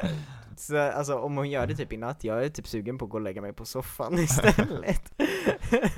så, 0.57 0.77
alltså 0.79 1.19
om 1.19 1.37
hon 1.37 1.51
gör 1.51 1.67
det 1.67 1.75
typ 1.77 1.93
i 1.93 1.97
natt, 1.97 2.25
jag 2.25 2.45
är 2.45 2.49
typ 2.49 2.67
sugen 2.67 2.99
på 2.99 3.05
att 3.05 3.11
gå 3.11 3.17
och 3.17 3.21
lägga 3.21 3.41
mig 3.43 3.53
på 3.53 3.65
soffan 3.65 4.15
istället 4.19 5.13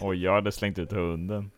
Oj, 0.01 0.23
jag 0.25 0.33
hade 0.35 0.53
slängt 0.53 0.79
ut 0.79 0.93
hunden. 0.93 1.51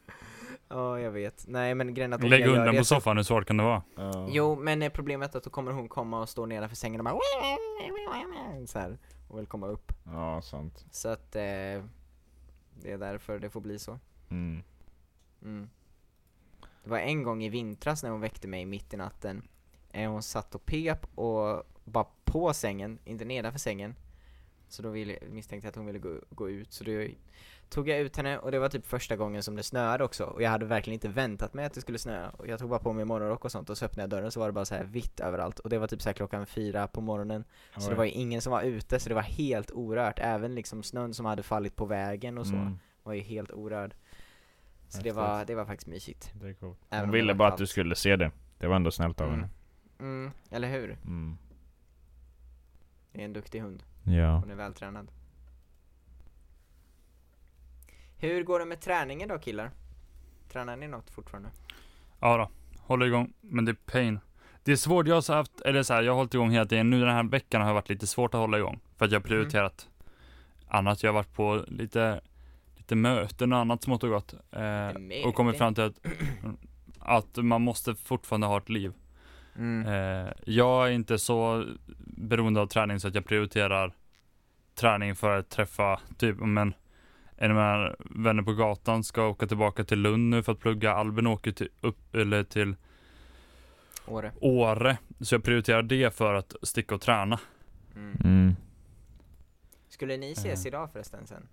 Ja 0.68 1.00
jag 1.00 1.10
vet, 1.10 1.44
nej 1.48 1.74
men 1.74 1.94
grejen 1.94 2.12
att 2.12 2.22
om 2.24 2.30
Lägg 2.30 2.40
jag 2.40 2.48
gör 2.48 2.58
undan 2.58 2.74
det 2.74 2.78
på 2.80 2.84
så- 2.84 2.94
soffan, 2.94 3.16
hur 3.16 3.24
svårt 3.24 3.46
kan 3.46 3.56
det 3.56 3.62
vara? 3.64 3.82
Ja. 3.96 4.26
Jo 4.30 4.56
men 4.56 4.82
eh, 4.82 4.88
problemet 4.90 5.34
är 5.34 5.38
att 5.38 5.44
då 5.44 5.50
kommer 5.50 5.72
hon 5.72 5.88
komma 5.88 6.20
och 6.20 6.28
stå 6.28 6.46
nedanför 6.46 6.76
sängen 6.76 7.00
och 7.00 7.04
bara 7.04 8.66
så 8.66 8.78
här, 8.78 8.98
och 9.28 9.38
vill 9.38 9.46
komma 9.46 9.66
upp 9.66 9.92
Ja, 10.04 10.42
sant. 10.42 10.84
Så 10.90 11.08
att 11.08 11.36
eh, 11.36 11.42
det 12.80 12.92
är 12.92 12.98
därför 12.98 13.38
det 13.38 13.50
får 13.50 13.60
bli 13.60 13.78
så 13.78 13.98
Mm. 14.30 14.62
Mm. 15.42 15.68
Det 16.84 16.90
var 16.90 16.98
en 16.98 17.22
gång 17.22 17.44
i 17.44 17.48
vintras 17.48 18.02
när 18.02 18.10
hon 18.10 18.20
väckte 18.20 18.48
mig 18.48 18.66
mitt 18.66 18.94
i 18.94 18.96
natten. 18.96 19.48
Hon 19.94 20.22
satt 20.22 20.54
och 20.54 20.66
pep 20.66 21.18
och 21.18 21.62
bara 21.84 22.06
på 22.24 22.52
sängen, 22.54 22.98
inte 23.04 23.24
nedanför 23.24 23.58
sängen. 23.58 23.94
Så 24.68 24.82
då 24.82 24.88
ville, 24.90 25.18
misstänkte 25.30 25.66
jag 25.66 25.70
att 25.70 25.76
hon 25.76 25.86
ville 25.86 25.98
gå, 25.98 26.14
gå 26.30 26.50
ut, 26.50 26.72
så 26.72 26.84
då 26.84 27.06
tog 27.68 27.88
jag 27.88 27.98
ut 27.98 28.16
henne 28.16 28.38
och 28.38 28.50
det 28.52 28.58
var 28.58 28.68
typ 28.68 28.86
första 28.86 29.16
gången 29.16 29.42
som 29.42 29.56
det 29.56 29.62
snöade 29.62 30.04
också. 30.04 30.24
Och 30.24 30.42
jag 30.42 30.50
hade 30.50 30.66
verkligen 30.66 30.94
inte 30.94 31.08
väntat 31.08 31.54
mig 31.54 31.64
att 31.64 31.72
det 31.74 31.80
skulle 31.80 31.98
snöa. 31.98 32.30
Och 32.30 32.48
jag 32.48 32.58
tog 32.58 32.68
bara 32.70 32.78
på 32.80 32.92
mig 32.92 33.04
morgonrock 33.04 33.44
och 33.44 33.52
sånt 33.52 33.70
och 33.70 33.78
så 33.78 33.84
öppnade 33.84 34.02
jag 34.02 34.10
dörren 34.10 34.30
så 34.30 34.40
var 34.40 34.46
det 34.46 34.52
bara 34.52 34.64
så 34.64 34.74
här 34.74 34.84
vitt 34.84 35.20
överallt. 35.20 35.58
Och 35.58 35.70
det 35.70 35.78
var 35.78 35.86
typ 35.86 36.02
så 36.02 36.08
här 36.08 36.14
klockan 36.14 36.46
fyra 36.46 36.86
på 36.86 37.00
morgonen. 37.00 37.44
Så 37.78 37.90
det 37.90 37.96
var 37.96 38.04
ju 38.04 38.10
ingen 38.10 38.40
som 38.40 38.50
var 38.52 38.62
ute, 38.62 39.00
så 39.00 39.08
det 39.08 39.14
var 39.14 39.22
helt 39.22 39.70
orört. 39.70 40.18
Även 40.18 40.54
liksom 40.54 40.82
snön 40.82 41.14
som 41.14 41.26
hade 41.26 41.42
fallit 41.42 41.76
på 41.76 41.84
vägen 41.86 42.38
och 42.38 42.46
så 42.46 42.54
Mm. 42.54 42.78
var 43.02 43.12
ju 43.12 43.20
helt 43.20 43.50
orörd. 43.50 43.94
Så 44.88 45.02
det 45.02 45.12
var, 45.12 45.44
det 45.44 45.54
var 45.54 45.64
faktiskt 45.64 45.88
mysigt. 45.88 46.30
Det 46.40 46.48
är 46.48 46.54
coolt. 46.54 46.78
Även 46.90 47.04
Hon 47.04 47.12
ville 47.12 47.34
bara 47.34 47.48
att 47.48 47.58
du 47.58 47.66
skulle 47.66 47.94
se 47.94 48.16
det. 48.16 48.30
Det 48.58 48.66
var 48.66 48.76
ändå 48.76 48.90
snällt 48.90 49.20
av 49.20 49.26
Mm. 49.26 49.40
henne. 49.40 49.52
Mm, 50.02 50.30
eller 50.50 50.68
hur? 50.68 50.96
Mm. 51.04 51.36
Det 53.12 53.20
är 53.20 53.24
en 53.24 53.32
duktig 53.32 53.60
hund. 53.60 53.82
Ja. 54.04 54.36
Hon 54.36 54.50
är 54.50 54.54
vältränad. 54.54 55.10
Hur 58.16 58.42
går 58.44 58.58
det 58.58 58.64
med 58.64 58.80
träningen 58.80 59.28
då 59.28 59.38
killar? 59.38 59.70
Tränar 60.48 60.76
ni 60.76 60.88
något 60.88 61.10
fortfarande? 61.10 61.50
Ja 62.20 62.36
då, 62.36 62.50
håller 62.80 63.06
igång, 63.06 63.32
men 63.40 63.64
det 63.64 63.72
är 63.72 63.92
pain. 63.92 64.20
Det 64.64 64.72
är 64.72 64.76
svårt, 64.76 65.06
jag 65.06 65.14
har 65.14 65.20
så 65.20 65.32
haft, 65.32 65.60
eller 65.60 65.82
så 65.82 65.94
här, 65.94 66.02
jag 66.02 66.12
har 66.12 66.16
hållit 66.16 66.34
igång 66.34 66.50
hela 66.50 66.66
tiden. 66.66 66.90
Nu 66.90 67.00
den 67.00 67.14
här 67.14 67.22
veckan 67.24 67.60
har 67.60 67.68
det 67.68 67.74
varit 67.74 67.88
lite 67.88 68.06
svårt 68.06 68.34
att 68.34 68.40
hålla 68.40 68.58
igång. 68.58 68.80
För 68.96 69.04
att 69.04 69.12
jag 69.12 69.20
har 69.20 69.24
prioriterat 69.24 69.88
annat. 70.68 71.02
Jag 71.02 71.10
har 71.10 71.14
varit 71.14 71.34
på 71.34 71.64
lite, 71.68 72.20
lite 72.76 72.94
möten 72.94 73.52
och 73.52 73.58
annat 73.58 73.82
smått 73.82 74.04
och 74.04 74.10
gott. 74.10 74.34
Eh, 74.50 75.26
och 75.26 75.34
kommit 75.34 75.58
fram 75.58 75.74
till 75.74 75.84
att, 75.84 76.06
att 76.98 77.36
man 77.36 77.62
måste 77.62 77.94
fortfarande 77.94 78.46
ha 78.46 78.58
ett 78.58 78.68
liv. 78.68 78.92
Mm. 79.56 79.86
Eh, 80.26 80.32
jag 80.46 80.86
är 80.88 80.90
inte 80.92 81.18
så 81.18 81.66
beroende 82.06 82.60
av 82.60 82.66
träning 82.66 83.00
så 83.00 83.08
att 83.08 83.14
jag 83.14 83.24
prioriterar 83.24 83.94
träning 84.74 85.16
för 85.16 85.38
att 85.38 85.50
träffa, 85.50 86.00
typ, 86.18 86.36
men 86.38 86.74
en 87.36 87.50
av 87.50 87.56
mina 87.56 87.96
vänner 88.24 88.42
på 88.42 88.52
gatan 88.52 89.04
ska 89.04 89.26
åka 89.26 89.46
tillbaka 89.46 89.84
till 89.84 89.98
Lund 89.98 90.30
nu 90.30 90.42
för 90.42 90.52
att 90.52 90.58
plugga. 90.60 90.92
Albin 90.92 91.26
åker 91.26 91.52
till, 91.52 91.68
upp, 91.80 92.14
eller 92.14 92.44
till 92.44 92.74
Åre. 94.06 94.32
Åre. 94.40 94.98
Så 95.20 95.34
jag 95.34 95.44
prioriterar 95.44 95.82
det 95.82 96.14
för 96.14 96.34
att 96.34 96.54
sticka 96.62 96.94
och 96.94 97.00
träna. 97.00 97.40
Mm. 97.96 98.16
Mm. 98.24 98.56
Skulle 99.88 100.16
ni 100.16 100.32
ses 100.32 100.64
Eh. 100.64 100.68
idag 100.68 100.92
förresten 100.92 101.26
sen? 101.26 101.48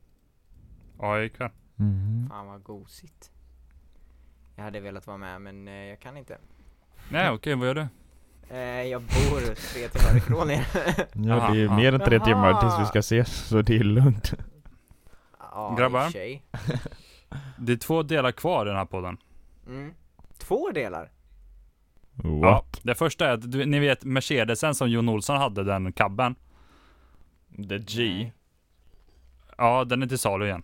Ja, 0.99 1.21
ikväll. 1.23 1.49
Mm. 1.79 2.29
Fan 2.29 2.47
vad 2.47 2.63
gosigt. 2.63 3.31
Jag 4.55 4.63
hade 4.63 4.79
velat 4.79 5.07
vara 5.07 5.17
med 5.17 5.41
men 5.41 5.67
eh, 5.67 5.73
jag 5.73 5.99
kan 5.99 6.17
inte. 6.17 6.37
Nej, 7.09 7.29
okej, 7.29 7.55
vad 7.55 7.67
gör 7.67 7.75
du? 7.75 7.87
Eh, 8.49 8.59
jag 8.83 9.01
bor 9.01 9.55
tre 9.55 9.87
timmar 9.89 10.17
ifrån 10.17 10.51
er. 10.51 10.65
Ja, 11.13 11.49
det 11.53 11.61
är 11.61 11.75
mer 11.75 11.93
än 11.93 11.99
tre 11.99 12.19
timmar 12.19 12.61
tills 12.61 12.79
vi 12.79 12.85
ska 12.85 12.99
ses, 12.99 13.47
så 13.47 13.61
det 13.61 13.75
är 13.75 13.83
lugnt. 13.83 14.33
Ja, 15.39 15.75
Grabbar? 15.79 16.11
Det 17.57 17.71
är 17.71 17.77
två 17.77 18.03
delar 18.03 18.31
kvar 18.31 18.65
i 18.65 18.69
den 18.69 18.77
här 18.77 18.85
podden. 18.85 19.17
Mm. 19.67 19.93
Två 20.37 20.71
delar? 20.71 21.11
What? 22.23 22.79
Det 22.83 22.95
första 22.95 23.27
är 23.27 23.33
att, 23.33 23.51
du, 23.51 23.65
ni 23.65 23.79
vet 23.79 24.03
Mercedesen 24.03 24.75
som 24.75 24.89
Jon 24.89 25.09
Olsson 25.09 25.37
hade, 25.37 25.63
den 25.63 25.91
cabben. 25.93 26.35
The 27.69 27.77
G. 27.77 28.31
Ja, 29.57 29.83
den 29.83 30.03
är 30.03 30.07
till 30.07 30.19
salu 30.19 30.45
igen. 30.45 30.63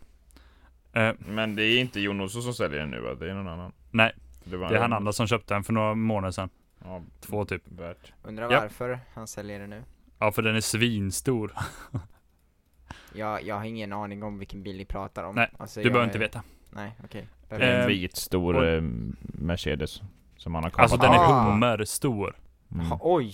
Eh, 0.93 1.11
Men 1.19 1.55
det 1.55 1.63
är 1.63 1.79
inte 1.79 1.99
Jon 1.99 2.21
Olsson 2.21 2.41
som 2.41 2.53
säljer 2.53 2.79
den 2.79 2.89
nu 2.91 2.99
va? 2.99 3.15
Det 3.19 3.29
är 3.29 3.33
någon 3.33 3.47
annan. 3.47 3.71
Nej, 3.91 4.13
var 4.45 4.69
det 4.69 4.75
är 4.75 4.81
han 4.81 4.93
andra 4.93 5.13
som 5.13 5.27
köpte 5.27 5.53
den 5.53 5.63
för 5.63 5.73
några 5.73 5.95
månader 5.95 6.31
sedan. 6.31 6.49
Ja, 6.83 7.01
Två 7.19 7.45
typ. 7.45 7.61
värt. 7.67 8.13
Undrar 8.23 8.51
Ja. 8.51 8.59
varför 8.61 8.99
han 9.13 9.27
säljer 9.27 9.59
det 9.59 9.67
nu? 9.67 9.83
Ja, 10.19 10.31
för 10.31 10.41
den 10.41 10.55
är 10.55 10.61
svinstor. 10.61 11.53
Jag, 13.13 13.43
jag 13.43 13.55
har 13.55 13.63
ingen 13.65 13.93
aning 13.93 14.23
om 14.23 14.39
vilken 14.39 14.63
bil 14.63 14.77
ni 14.77 14.85
pratar 14.85 15.23
om. 15.23 15.35
Nej, 15.35 15.51
alltså, 15.57 15.79
Du 15.79 15.85
jag 15.85 15.93
behöver 15.93 16.05
är- 16.07 16.09
inte 16.09 16.19
veta. 16.19 16.43
Nej, 16.69 16.91
okej. 17.03 17.27
Det 17.49 17.55
är 17.55 17.59
en 17.75 17.81
Eh, 17.81 17.87
vit 17.87 18.15
stor 18.15 18.55
och- 18.55 18.65
eh, 18.65 18.81
Mercedes. 19.21 20.01
Som 20.37 20.55
han 20.55 20.63
har 20.63 20.71
kapat 20.71 20.83
Alltså 20.83 20.97
den 20.97 21.11
är 21.13 21.17
Ah. 21.19 21.43
hummerstor. 21.51 22.35
Mm. 22.71 22.85
Ha, 22.85 22.99
oj! 23.01 23.33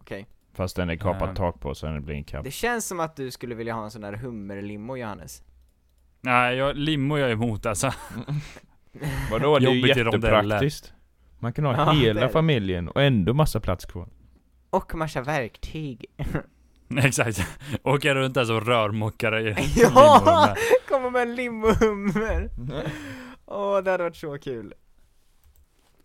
Okej. 0.00 0.26
Fast 0.52 0.76
den 0.76 0.90
är 0.90 0.96
kapat 0.96 1.28
Eh. 1.28 1.34
tak 1.34 1.60
på 1.60 1.74
så 1.74 1.86
den 1.86 2.04
blir 2.04 2.14
en 2.14 2.24
cab. 2.24 2.44
Det 2.44 2.50
känns 2.50 2.86
som 2.86 3.00
att 3.00 3.16
du 3.16 3.30
skulle 3.30 3.54
vilja 3.54 3.74
ha 3.74 3.84
en 3.84 3.90
sån 3.90 4.00
där 4.02 4.12
hummerlimo 4.12 4.96
Johannes. 4.96 5.42
Nej, 6.20 6.56
jag, 6.56 6.76
limo 6.76 7.14
är 7.14 7.18
jag 7.18 7.30
emot 7.30 7.66
alltså. 7.66 7.92
Vadå? 9.30 9.58
Det 9.58 9.66
är 9.66 9.70
ju 9.70 9.76
Jobbigt 9.80 9.96
i 9.96 10.04
rondeller. 10.04 10.36
jättepraktiskt. 10.42 10.92
Man 11.38 11.52
kan 11.52 11.64
ha 11.64 11.72
Ja, 11.76 11.90
hela 11.92 12.20
är- 12.20 12.28
familjen 12.28 12.88
och 12.88 13.02
ändå 13.02 13.34
massa 13.34 13.60
plats 13.60 13.84
kvar. 13.84 14.08
Och 14.70 14.94
massa 14.94 15.20
verktyg. 15.20 16.06
Exakt. 17.04 17.46
Åker 17.82 18.14
runt 18.14 18.34
där 18.34 18.44
som 18.44 18.60
rörmokare 18.60 19.50
i 19.50 19.54
Ja! 19.76 20.22
limon 20.24 20.34
med. 20.34 20.56
Kommer 20.88 21.10
med 21.10 21.22
en 21.22 21.34
limohummer! 21.34 22.50
Åh, 23.46 23.78
det 23.78 23.90
hade 23.90 24.02
varit 24.04 24.16
så 24.16 24.38
kul. 24.38 24.74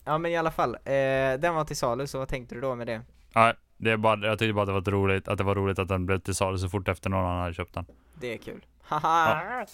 Ja 0.05 0.17
men 0.17 0.31
i 0.31 0.37
alla 0.37 0.51
fall, 0.51 0.75
eh, 0.75 1.39
den 1.39 1.55
var 1.55 1.63
till 1.65 1.77
salu, 1.77 2.07
så 2.07 2.17
vad 2.19 2.27
tänkte 2.27 2.55
du 2.55 2.61
då 2.61 2.75
med 2.75 2.87
det? 2.87 3.01
Nej, 3.35 3.53
det 3.77 3.91
är 3.91 3.97
bara, 3.97 4.27
jag 4.27 4.39
tyckte 4.39 4.53
bara 4.53 4.61
att 4.77 4.85
det 4.85 4.91
var 4.91 4.97
roligt, 4.97 5.27
att 5.27 5.37
det 5.37 5.43
var 5.43 5.55
roligt 5.55 5.79
att 5.79 5.87
den 5.87 6.05
blev 6.05 6.19
till 6.19 6.35
salu 6.35 6.57
så 6.57 6.69
fort 6.69 6.87
efter 6.87 7.09
någon 7.09 7.25
annan 7.25 7.41
hade 7.41 7.53
köpt 7.53 7.73
den. 7.73 7.85
Det 8.19 8.33
är 8.33 8.37
kul. 8.37 8.65
Haha! 8.83 9.65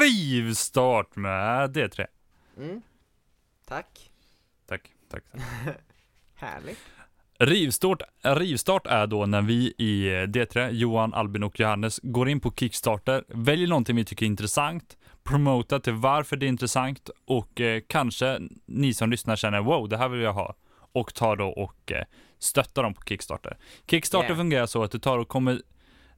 Rivstart 0.00 1.16
med 1.16 1.76
D3. 1.76 2.06
Mm. 2.56 2.82
Tack. 3.68 4.10
Tack, 4.68 4.90
tack. 5.10 5.22
tack. 5.32 5.42
Härligt. 6.34 6.78
Rivstart, 7.38 8.02
rivstart 8.22 8.86
är 8.86 9.06
då 9.06 9.26
när 9.26 9.42
vi 9.42 9.74
i 9.78 10.10
D3, 10.26 10.70
Johan, 10.70 11.14
Albin 11.14 11.42
och 11.42 11.60
Johannes, 11.60 12.00
går 12.02 12.28
in 12.28 12.40
på 12.40 12.52
Kickstarter, 12.52 13.24
väljer 13.28 13.68
någonting 13.68 13.96
vi 13.96 14.04
tycker 14.04 14.26
är 14.26 14.26
intressant, 14.26 14.96
promotar 15.24 15.78
till 15.78 15.92
varför 15.92 16.36
det 16.36 16.46
är 16.46 16.48
intressant 16.48 17.10
och 17.24 17.60
eh, 17.60 17.82
kanske 17.86 18.40
ni 18.66 18.94
som 18.94 19.10
lyssnar 19.10 19.36
känner 19.36 19.60
wow, 19.60 19.88
det 19.88 19.96
här 19.96 20.08
vill 20.08 20.20
jag 20.20 20.32
ha 20.32 20.54
och 20.92 21.14
tar 21.14 21.36
då 21.36 21.48
och 21.48 21.92
eh, 21.92 22.04
stöttar 22.38 22.82
dem 22.82 22.94
på 22.94 23.02
Kickstarter. 23.02 23.56
Kickstarter 23.90 24.26
Yeah. 24.28 24.36
fungerar 24.38 24.66
så 24.66 24.82
att 24.82 24.90
du 24.90 24.98
tar 24.98 25.18
och 25.18 25.28
kommer 25.28 25.62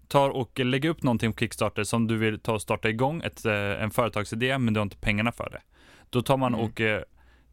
tar 0.08 0.30
och 0.30 0.58
lägger 0.58 0.88
upp 0.90 1.02
någonting 1.02 1.32
på 1.32 1.38
Kickstarter 1.38 1.84
som 1.84 2.06
du 2.06 2.16
vill 2.16 2.40
ta 2.40 2.52
och 2.52 2.62
starta 2.62 2.88
igång, 2.88 3.22
ett, 3.22 3.44
eh, 3.44 3.52
en 3.54 3.90
företagsidé, 3.90 4.58
men 4.58 4.74
du 4.74 4.80
har 4.80 4.82
inte 4.82 4.96
pengarna 4.96 5.32
för 5.32 5.50
det. 5.50 5.60
Då 6.10 6.22
tar 6.22 6.36
man 6.36 6.54
Mm. 6.54 6.66
och 6.66 6.80
eh, 6.80 7.02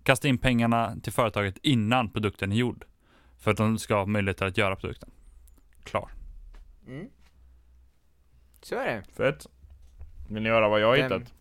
kastar 0.03 0.30
in 0.30 0.38
pengarna 0.38 0.95
till 1.03 1.13
företaget 1.13 1.57
innan 1.61 2.09
produkten 2.09 2.51
är 2.51 2.55
gjord. 2.55 2.86
För 3.39 3.51
att 3.51 3.57
de 3.57 3.78
ska 3.78 3.95
ha 3.95 4.05
möjlighet 4.05 4.41
att 4.41 4.57
göra 4.57 4.76
produkten. 4.76 5.11
Klar. 5.84 6.09
Mm. 6.88 7.07
Så 8.61 8.76
är 8.76 8.86
det. 8.86 9.03
Fett. 9.13 9.47
Vill 10.30 10.43
ni 10.43 10.49
höra 10.49 10.70
vad 10.70 10.80
jag 10.82 10.88
har 10.88 10.97
Vem? 10.97 11.11
hittat? 11.11 11.34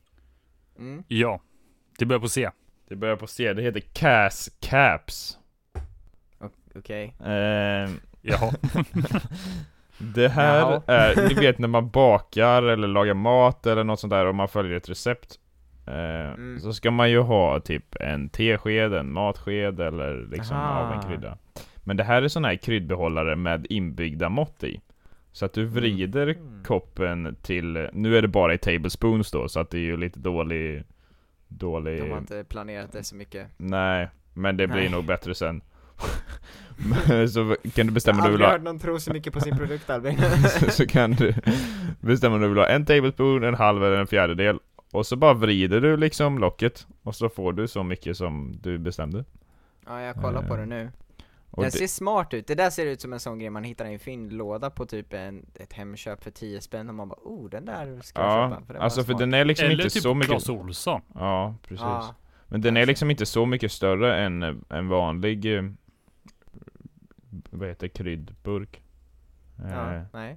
Mm. 0.78 1.04
Ja. 1.08 1.40
Det 1.98 2.06
börjar 2.06 2.20
på 2.20 2.28
C. 2.28 2.50
Det 2.88 2.96
börjar 2.96 3.16
på 3.16 3.26
C, 3.26 3.52
det 3.52 3.62
heter 3.62 3.80
Cas 3.80 4.50
Caps. 4.60 5.38
Okej. 6.76 7.14
Ehm, 7.24 8.00
Jaha. 8.22 8.52
Det 9.98 10.28
här 10.28 10.58
Jaha. 10.60 10.82
är, 10.86 11.28
ni 11.28 11.34
vet 11.34 11.58
när 11.58 11.68
man 11.68 11.90
bakar 11.90 12.62
eller 12.62 12.88
lagar 12.88 13.14
mat 13.14 13.66
eller 13.66 13.84
något 13.84 14.00
sånt 14.00 14.10
där 14.10 14.26
och 14.26 14.34
man 14.34 14.48
följer 14.48 14.76
ett 14.76 14.88
recept 14.88 15.38
eh, 15.86 15.94
Mm. 16.34 16.60
Så 16.60 16.72
ska 16.72 16.90
man 16.90 17.10
ju 17.10 17.18
ha 17.20 17.60
typ 17.60 17.96
en 18.00 18.28
tesked, 18.28 18.94
en 18.94 19.12
matsked 19.12 19.80
eller 19.80 20.26
liksom 20.30 20.56
Aha. 20.56 20.80
av 20.80 20.92
en 20.92 21.08
krydda 21.08 21.38
Men 21.84 21.96
det 21.96 22.04
här 22.04 22.22
är 22.22 22.28
sån 22.28 22.44
här 22.44 22.56
kryddbehållare 22.56 23.36
med 23.36 23.66
inbyggda 23.70 24.28
mått 24.28 24.64
i 24.64 24.80
Så 25.32 25.44
att 25.44 25.52
du 25.52 25.64
vrider 25.64 26.26
Mm. 26.26 26.64
koppen 26.64 27.36
till, 27.42 27.88
nu 27.92 28.16
är 28.16 28.22
det 28.22 28.28
bara 28.28 28.54
i 28.54 28.58
tablespoons 28.58 29.30
då 29.30 29.48
så 29.48 29.60
att 29.60 29.70
det 29.70 29.78
är 29.78 29.82
ju 29.82 29.96
lite 29.96 30.18
dålig 30.20 30.84
Dålig 31.48 32.02
De 32.02 32.10
har 32.10 32.18
inte 32.18 32.44
planerat 32.44 32.92
det 32.92 33.04
så 33.04 33.16
mycket. 33.16 33.46
Nej, 33.56 34.08
men 34.32 34.56
det 34.56 34.66
blir 34.66 34.80
Nej. 34.80 34.90
nog 34.90 35.04
bättre 35.04 35.34
sen 35.34 35.60
så 37.32 37.56
kan 37.74 37.86
du 37.86 37.92
bestämma 37.92 38.18
jag 38.18 38.24
om 38.24 38.24
har 38.24 38.30
du 38.30 38.36
vill 38.36 38.44
aldrig 38.44 38.46
ha. 38.46 38.52
Hört 38.52 38.62
någon 38.62 38.78
tro 38.78 39.00
så 39.00 39.12
mycket 39.12 39.32
på 39.32 39.40
sin 39.40 39.56
produkt 39.56 39.90
Albin. 39.90 40.18
så, 40.60 40.70
så 40.70 40.86
kan 40.86 41.10
du 41.10 41.34
bestämma 42.00 42.34
om 42.34 42.42
du 42.42 42.48
vill 42.48 42.58
ha. 42.58 42.66
En 42.66 42.86
tablespoon, 42.86 43.44
en 43.44 43.54
halv 43.54 43.84
eller 43.84 43.96
en 43.96 44.06
fjärdedel. 44.06 44.58
Och 44.92 45.06
så 45.06 45.16
bara 45.16 45.34
vrider 45.34 45.80
du 45.80 45.96
liksom 45.96 46.38
locket. 46.38 46.86
Och 47.02 47.14
så 47.14 47.28
får 47.28 47.52
du 47.52 47.68
så 47.68 47.82
mycket 47.82 48.16
som 48.16 48.52
du 48.62 48.78
bestämde. 48.78 49.24
Ja, 49.86 50.00
jag 50.00 50.16
kollar 50.16 50.42
på 50.42 50.56
det 50.56 50.66
nu. 50.66 50.90
och 51.50 51.62
Den 51.62 51.70
det, 51.70 51.78
ser 51.78 51.86
smart 51.86 52.34
ut, 52.34 52.46
det 52.46 52.54
där 52.54 52.70
ser 52.70 52.86
ut 52.86 53.00
som 53.00 53.12
en 53.12 53.20
sån 53.20 53.38
grej 53.38 53.50
man 53.50 53.64
hittar 53.64 53.84
i 53.86 53.92
en 53.92 53.98
fyndlåda 53.98 54.70
på 54.70 54.86
typ 54.86 55.12
en, 55.12 55.46
ett 55.54 55.72
Hemköp 55.72 56.24
för 56.24 56.30
10 56.30 56.60
spänn. 56.60 56.88
Och 56.88 56.94
man 56.94 57.08
bara 57.08 57.18
oh 57.22 57.50
den 57.50 57.64
där 57.64 58.00
ska 58.02 58.20
jag 58.22 58.30
Ja, 58.30 58.50
köpa. 58.50 58.66
För 58.66 58.74
alltså 58.74 59.00
för 59.00 59.06
smart. 59.06 59.18
den 59.18 59.34
är 59.34 59.44
liksom 59.44 59.64
Eller 59.66 59.84
inte 59.84 59.94
typ 59.94 60.02
så 60.02 60.14
mycket 60.14 60.30
Clas 60.30 60.48
Ohlson. 60.48 61.00
Ja, 61.14 61.54
precis. 61.62 61.80
Ja, 61.80 62.14
Men 62.48 62.60
den 62.60 62.76
är 62.76 62.86
liksom 62.86 63.10
inte 63.10 63.26
så 63.26 63.46
mycket 63.46 63.72
större 63.72 64.24
än 64.24 64.42
eh, 64.42 64.54
en 64.68 64.88
vanlig 64.88 65.56
eh, 65.56 65.62
Vad 67.50 67.68
heter 67.68 67.88
kryddburk 67.88 68.82
ja, 69.56 69.94
Eh, 69.94 70.02
nej. 70.12 70.36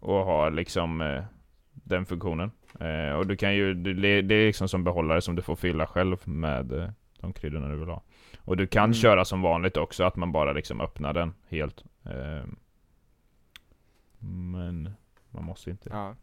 och 0.00 0.24
har 0.24 0.50
liksom 0.50 1.00
eh, 1.00 1.24
den 1.72 2.06
funktionen. 2.06 2.50
Eh, 2.80 3.10
och 3.12 3.26
du 3.26 3.36
kan 3.36 3.54
ju, 3.54 3.74
det, 3.74 4.22
det 4.22 4.34
är 4.34 4.46
liksom 4.46 4.68
som 4.68 4.84
behållare 4.84 5.20
som 5.20 5.36
du 5.36 5.42
får 5.42 5.56
fylla 5.56 5.86
själv 5.86 6.16
med 6.28 6.72
eh, 6.72 6.88
de 7.20 7.32
kryddorna 7.32 7.68
du 7.68 7.76
vill 7.76 7.88
ha. 7.88 8.02
Och 8.38 8.56
du 8.56 8.66
kan 8.66 8.84
Mm. 8.84 8.94
köra 8.94 9.24
som 9.24 9.42
vanligt 9.42 9.76
också, 9.76 10.04
att 10.04 10.16
man 10.16 10.32
bara 10.32 10.52
liksom 10.52 10.80
öppnar 10.80 11.12
den 11.12 11.34
helt. 11.48 11.84
Eh, 12.04 12.44
men 14.18 14.94
man 15.30 15.44
måste 15.44 15.70
inte. 15.70 15.88
Ja. 15.92 16.14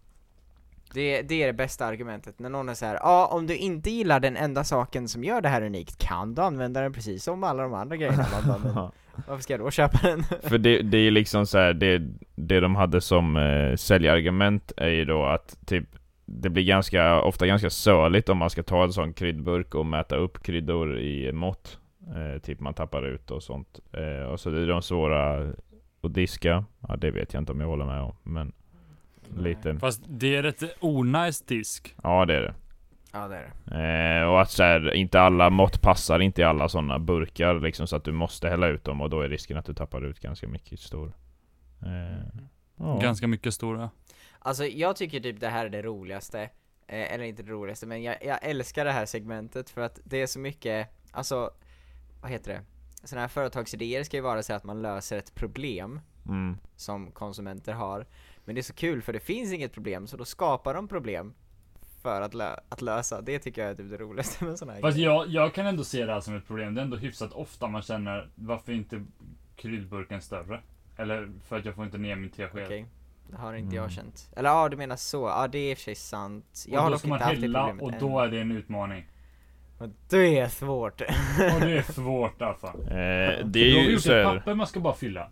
Det, 0.93 1.21
det 1.21 1.43
är 1.43 1.47
det 1.47 1.53
bästa 1.53 1.85
argumentet, 1.85 2.39
när 2.39 2.49
någon 2.49 2.69
är 2.69 2.73
så 2.73 2.85
här, 2.85 2.95
ja 2.95 3.27
om 3.31 3.47
du 3.47 3.55
inte 3.55 3.89
gillar 3.89 4.19
den 4.19 4.37
enda 4.37 4.63
saken 4.63 5.07
som 5.07 5.23
gör 5.23 5.41
det 5.41 5.49
här 5.49 5.61
unikt, 5.61 5.97
kan 5.97 6.35
du 6.35 6.41
använda 6.41 6.81
den 6.81 6.93
precis 6.93 7.23
som 7.23 7.43
alla 7.43 7.63
de 7.63 7.73
andra 7.73 7.95
grejerna? 7.95 8.25
Bara, 8.47 8.91
varför 9.27 9.43
ska 9.43 9.53
jag 9.53 9.59
då 9.59 9.71
köpa 9.71 9.97
den? 10.03 10.23
För 10.23 10.57
det, 10.57 10.81
det 10.81 10.97
är 10.97 11.11
liksom 11.11 11.45
så 11.45 11.57
här, 11.57 11.73
det, 11.73 12.01
det 12.35 12.59
de 12.59 12.75
hade 12.75 13.01
som 13.01 13.37
eh, 13.37 13.75
säljargument 13.75 14.71
är 14.77 14.89
ju 14.89 15.05
då 15.05 15.25
att 15.25 15.57
typ 15.65 15.85
det 16.25 16.49
blir 16.49 16.63
ganska, 16.63 17.21
ofta 17.21 17.47
ganska 17.47 17.69
söligt 17.69 18.29
om 18.29 18.37
man 18.37 18.49
ska 18.49 18.63
ta 18.63 18.83
en 18.83 18.93
sån 18.93 19.13
kryddburk 19.13 19.75
och 19.75 19.85
mäta 19.85 20.15
upp 20.15 20.43
kryddor 20.43 20.99
i 20.99 21.31
mått. 21.31 21.79
Eh, 22.15 22.41
typ 22.41 22.59
man 22.59 22.73
tappar 22.73 23.07
ut 23.07 23.31
och 23.31 23.43
sånt. 23.43 23.79
Eh, 23.93 24.25
och 24.25 24.39
så 24.39 24.49
är 24.49 24.67
de 24.67 24.81
svåra 24.81 25.49
att 26.03 26.13
diska. 26.13 26.65
Ja, 26.87 26.95
det 26.95 27.11
vet 27.11 27.33
jag 27.33 27.41
inte 27.41 27.51
om 27.51 27.59
jag 27.59 27.67
håller 27.67 27.85
med 27.85 28.01
om. 28.01 28.15
Men 28.23 28.53
lite. 29.37 29.79
Fast 29.79 30.01
det 30.07 30.35
är 30.35 30.43
ett 30.43 30.63
onajs 30.79 31.41
disk. 31.41 31.95
Ja, 32.03 32.25
det 32.25 32.35
är 32.35 32.41
det. 32.41 32.53
Ja 33.13 33.27
det 33.27 33.35
är 33.35 33.51
det. 33.65 34.19
Eh, 34.19 34.29
och 34.29 34.41
att 34.41 34.51
så 34.51 34.63
här, 34.63 34.93
inte 34.93 35.21
alla 35.21 35.49
mått 35.49 35.81
passar 35.81 36.19
inte 36.19 36.41
i 36.41 36.43
alla 36.43 36.69
sådana 36.69 36.99
burkar 36.99 37.59
liksom 37.59 37.87
så 37.87 37.95
att 37.95 38.03
du 38.03 38.11
måste 38.11 38.49
hälla 38.49 38.67
ut 38.67 38.83
dem 38.83 39.01
och 39.01 39.09
då 39.09 39.21
är 39.21 39.29
risken 39.29 39.57
att 39.57 39.65
du 39.65 39.73
tappar 39.73 40.05
ut 40.05 40.19
ganska 40.19 40.47
mycket 40.47 40.79
stor. 40.79 41.13
Eh, 41.85 42.41
ja. 42.75 42.99
Ganska 43.01 43.27
mycket 43.27 43.53
stora. 43.53 43.89
Alltså 44.39 44.65
jag 44.65 44.95
tycker 44.95 45.19
typ 45.19 45.39
det 45.39 45.49
här 45.49 45.65
är 45.65 45.69
det 45.69 45.81
roligaste, 45.81 46.41
eh, 46.87 47.13
eller 47.13 47.23
inte 47.23 47.43
det 47.43 47.51
roligaste, 47.51 47.85
men 47.87 48.03
jag, 48.03 48.15
jag 48.25 48.39
älskar 48.41 48.85
det 48.85 48.91
här 48.91 49.05
segmentet 49.05 49.69
för 49.69 49.81
att 49.81 49.99
det 50.03 50.21
är 50.21 50.27
så 50.27 50.39
mycket, 50.39 50.87
alltså, 51.11 51.51
vad 52.21 52.31
heter 52.31 52.53
det? 52.53 52.61
Sådana 53.07 53.21
här 53.21 53.27
företagsidéer 53.27 54.03
ska 54.03 54.17
ju 54.17 54.23
vara 54.23 54.43
så 54.43 54.53
att 54.53 54.63
man 54.63 54.81
löser 54.81 55.17
ett 55.17 55.35
problem 55.35 55.99
Mm. 56.27 56.57
som 56.75 57.11
konsumenter 57.11 57.73
har, 57.73 58.05
men 58.51 58.55
det 58.55 58.61
är 58.61 58.63
så 58.63 58.73
kul 58.73 59.01
för 59.01 59.13
det 59.13 59.19
finns 59.19 59.53
inget 59.53 59.73
problem, 59.73 60.07
så 60.07 60.17
då 60.17 60.25
skapar 60.25 60.73
de 60.73 60.87
problem 60.87 61.33
för 62.01 62.21
att, 62.21 62.33
lö- 62.33 62.59
att 62.69 62.81
lösa, 62.81 63.21
det 63.21 63.39
tycker 63.39 63.61
jag 63.61 63.71
är 63.71 63.75
typ 63.75 63.89
det 63.89 63.97
roligaste 63.97 64.45
med 64.45 64.59
sådana 64.59 64.73
här 64.73 64.81
Fast 64.81 64.97
jag, 64.97 65.27
jag 65.27 65.53
kan 65.53 65.65
ändå 65.65 65.83
se 65.83 66.05
det 66.05 66.13
här 66.13 66.19
som 66.21 66.35
ett 66.35 66.47
problem. 66.47 66.75
Det 66.75 66.81
är 66.81 66.83
ändå 66.83 66.97
hyfsat 66.97 67.31
ofta 67.33 67.67
man 67.67 67.81
känner, 67.81 68.29
varför 68.35 68.71
inte 68.71 69.05
kryddburken 69.55 70.21
större? 70.21 70.61
Eller 70.97 71.29
för 71.47 71.57
att 71.59 71.65
jag 71.65 71.75
får 71.75 71.85
inte 71.85 71.97
ner 71.97 72.15
min 72.15 72.29
tesked. 72.29 72.63
Okej. 72.65 72.85
Det 73.29 73.37
har 73.37 73.53
inte 73.53 73.75
Mm. 73.75 73.83
jag 73.83 73.91
känt. 73.91 74.29
Eller 74.35 74.49
ja, 74.49 74.69
du 74.69 74.77
menar 74.77 74.95
så. 74.95 75.21
Ja, 75.27 75.47
det 75.47 75.57
är 75.57 75.71
i 75.71 75.73
och 75.73 75.77
för 75.77 75.83
sig 75.83 75.95
sant. 75.95 76.65
Jag 76.67 76.77
och 76.77 76.83
har 76.83 76.91
dock 76.91 77.03
inte 77.05 77.23
haft 77.23 77.41
det 77.41 77.47
problemet 77.47 77.81
och 77.81 77.93
då 77.99 78.19
är 78.19 78.27
det 78.27 78.41
en 78.41 78.51
utmaning. 78.51 79.05
Och 79.77 79.89
det 80.09 80.39
är 80.39 80.47
svårt. 80.47 81.01
Och 81.01 81.61
det 81.61 81.77
är 81.77 81.81
svårt 81.93 82.41
alltså. 82.41 82.67
Eh, 82.67 83.45
det 83.45 83.59
är 83.59 83.89
ju 83.89 83.99
så 83.99 84.13
här, 84.13 84.23
papper 84.23 84.53
man 84.55 84.67
ska 84.67 84.79
bara 84.79 84.93
fylla. 84.93 85.29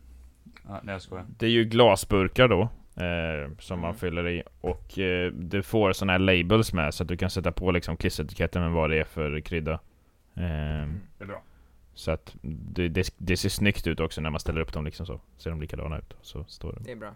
Ja, 0.68 0.80
nej 0.84 0.94
jag 0.94 1.02
skojar. 1.02 1.26
Det 1.38 1.46
är 1.46 1.50
ju 1.50 1.64
glasburkar 1.66 2.48
då 2.48 2.70
eh, 3.00 3.52
Som 3.60 3.80
man 3.80 3.90
Mm. 3.90 4.00
fyller 4.00 4.28
i 4.28 4.44
Och 4.62 5.00
eh, 5.00 5.32
du 5.32 5.64
får 5.64 5.94
såna 5.94 6.12
här 6.12 6.20
labels 6.20 6.74
med 6.74 6.94
Så 6.94 7.04
att 7.04 7.10
du 7.10 7.18
kan 7.18 7.30
sätta 7.30 7.52
på 7.52 7.72
liksom 7.72 7.98
klissetiketten 7.98 8.62
med 8.62 8.72
vad 8.72 8.90
det 8.90 9.00
är 9.00 9.04
för 9.04 9.40
krydda 9.40 9.74
eh, 9.74 9.80
Det 11.18 11.24
är 11.24 11.26
bra. 11.26 11.42
Så 11.94 12.12
att 12.12 12.36
det, 12.42 12.88
det, 12.88 13.14
det 13.18 13.38
ser 13.38 13.50
snyggt 13.50 13.88
ut 13.88 14.00
också 14.00 14.22
när 14.22 14.30
man 14.30 14.40
ställer 14.40 14.62
upp 14.62 14.74
dem 14.74 14.86
liksom 14.86 15.06
så 15.06 15.20
Ser 15.38 15.50
de 15.50 15.62
likadana 15.62 15.98
ut 15.98 16.14
Så 16.22 16.44
står 16.44 16.72
det 16.74 16.80
Det 16.84 16.92
är 16.92 16.96
bra. 16.96 17.14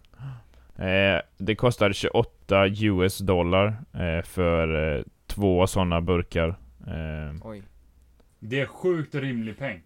eh, 0.86 1.22
Det 1.38 1.56
kostar 1.56 1.92
28 1.94 2.68
US 2.68 3.18
dollar 3.18 3.68
eh, 3.94 4.22
För 4.24 4.98
eh, 4.98 5.04
två 5.28 5.68
sådana 5.68 6.02
burkar 6.02 6.50
eh, 6.88 7.36
Oj. 7.42 7.64
Det 8.40 8.60
är 8.60 8.66
sjukt 8.66 9.16
rimlig 9.16 9.58
peng. 9.60 9.82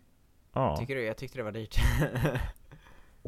Ja 0.53 0.77
Tycker 0.77 0.95
du? 0.95 1.01
Jag 1.03 1.17
tyckte 1.17 1.37
det 1.37 1.43
var 1.43 1.51
dyrt. 1.51 1.75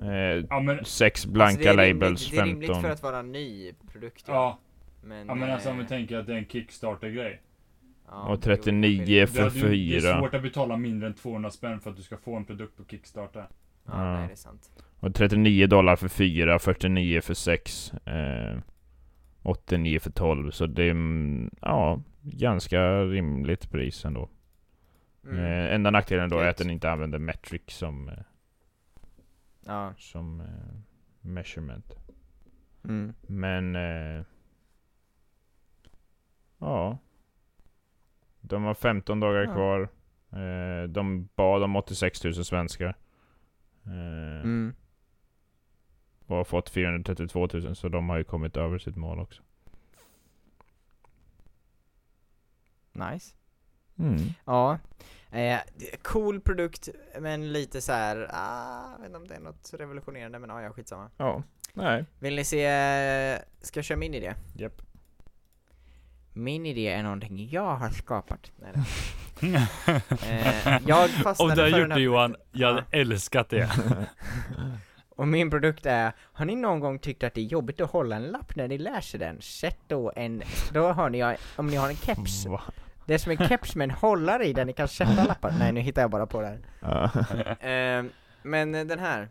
eh, 0.01 0.45
Ja 0.49 0.59
men, 0.59 0.85
Sex 0.85 1.25
blanka 1.25 1.51
Alltså, 1.69 1.75
det 1.75 1.83
är 1.83 1.87
rimligt- 1.87 2.01
labels, 2.03 2.31
Det 2.31 2.37
är 2.37 2.45
rimligt 2.45 2.67
15 2.67 2.81
för 2.83 2.89
att 2.91 3.03
vara 3.03 3.21
ny 3.21 3.73
produkt 3.91 4.25
ja. 4.27 4.59
Men, 5.03 5.27
Ja 5.27 5.35
men 5.35 5.51
alltså 5.51 5.69
om 5.69 5.77
vi 5.77 5.83
eh, 5.83 5.87
tänker 5.89 6.17
att 6.17 6.27
det 6.27 6.33
är 6.33 6.37
en 6.37 6.45
Kickstarter-grej. 6.45 7.41
ja, 8.07 8.27
Och 8.29 8.39
det 8.39 8.51
är 8.51 8.55
39 8.55 9.01
olika 9.01 9.27
för 9.27 9.37
Det, 9.37 9.43
hade 9.43 9.55
ju- 9.55 9.61
det 9.61 9.95
är 9.97 9.99
fyra 10.01 10.19
svårt 10.19 10.33
att 10.33 10.41
betala 10.41 10.77
mindre 10.77 11.07
än 11.07 11.13
200 11.13 11.49
spänn 11.51 11.79
för 11.79 11.89
att 11.89 11.95
du 11.97 12.03
ska 12.03 12.17
få 12.17 12.35
en 12.35 12.45
produkt 12.45 12.77
på 12.77 12.83
Kickstarter. 12.85 13.39
Ja, 13.85 13.91
Ja. 13.93 14.13
nej 14.17 14.27
det 14.27 14.33
är 14.33 14.35
sant. 14.35 14.69
Och 14.99 15.15
39 15.15 15.67
dollar 15.67 15.95
för 15.95 16.07
4, 16.07 16.59
49 16.59 17.21
för 17.21 17.33
6 17.33 17.93
eh, 18.05 18.57
89 19.43 19.99
för 19.99 20.11
12 20.11 20.51
Så 20.51 20.65
det 20.65 20.83
är 20.83 20.91
mm, 20.91 21.49
ja, 21.61 22.01
ganska 22.21 23.01
rimligt 23.03 23.71
pris 23.71 24.05
ändå 24.05 24.29
Mm. 25.25 25.39
eh, 25.45 25.73
Enda 25.75 25.91
nackdelen 25.91 26.29
då 26.29 26.37
är 26.39 26.47
att 26.49 26.57
den 26.57 26.69
inte 26.69 26.91
använder 26.91 27.19
metric 27.19 27.61
som, 27.67 28.09
eh, 28.09 28.13
Ja. 29.69 29.93
som 29.97 30.41
eh, 30.41 30.47
measurement 31.21 31.95
Mm. 32.83 33.13
Men 33.21 33.75
eh, 33.75 34.25
Ja 36.59 36.97
De 38.41 38.63
har 38.63 38.73
15 38.73 39.19
dagar 39.19 39.41
Ja. 39.43 39.53
kvar 39.53 39.81
eh, 40.41 40.83
De 40.89 41.29
bad 41.35 41.63
om 41.63 41.75
86 41.75 42.23
000 42.23 42.33
svenskar 42.33 42.95
eh, 43.85 44.41
Mm. 44.43 44.73
Och 46.25 46.35
har 46.35 46.43
fått 46.43 46.69
432 46.69 47.47
000 47.53 47.75
så 47.75 47.89
de 47.89 48.09
har 48.09 48.17
ju 48.17 48.23
kommit 48.23 48.57
över 48.57 48.77
sitt 48.77 48.95
mål 48.95 49.19
också 49.19 49.43
Nice. 52.93 53.35
mm. 53.99 54.17
Ja. 54.45 54.79
Eh, 55.31 55.59
cool 56.01 56.41
produkt, 56.41 56.89
men 57.19 57.53
lite 57.53 57.81
så 57.81 57.91
här. 57.91 58.27
Ah, 58.33 58.91
jag 58.91 58.97
vet 58.97 59.05
inte 59.05 59.17
om 59.17 59.27
det 59.27 59.35
är 59.35 59.39
något 59.39 59.73
revolutionerande, 59.73 60.39
men 60.39 60.51
ah, 60.51 60.61
ja, 60.61 60.71
skitsamma. 60.73 61.09
Ja, 61.17 61.43
nej 61.73 62.05
Vill 62.19 62.35
ni 62.35 62.43
se, 62.45 63.39
ska 63.61 63.77
jag 63.77 63.85
köra 63.85 63.97
min 63.97 64.13
idé? 64.13 64.33
Japp. 64.55 64.81
Min 66.33 66.65
idé 66.65 66.87
är 66.87 67.03
någonting 67.03 67.49
jag 67.49 67.75
har 67.75 67.89
skapat. 67.89 68.51
Nej, 68.55 68.71
nej. 69.39 69.67
Eh, 70.29 70.77
jag 70.87 71.09
fastnade 71.09 71.51
Om 71.51 71.55
du 71.57 71.61
har 71.63 71.69
för 71.69 71.79
gjort 71.79 71.89
det 71.89 71.99
Johan, 71.99 72.35
jag 72.51 72.67
hade 72.67 72.83
Ja. 72.91 72.99
älskat 72.99 73.49
det. 73.49 73.69
Och 75.09 75.27
min 75.27 75.49
produkt 75.49 75.85
är, 75.85 76.11
har 76.19 76.45
ni 76.45 76.55
någon 76.55 76.79
gång 76.79 76.99
tyckt 76.99 77.23
att 77.23 77.33
det 77.33 77.41
är 77.41 77.45
jobbigt 77.45 77.81
att 77.81 77.91
hålla 77.91 78.15
en 78.15 78.23
lapp 78.23 78.55
när 78.55 78.67
ni 78.67 78.77
läser 78.77 79.19
den? 79.19 79.41
Sätt 79.41 79.79
då 79.87 80.11
en, 80.15 80.43
då 80.73 80.91
har 80.91 81.09
ni, 81.09 81.35
om 81.55 81.67
ni 81.67 81.75
har 81.75 81.89
en 81.89 81.95
keps. 81.95 82.45
Va? 82.45 82.61
Det 83.09 83.15
är 83.15 83.17
som 83.17 83.31
en 83.31 83.47
keps 83.47 83.75
med 83.75 83.85
en 83.85 83.91
hållare 83.91 84.45
i 84.45 84.53
där 84.53 84.65
ni 84.65 84.73
kan 84.73 84.87
sätta 84.87 85.23
lappar. 85.23 85.53
Nej 85.59 85.71
nu 85.71 85.79
hittar 85.79 86.01
jag 86.01 86.11
bara 86.11 86.25
på 86.25 86.41
det 86.41 86.47
här. 86.47 86.59
Ja. 86.79 87.11
Ehm, 87.67 88.09
men 88.41 88.75
eh, 88.75 88.85
den 88.85 88.99
här 88.99 89.29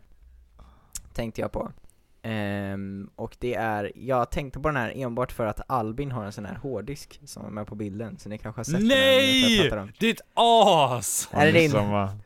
tänkte 1.13 1.41
jag 1.41 1.51
på. 1.51 1.71
Ehm, 2.21 3.09
och 3.15 3.35
det 3.39 3.55
är, 3.55 3.91
jag 3.95 4.31
tänkte 4.31 4.59
på 4.59 4.69
den 4.69 4.75
här 4.75 4.93
enbart 4.95 5.31
för 5.31 5.45
att 5.45 5.61
Albin 5.67 6.11
har 6.11 6.25
en 6.25 6.31
sån 6.31 6.45
här 6.45 6.55
hårddisk 6.55 7.19
som 7.25 7.45
är 7.45 7.49
med 7.49 7.67
på 7.67 7.75
bilden, 7.75 8.17
så 8.17 8.29
ni 8.29 8.37
kanske 8.37 8.59
har 8.59 8.63
sett 8.63 8.73
den 8.73 8.87
jag 8.87 8.97
Nej! 8.97 9.61
pratar 9.61 9.77
om. 9.77 9.91
Ditt 9.99 10.21
as! 10.33 11.29
Är 11.31 11.45
det 11.45 11.51
din? 11.51 11.71
Samma. 11.71 12.17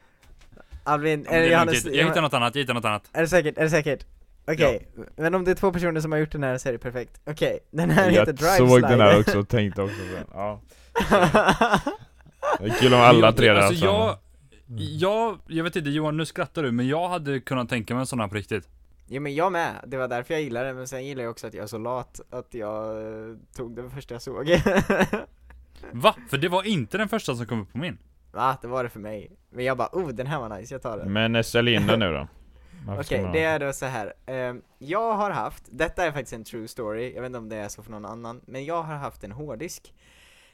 Albin, 0.84 1.26
Ja, 1.30 1.32
är 1.36 1.39
det 1.39 1.45
det 1.45 1.51
Johannes? 1.51 1.86
jag 1.86 2.06
hittar 2.08 2.22
något 2.22 2.34
annat, 2.34 2.56
jag 2.56 2.62
hittar 2.62 2.74
något 2.74 2.86
annat. 2.86 3.10
Är 3.14 3.22
det 3.22 3.28
säkert? 3.28 3.58
Är 3.58 3.64
det 3.64 3.70
säkert? 3.70 4.06
Okej, 4.47 4.88
men 5.16 5.36
om 5.36 5.43
det 5.45 5.51
är 5.51 5.56
två 5.56 5.72
personer 5.74 6.01
som 6.01 6.12
har 6.12 6.20
gjort 6.20 6.32
den 6.32 6.43
här 6.43 6.58
så 6.58 6.70
är 6.70 6.74
det 6.74 6.80
perfekt. 6.80 7.22
Okej, 7.26 7.60
den 7.72 7.89
här 7.89 8.10
heter 8.10 8.26
Jag 8.26 8.36
Drive 8.36 8.58
såg 8.58 8.70
Slide. 8.70 8.88
den 8.88 9.01
här 9.01 9.20
också 9.20 9.39
och 9.39 9.47
tänkte 9.49 9.82
också 9.82 9.95
på 9.95 10.16
den. 10.16 10.28
Ja. 10.34 10.60
Det 12.60 12.66
är 12.66 12.80
kul 12.80 12.94
om 12.94 13.00
alla 13.00 13.32
tre 13.32 13.48
där 13.54 13.56
alltså, 13.62 13.86
jag, 13.86 14.18
jag, 14.78 15.39
jag 15.48 15.64
vet 15.64 15.76
inte 15.76 15.89
Johan, 15.89 16.18
nu 16.18 16.26
skrattar 16.26 16.64
du, 16.64 16.72
men 16.72 16.88
jag 16.88 17.10
hade 17.10 17.39
kunnat 17.39 17.70
tänka 17.70 17.94
mig 17.94 18.02
en 18.02 18.08
sån 18.08 18.20
här 18.20 18.28
på 18.28 18.36
riktigt. 18.36 18.70
Jo 19.08 19.22
men 19.22 19.36
jag 19.36 19.52
med, 19.52 19.74
det 19.88 19.98
var 19.98 20.08
därför 20.08 20.34
jag 20.34 20.44
gillade 20.44 20.68
den, 20.68 20.76
men 20.76 20.88
sen 20.88 21.06
gillar 21.06 21.24
jag 21.24 21.32
också 21.32 21.48
att 21.48 21.54
jag 21.54 21.64
är 21.64 21.68
så 21.68 21.78
lat 21.78 22.22
att 22.30 22.54
jag 22.54 23.02
eh, 23.02 23.36
tog 23.56 23.76
den 23.76 23.91
första 23.91 24.16
jag 24.16 24.22
såg. 24.22 24.48
Va? 25.91 26.16
För 26.30 26.38
det 26.38 26.50
var 26.50 26.64
inte 26.64 26.98
den 26.98 27.10
första 27.10 27.36
som 27.36 27.46
kom 27.46 27.62
upp 27.62 27.72
på 27.72 27.78
min. 27.78 27.98
Va? 28.32 28.58
Det 28.62 28.68
var 28.68 28.84
det 28.84 28.89
för 28.89 29.00
mig. 29.00 29.32
Men 29.50 29.66
jag 29.66 29.78
bara, 29.78 29.89
oh 29.91 30.10
den 30.10 30.28
här 30.28 30.39
var 30.39 30.50
nice, 30.50 30.74
jag 30.74 30.82
tar 30.82 30.98
den. 30.98 31.14
Men 31.14 31.44
sälj 31.44 31.74
in 31.74 31.88
den 31.88 32.00
nu 32.00 32.14
då. 32.14 32.28
Okej, 33.00 33.24
ha 33.24 33.32
det 33.32 33.44
är 33.44 33.60
då 33.60 33.74
så 33.74 33.86
här. 33.86 34.14
ehm, 34.26 34.62
jag 34.80 35.14
har 35.14 35.32
haft, 35.32 35.64
detta 35.72 36.06
är 36.06 36.12
faktiskt 36.12 36.34
en 36.34 36.44
true 36.44 36.68
story, 36.68 37.14
jag 37.14 37.22
vet 37.22 37.30
inte 37.30 37.38
om 37.38 37.50
det 37.50 37.56
är 37.56 37.68
så 37.68 37.84
för 37.84 37.91
någon 37.91 38.06
annan, 38.06 38.41
men 38.46 38.66
jag 38.66 38.84
har 38.84 38.96
haft 38.96 39.24
en 39.24 39.32
hårddisk, 39.32 39.94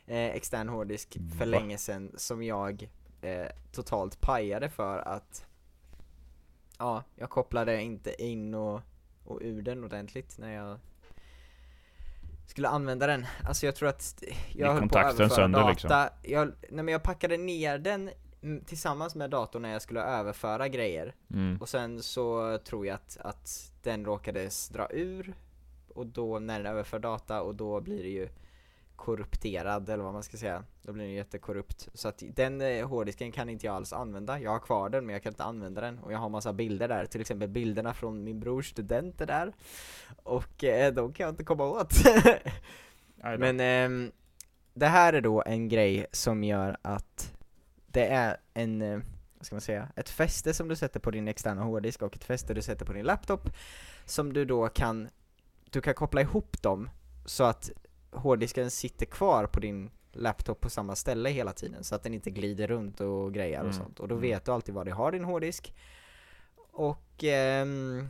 eh, 0.10 0.36
extern 0.36 0.70
hårddisk 0.70 1.18
för 1.38 1.46
Va? 1.46 1.46
länge 1.46 1.78
sedan 1.78 2.12
som 2.18 2.44
jag 2.44 2.90
eh, 3.22 3.48
totalt 3.72 4.22
pajade 4.22 4.70
för 4.70 5.00
att 5.00 5.46
Ja, 6.80 7.04
jag 7.16 7.30
kopplade 7.30 7.82
inte 7.82 8.24
in 8.24 8.54
och, 8.54 8.82
och 9.24 9.40
ur 9.42 9.62
den 9.62 9.84
ordentligt 9.84 10.38
när 10.38 10.54
jag 10.54 10.80
skulle 12.46 12.68
använda 12.68 13.08
den. 13.08 13.26
Alltså 13.48 13.66
jag 13.66 13.76
tror 13.76 13.90
att 13.90 14.24
jag 14.54 14.74
höll 14.74 14.90
på 14.90 15.00
att 15.00 15.06
överföra 15.06 15.30
sönder, 15.30 15.60
data. 15.60 15.70
liksom? 15.70 16.08
Jag, 16.24 16.48
nej 16.48 16.84
men 16.84 16.88
jag 16.88 17.04
packade 17.04 17.38
ner 17.38 17.78
den 17.78 18.10
mm, 18.42 18.64
tillsammans 18.64 19.16
med 19.16 19.30
datorn 19.30 19.62
när 19.62 19.72
jag 19.72 19.82
skulle 19.82 20.02
överföra 20.02 20.68
grejer. 20.68 21.16
Mm. 21.34 21.58
Och 21.62 21.70
sen 21.70 22.04
så 22.04 22.58
tror 22.58 22.86
jag 22.86 22.96
att, 22.96 23.18
att 23.22 23.72
den 23.84 24.06
råkades 24.06 24.70
dra 24.70 24.88
ur 24.92 25.34
och 25.96 26.06
då 26.06 26.40
när 26.40 26.58
den 26.60 26.72
överför 26.72 27.00
data 27.00 27.42
och 27.42 27.56
då 27.56 27.82
blir 27.82 28.04
det 28.04 28.10
ju 28.10 28.30
korrupterad 29.00 29.90
eller 29.90 30.04
vad 30.04 30.14
man 30.14 30.24
ska 30.24 30.38
säga. 30.38 30.64
Då 30.82 30.94
blir 30.94 31.04
den 31.04 31.14
jättekorrupt. 31.14 31.88
Så 31.94 32.08
att 32.08 32.24
den 32.36 32.62
eh, 32.62 32.88
hårddisken 32.88 33.32
kan 33.32 33.50
inte 33.50 33.66
jag 33.66 33.76
alls 33.76 33.94
använda. 33.94 34.40
Jag 34.40 34.52
har 34.52 34.60
kvar 34.60 34.90
den 34.90 35.06
men 35.06 35.14
jag 35.14 35.24
kan 35.24 35.32
inte 35.32 35.44
använda 35.44 35.82
den. 35.82 36.00
Och 36.00 36.14
jag 36.14 36.18
har 36.18 36.30
massa 36.30 36.54
bilder 36.54 36.88
där, 36.88 37.06
till 37.06 37.22
exempel 37.22 37.50
bilderna 37.50 37.94
från 37.94 38.24
min 38.24 38.40
brors 38.40 38.70
studenter 38.70 39.26
där. 39.26 39.54
Och 40.24 40.64
eh, 40.64 40.94
de 40.94 41.14
kan 41.14 41.24
jag 41.24 41.32
inte 41.32 41.44
komma 41.44 41.64
åt. 41.64 41.94
Men 43.38 43.60
ehm, 43.60 44.12
det 44.74 44.88
här 44.88 45.14
är 45.14 45.22
då 45.22 45.44
en 45.46 45.70
grej 45.70 46.06
som 46.12 46.44
gör 46.44 46.78
att 46.82 47.34
det 47.88 48.06
är 48.06 48.38
en, 48.54 48.82
eh, 48.82 49.00
vad 49.38 49.46
ska 49.46 49.56
man 49.56 49.62
säga, 49.62 49.88
ett 49.96 50.10
fäste 50.10 50.54
som 50.54 50.68
du 50.68 50.76
sätter 50.76 51.00
på 51.00 51.12
din 51.12 51.28
externa 51.28 51.64
hårddisk 51.64 52.02
och 52.02 52.16
ett 52.16 52.24
fäste 52.24 52.54
du 52.54 52.62
sätter 52.62 52.86
på 52.86 52.94
din 52.94 53.06
laptop 53.06 53.50
som 54.06 54.34
du 54.34 54.46
då 54.46 54.68
kan, 54.68 55.10
du 55.70 55.82
kan 55.82 55.94
koppla 55.94 56.22
ihop 56.22 56.62
dem 56.62 56.90
så 57.26 57.44
att 57.44 57.72
hårddisken 58.12 58.72
sitter 58.72 59.06
kvar 59.06 59.46
på 59.46 59.60
din 59.60 59.90
laptop 60.12 60.62
på 60.62 60.70
samma 60.70 60.96
ställe 60.96 61.30
hela 61.30 61.54
tiden 61.54 61.84
så 61.84 61.96
att 61.96 62.04
den 62.04 62.14
inte 62.14 62.30
glider 62.30 62.68
runt 62.68 63.02
och 63.02 63.34
grejer 63.34 63.60
Mm, 63.60 63.70
och 63.70 63.76
sånt 63.76 64.00
och 64.00 64.08
då 64.08 64.16
mm. 64.16 64.22
vet 64.22 64.46
du 64.46 64.52
alltid 64.52 64.76
var 64.76 64.86
du 64.86 64.94
har 64.94 65.12
din 65.12 65.24
hårddisk 65.24 65.74
och 66.72 67.24
ehm, 67.24 68.08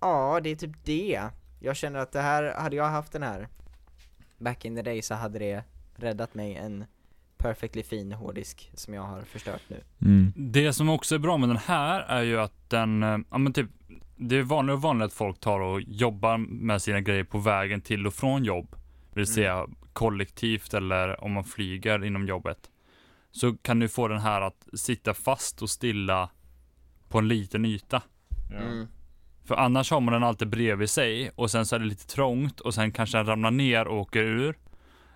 ja, 0.00 0.40
det 0.42 0.50
är 0.50 0.56
typ 0.56 0.84
det 0.84 1.20
jag 1.60 1.76
känner 1.76 1.98
att 1.98 2.12
det 2.12 2.20
här, 2.20 2.54
hade 2.54 2.76
jag 2.76 2.84
haft 2.84 3.12
den 3.12 3.22
här 3.22 3.48
back 4.38 4.64
in 4.64 4.76
the 4.76 4.82
day 4.82 5.02
så 5.02 5.14
hade 5.14 5.38
det 5.38 5.64
räddat 5.94 6.34
mig 6.34 6.54
en 6.54 6.84
perfectly 7.36 7.82
fin 7.82 8.12
hårddisk 8.12 8.70
som 8.74 8.94
jag 8.94 9.02
har 9.02 9.22
förstört 9.22 9.62
nu. 9.68 9.80
Mm. 10.02 10.32
Det 10.36 10.72
som 10.72 10.88
också 10.88 11.14
är 11.14 11.18
bra 11.18 11.36
med 11.36 11.48
den 11.48 11.56
här 11.56 12.00
är 12.00 12.22
ju 12.22 12.40
att 12.40 12.70
den, 12.70 13.02
eh, 13.02 13.18
ja 13.30 13.38
men 13.38 13.52
typ, 13.52 13.70
det 14.16 14.36
är 14.36 14.42
vanligt 14.42 14.74
och 14.74 14.82
vanligt 14.82 15.06
att 15.06 15.12
folk 15.12 15.40
tar 15.40 15.60
och 15.60 15.80
jobbar 15.80 16.36
med 16.38 16.82
sina 16.82 17.00
grejer 17.00 17.24
på 17.24 17.38
vägen 17.38 17.80
till 17.80 18.06
och 18.06 18.14
från 18.14 18.44
jobb. 18.44 18.76
Vill 19.14 19.24
Mm. 19.24 19.34
säga 19.34 19.66
kollektivt 19.92 20.74
eller 20.74 21.24
om 21.24 21.32
man 21.32 21.44
flyger 21.44 22.04
inom 22.04 22.26
jobbet. 22.26 22.70
Så 23.30 23.56
kan 23.56 23.78
du 23.78 23.88
få 23.88 24.08
den 24.08 24.20
här 24.20 24.40
att 24.40 24.68
sitta 24.74 25.14
fast 25.14 25.62
och 25.62 25.70
stilla 25.70 26.30
på 27.08 27.18
en 27.18 27.28
liten 27.28 27.64
yta. 27.64 28.02
Mm. 28.52 28.86
För 29.44 29.54
annars 29.54 29.90
har 29.90 30.00
man 30.00 30.12
den 30.14 30.22
alltid 30.24 30.48
bredvid 30.48 30.90
sig 30.90 31.30
och 31.34 31.50
sen 31.50 31.66
så 31.66 31.76
är 31.76 31.80
det 31.80 31.86
lite 31.86 32.06
trångt 32.06 32.60
och 32.60 32.74
sen 32.74 32.92
kanske 32.92 33.18
den 33.18 33.26
ramlar 33.26 33.50
ner 33.50 33.86
och 33.86 34.00
åker 34.00 34.22
ur. 34.22 34.58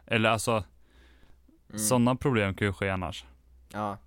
Eller 0.07 0.31
alltså, 0.31 0.65
Mm. 1.69 1.79
sådana 1.79 2.17
problem 2.17 2.55
kan 2.55 2.67
ju 2.67 2.73
ske 2.73 2.89
annars. 2.89 3.25
Ja. 3.73 3.99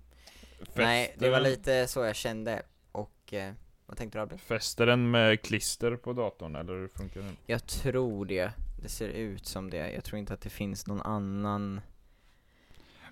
Fäste- 0.60 0.82
Nej, 0.82 1.14
det 1.18 1.30
var 1.30 1.40
lite 1.40 1.86
så 1.86 2.04
jag 2.04 2.16
kände 2.16 2.62
och 2.92 3.32
eh, 3.34 3.52
vad 3.94 3.98
tänkte 3.98 4.18
du 4.18 4.22
Albin? 4.22 4.38
Fäster 4.38 4.86
den 4.86 5.10
med 5.10 5.42
klister 5.42 5.96
på 5.96 6.12
datorn 6.12 6.56
eller 6.56 6.72
hur 6.72 6.88
funkar 6.88 7.20
den? 7.20 7.36
Jag 7.46 7.66
tror 7.66 8.26
det. 8.26 8.52
Det 8.82 8.88
ser 8.88 9.08
ut 9.08 9.46
som 9.46 9.70
det. 9.70 9.92
Jag 9.92 10.04
tror 10.04 10.18
inte 10.18 10.34
att 10.34 10.40
det 10.40 10.50
finns 10.50 10.86
någon 10.86 11.00
annan 11.00 11.80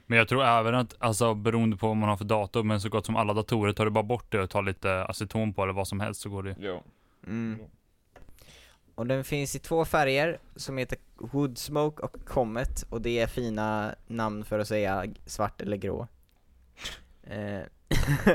Men 0.07 0.19
jag 0.19 0.29
tror 0.29 0.45
även 0.45 0.75
att, 0.75 0.95
alltså 0.99 1.35
beroende 1.35 1.77
på 1.77 1.89
vad 1.89 1.97
man 1.97 2.09
har 2.09 2.17
för 2.17 2.25
dator, 2.25 2.63
men 2.63 2.81
så 2.81 2.89
gott 2.89 3.07
som 3.07 3.17
alla 3.17 3.33
datorer 3.33 3.73
tar 3.73 3.85
du 3.85 3.91
bara 3.91 4.05
bort 4.05 4.33
det 4.33 4.41
och 4.41 4.51
tar 4.51 4.63
lite 4.63 5.05
aceton 5.05 5.55
på 5.55 5.63
eller 5.63 5.73
vad 5.73 5.89
som 5.89 6.01
helst 6.01 6.21
så 6.21 6.31
går 6.31 6.43
det 6.43 6.57
Ja. 6.61 6.83
Mm. 7.27 7.59
Och 8.95 9.07
den 9.07 9.25
finns 9.25 9.57
i 9.57 9.59
två 9.59 9.85
färger 9.85 10.39
som 10.57 10.79
heter 10.79 10.99
Woodsmoke 11.15 12.03
och 12.03 12.17
Comet 12.25 12.83
och 12.91 13.01
det 13.01 13.19
är 13.19 13.27
fina 13.27 13.95
namn 14.07 14.45
för 14.45 14.59
att 14.59 14.69
säga 14.69 15.07
svart 15.27 15.61
eller 15.61 15.77
grå. 15.77 16.07
Eh, 17.23 17.63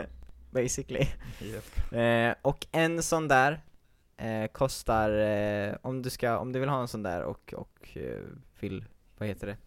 basically. 0.49 1.07
Eh, 1.91 2.35
och 2.41 2.67
en 2.71 3.03
sån 3.03 3.27
där 3.27 3.61
eh, 4.17 4.47
kostar, 4.47 5.11
eh, 5.11 5.75
om 5.81 6.01
du 6.01 6.09
ska, 6.09 6.37
om 6.37 6.51
du 6.53 6.59
vill 6.59 6.69
ha 6.69 6.81
en 6.81 6.87
sån 6.87 7.03
där 7.03 7.23
och, 7.23 7.53
och 7.53 7.97
eh, 7.97 8.21
vill, 8.59 8.85
vad 9.17 9.27
heter 9.27 9.47
det? 9.47 9.57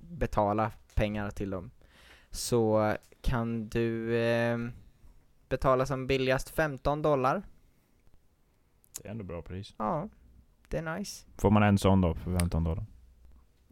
Betala 0.00 0.72
pengar 0.94 1.30
till 1.30 1.50
dem. 1.50 1.70
Så 2.30 2.94
kan 3.20 3.68
du 3.68 4.16
eh, 4.16 4.58
betala 5.48 5.86
som 5.86 6.06
billigast 6.06 6.50
15 6.50 7.02
dollar. 7.02 7.42
Det 9.02 9.08
är 9.08 9.10
ändå 9.10 9.24
bra 9.24 9.42
pris. 9.42 9.74
Ja, 9.78 10.08
det 10.68 10.78
är 10.78 10.98
nice. 10.98 11.26
Får 11.38 11.50
man 11.50 11.62
en 11.62 11.78
sån 11.78 12.00
då 12.00 12.14
för 12.14 12.38
15 12.38 12.64
dollar? 12.64 12.86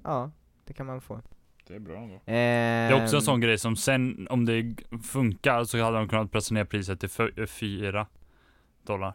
Ja, 0.05 0.31
det 0.65 0.73
kan 0.73 0.87
man 0.87 1.01
få. 1.01 1.21
Det 1.67 1.75
är 1.75 1.79
bra 1.81 1.97
ändå. 1.97 2.21
Det 2.27 2.33
är 2.33 2.93
också 3.05 3.17
en 3.17 3.21
Ehm, 3.21 3.25
sån 3.25 3.41
grej 3.41 3.59
som 3.59 3.77
sen, 3.77 4.27
om 4.31 4.45
det 4.45 4.75
funkar, 5.05 5.65
så 5.65 5.83
hade 5.83 5.97
de 5.97 6.09
kunnat 6.09 6.31
pressa 6.33 6.55
ner 6.55 6.65
priset 6.65 7.01
till 7.01 7.09
fy- 7.09 7.47
4 7.47 8.07
dollar. 8.87 9.15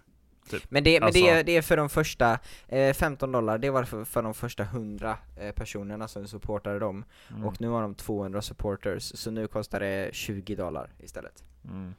Men, 0.70 0.84
det, 0.84 1.00
men 1.00 1.04
Alltså- 1.08 1.22
det, 1.24 1.30
är, 1.30 1.44
det 1.44 1.58
är 1.58 1.62
för 1.62 1.78
de 1.78 1.90
första, 1.90 2.40
eh, 2.68 2.94
15 2.94 3.32
dollar, 3.32 3.58
det 3.58 3.70
var 3.70 3.84
för, 3.84 4.06
för 4.06 4.24
de 4.24 4.34
första 4.34 4.64
100 4.64 5.18
eh, 5.38 5.52
personerna 5.52 6.08
som 6.08 6.28
supportade 6.28 6.80
dem. 6.80 7.06
Mm. 7.32 7.46
Och 7.46 7.62
nu 7.62 7.68
har 7.68 7.82
de 7.82 7.96
200 7.96 8.42
supporters, 8.42 9.04
så 9.16 9.32
nu 9.32 9.48
kostar 9.48 9.80
det 9.80 10.10
20 10.14 10.56
dollar 10.56 10.90
istället. 11.00 11.44
Mm. 11.66 11.94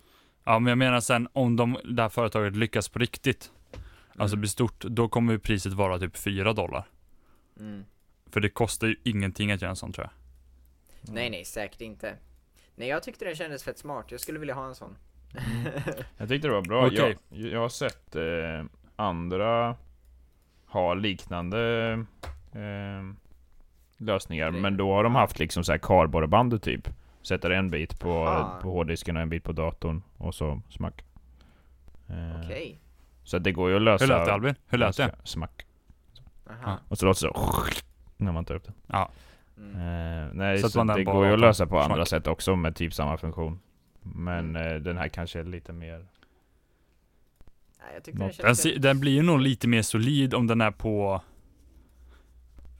Ja, 0.44 0.58
men 0.58 0.70
jag 0.70 0.78
menar 0.78 1.00
sen 1.00 1.28
om 1.32 1.56
de, 1.56 1.76
det 1.84 2.02
här 2.02 2.08
företaget 2.08 2.56
lyckas 2.56 2.88
på 2.88 2.98
riktigt, 2.98 3.52
alltså 4.16 4.34
Mm. 4.34 4.40
blir 4.40 4.48
stort, 4.48 4.84
då 4.84 5.08
kommer 5.08 5.32
ju 5.32 5.38
priset 5.38 5.72
vara 5.72 5.98
typ 5.98 6.16
4 6.16 6.52
dollar. 6.52 6.84
Mm. 7.60 7.84
För 8.30 8.40
det 8.40 8.48
kostar 8.48 8.86
ju 8.86 8.96
ingenting 9.04 9.52
att 9.52 9.62
göra 9.62 9.70
en 9.70 9.76
sån 9.76 9.92
tror 9.92 10.04
jag. 10.04 10.12
Nej 11.12 11.30
nej, 11.30 11.44
säkert 11.44 11.80
inte. 11.80 12.16
Nej 12.74 12.88
jag 12.88 13.02
tyckte 13.02 13.24
den 13.24 13.34
kändes 13.34 13.64
fett 13.64 13.78
smart, 13.78 14.06
jag 14.08 14.20
skulle 14.20 14.38
vilja 14.38 14.54
ha 14.54 14.66
en 14.66 14.74
sån. 14.74 14.96
Jag 16.16 16.28
tyckte 16.28 16.48
det 16.48 16.54
var 16.54 16.62
bra. 16.62 16.86
Okej. 16.86 17.18
Jag, 17.28 17.52
jag 17.52 17.60
har 17.60 17.68
sett 17.68 18.16
eh, 18.16 18.64
andra 18.96 19.76
ha 20.66 20.94
liknande 20.94 21.92
eh, 22.52 23.14
lösningar, 23.96 24.50
men 24.50 24.76
då 24.76 24.92
har 24.94 25.04
de 25.04 25.14
haft 25.14 25.38
liksom 25.38 25.64
så 25.64 25.72
här 25.72 25.78
kardborreband 25.78 26.62
typ. 26.62 26.88
Sätter 27.22 27.50
en 27.50 27.70
bit 27.70 28.00
på, 28.00 28.26
Aha. 28.26 28.60
på 28.62 28.70
hårddisken 28.70 29.16
och 29.16 29.22
en 29.22 29.28
bit 29.28 29.44
på 29.44 29.52
datorn 29.52 30.02
och 30.16 30.34
så 30.34 30.60
smack. 30.68 31.04
Eh, 32.08 32.44
Okej. 32.44 32.80
Så 33.24 33.36
att 33.36 33.44
det 33.44 33.52
går 33.52 33.70
ju 33.70 33.76
att 33.76 33.82
lösa. 33.82 34.04
Hur 34.04 34.08
lät 34.12 34.26
det 34.26 34.32
Albin? 34.32 34.54
Hur 34.66 34.78
lät 34.78 34.96
det? 34.96 35.14
Smack. 35.24 35.66
Aha. 36.50 36.78
Och 36.88 36.98
så 36.98 37.06
låter 37.06 37.26
det 37.26 37.32
så 37.34 37.64
när 38.16 38.32
man 38.32 38.44
tar 38.44 38.54
upp 38.54 38.64
det. 38.64 38.72
Mm. 39.58 39.74
Eh, 39.76 40.28
nej, 40.32 40.58
så 40.58 40.78
man 40.78 40.86
den 40.86 40.96
det 40.96 41.04
går 41.04 41.14
ju 41.26 41.32
att 41.32 41.38
datorn? 41.38 41.40
lösa 41.40 41.66
på 41.66 41.78
andra 41.80 41.94
Smack. 41.96 42.08
sätt 42.08 42.26
också 42.26 42.56
med 42.56 42.76
typ 42.76 42.94
samma 42.94 43.16
funktion. 43.16 43.58
Men 44.02 44.56
Mm. 44.56 44.72
eh, 44.72 44.74
den 44.82 44.96
här 44.98 45.08
kanske 45.08 45.38
är 45.40 45.44
lite 45.44 45.72
mer... 45.72 46.06
Nej, 47.80 48.00
den 48.04 48.30
Den, 48.42 48.56
se- 48.56 48.78
den 48.78 49.00
blir 49.00 49.12
ju 49.12 49.22
nog 49.22 49.40
lite 49.40 49.68
mer 49.68 49.82
solid 49.82 50.34
om 50.34 50.46
den 50.46 50.60
är 50.60 50.70
på 50.70 51.22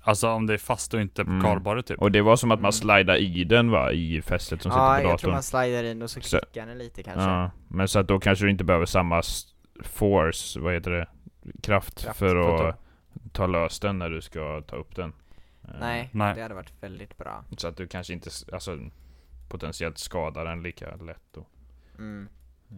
Alltså 0.03 0.29
om 0.31 0.47
det 0.47 0.55
är 0.55 0.59
fast 0.59 0.95
och 0.95 1.01
inte 1.01 1.25
på 1.25 1.31
Mm. 1.31 1.43
kardborre 1.43 1.83
typ. 1.83 1.99
Och 2.01 2.13
det 2.13 2.23
var 2.23 2.37
som 2.37 2.51
att 2.51 2.59
man 2.61 2.65
Mm. 2.65 2.73
slidar 2.73 3.17
i 3.17 3.45
den 3.45 3.71
va, 3.71 3.93
i 3.93 4.23
fästet 4.23 4.63
som 4.63 4.73
Ja, 4.73 4.77
sitter 4.97 5.05
på 5.05 5.11
jag 5.11 5.19
tror 5.21 5.31
datorn. 5.31 5.33
man 5.33 5.43
slidar 5.43 5.85
in 5.85 6.03
och 6.03 6.11
så 6.11 6.21
Så- 6.21 6.39
klickar 6.39 6.67
den 6.67 6.79
lite 6.79 7.03
kanske. 7.03 7.23
Ja, 7.31 7.51
men 7.69 7.89
så 7.89 7.99
att 7.99 8.09
då 8.09 8.21
kanske 8.21 8.45
du 8.45 8.51
inte 8.51 8.65
behöver 8.65 8.87
samma 8.87 9.23
force, 9.83 10.61
vad 10.61 10.75
heter 10.75 10.91
det? 10.91 11.07
Kraft, 11.63 12.03
Kraft 12.05 12.19
för 12.19 12.29
för 12.29 12.69
att 12.69 12.77
ta 13.33 13.47
lös 13.47 13.81
den 13.81 13.99
när 13.99 14.11
du 14.11 14.21
ska 14.21 14.63
ta 14.67 14.77
upp 14.77 14.97
den. 14.97 15.13
Eh, 15.75 15.81
Nej, 15.81 16.11
Nej. 16.13 16.35
det 16.35 16.43
hade 16.43 16.55
varit 16.55 16.73
väldigt 16.83 17.17
bra. 17.19 17.45
Så 17.57 17.69
att 17.69 17.77
du 17.77 17.87
kanske 17.87 18.13
inte, 18.13 18.31
alltså 18.53 18.79
potentiellt 19.49 19.99
skadar 19.99 20.45
den 20.45 20.63
lika 20.63 20.97
lätt 20.97 21.23
då. 21.33 21.47
Mm. 21.99 22.29
Eh, 22.71 22.77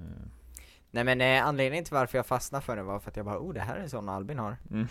Nej 0.90 1.04
men 1.04 1.20
eh, 1.20 1.46
anledningen 1.46 1.84
till 1.84 1.94
varför 1.94 2.18
jag 2.18 2.26
fastnade 2.26 2.64
för 2.64 2.76
det 2.76 2.82
var 2.82 2.98
för 3.00 3.10
att 3.10 3.16
jag 3.16 3.26
bara 3.26 3.38
oh 3.38 3.52
det 3.54 3.60
här 3.60 3.76
är 3.76 3.88
sån 3.88 4.08
Albin 4.08 4.38
har. 4.38 4.56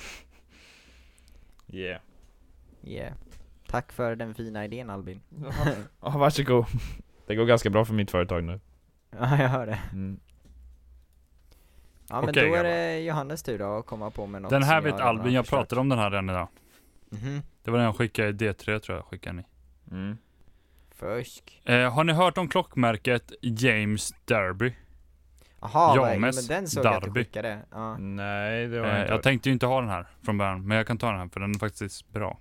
Yeah. 1.71 2.01
Yeah. 2.83 3.13
Tack 3.67 3.91
för 3.91 4.15
den 4.15 4.33
fina 4.33 4.65
idén 4.65 4.89
Albin. 4.89 5.21
Ja, 6.01 6.09
varsågod. 6.09 6.65
Det 7.27 7.35
går 7.35 7.45
ganska 7.45 7.69
bra 7.69 7.85
för 7.85 7.93
mitt 7.93 8.11
företag 8.11 8.43
nu. 8.43 8.59
ja 9.11 9.41
jag 9.41 9.49
hör 9.49 9.67
det. 9.67 9.79
Mm. 9.91 10.19
Ja 12.09 12.21
men 12.21 12.29
Okej, 12.29 12.49
då 12.49 12.55
är 12.55 12.63
grabbar. 12.63 12.63
det 12.63 12.99
Johannes 12.99 13.43
tur 13.43 13.59
då 13.59 13.77
att 13.77 13.85
komma 13.85 14.09
på 14.11 14.25
med 14.25 14.41
något 14.41 14.51
Den 14.51 14.63
här 14.63 14.77
som 14.77 14.83
vet 14.83 14.91
jag 14.91 14.99
redan 14.99 15.07
Albin, 15.19 15.33
jag 15.33 15.47
pratade 15.47 15.81
om 15.81 15.89
den 15.89 15.99
här 15.99 16.11
redan 16.11 16.29
idag. 16.29 16.47
Mhm. 17.09 17.41
Det 17.69 17.71
var 17.71 17.77
den 17.79 17.85
jag 17.85 17.95
skickade 17.95 18.29
i 18.29 18.31
D3 18.31 18.79
tror 18.79 18.97
jag 18.97 19.05
skickade 19.05 19.35
ni. 19.35 19.43
Mm. 19.91 20.17
Fusk. 20.95 21.61
Eh, 21.65 21.93
har 21.93 22.03
ni 22.03 22.13
hört 22.13 22.37
om 22.37 22.47
klockmärket 22.47 23.31
James 23.41 24.13
Derby? 24.25 24.73
Jaha, 25.61 25.95
Ja, 25.95 26.19
men 26.19 26.33
den 26.47 26.67
såg 26.67 26.85
jag 26.85 26.93
att 26.93 27.01
du 27.01 27.07
Darby. 27.07 27.19
skickade. 27.23 27.59
Ja. 27.71 27.97
Nej, 27.97 28.67
det 28.67 28.79
var 28.79 28.87
Eh, 28.87 28.99
inte 29.01 29.13
jag 29.13 29.23
tänkte 29.23 29.49
ju 29.49 29.53
inte 29.53 29.65
ha 29.65 29.81
den 29.81 29.89
här 29.89 30.07
från 30.21 30.37
början, 30.37 30.67
men 30.67 30.77
jag 30.77 30.87
kan 30.87 30.97
ta 30.97 31.09
den 31.11 31.19
här 31.19 31.27
för 31.27 31.39
den 31.39 31.55
är 31.55 31.59
faktiskt 31.59 32.09
bra. 32.09 32.39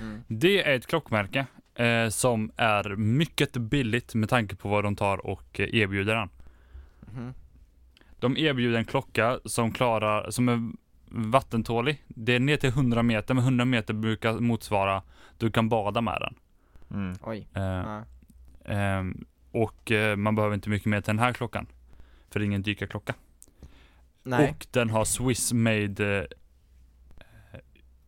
Mm. 0.00 0.22
Det 0.28 0.62
är 0.62 0.76
ett 0.76 0.86
klockmärke 0.86 1.46
eh, 1.74 2.08
som 2.08 2.52
är 2.56 2.96
mycket 2.96 3.52
billigt 3.52 4.14
med 4.14 4.28
tanke 4.28 4.56
på 4.56 4.68
vad 4.68 4.84
de 4.84 4.96
tar 4.96 5.26
och 5.26 5.60
eh, 5.60 5.74
erbjuder 5.74 6.14
den. 6.14 6.28
Mhm. 7.14 7.34
De 8.18 8.36
erbjuder 8.36 8.78
en 8.78 8.84
klocka 8.84 9.40
som 9.44 9.72
klarar, 9.72 10.30
som 10.30 10.48
är 10.48 10.70
vattentålig. 11.10 12.04
Det 12.08 12.34
är 12.34 12.40
ner 12.40 12.56
till 12.56 12.68
100 12.68 13.02
meter, 13.02 13.34
men 13.34 13.44
100 13.44 13.64
meter 13.64 13.94
brukar 13.94 14.32
motsvara, 14.32 15.02
du 15.38 15.50
kan 15.50 15.68
bada 15.68 16.00
med 16.00 16.18
den. 16.20 16.34
Mm. 17.00 17.16
Oj. 17.22 17.48
Eh, 17.54 18.00
ehm, 18.64 19.24
och 19.52 19.90
eh, 19.92 20.16
man 20.16 20.34
behöver 20.34 20.54
inte 20.54 20.70
mycket 20.70 20.86
mer 20.86 21.00
till 21.00 21.06
den 21.06 21.18
här 21.18 21.32
klockan. 21.32 21.66
För 22.30 22.40
det 22.40 22.44
är 22.44 22.46
ingen 22.46 22.62
dykarklocka. 22.62 23.14
Nej. 24.22 24.50
Och 24.50 24.66
den 24.70 24.90
har 24.90 25.04
Swiss 25.04 25.52
made, 25.52 26.20
eh, 27.16 27.60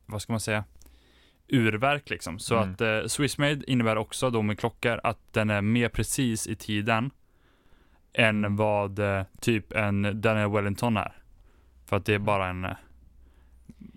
vad 0.07 0.23
ska 0.23 0.33
man 0.33 0.41
säga, 0.41 0.65
urverk 1.49 2.11
liksom. 2.11 2.39
Så 2.39 2.57
Mm. 2.57 2.73
att 2.73 2.81
eh, 2.81 3.07
Swiss 3.07 3.39
made 3.39 3.71
innebär 3.71 3.97
också 3.97 4.31
då 4.31 4.43
med 4.43 4.59
klockor 4.59 5.01
att 5.05 5.19
den 5.33 5.51
är 5.51 5.63
mer 5.63 5.89
precis 5.89 6.47
i 6.47 6.57
tiden 6.57 7.11
än 8.13 8.57
vad 8.57 8.99
eh, 8.99 9.23
typ 9.41 9.73
en 9.73 10.21
Daniel 10.21 10.51
Wellington 10.51 10.97
är. 10.97 11.13
För 11.87 11.97
att 11.97 12.05
det 12.05 12.15
är 12.15 12.19
bara 12.19 12.49
en 12.49 12.65
eh, 12.65 12.71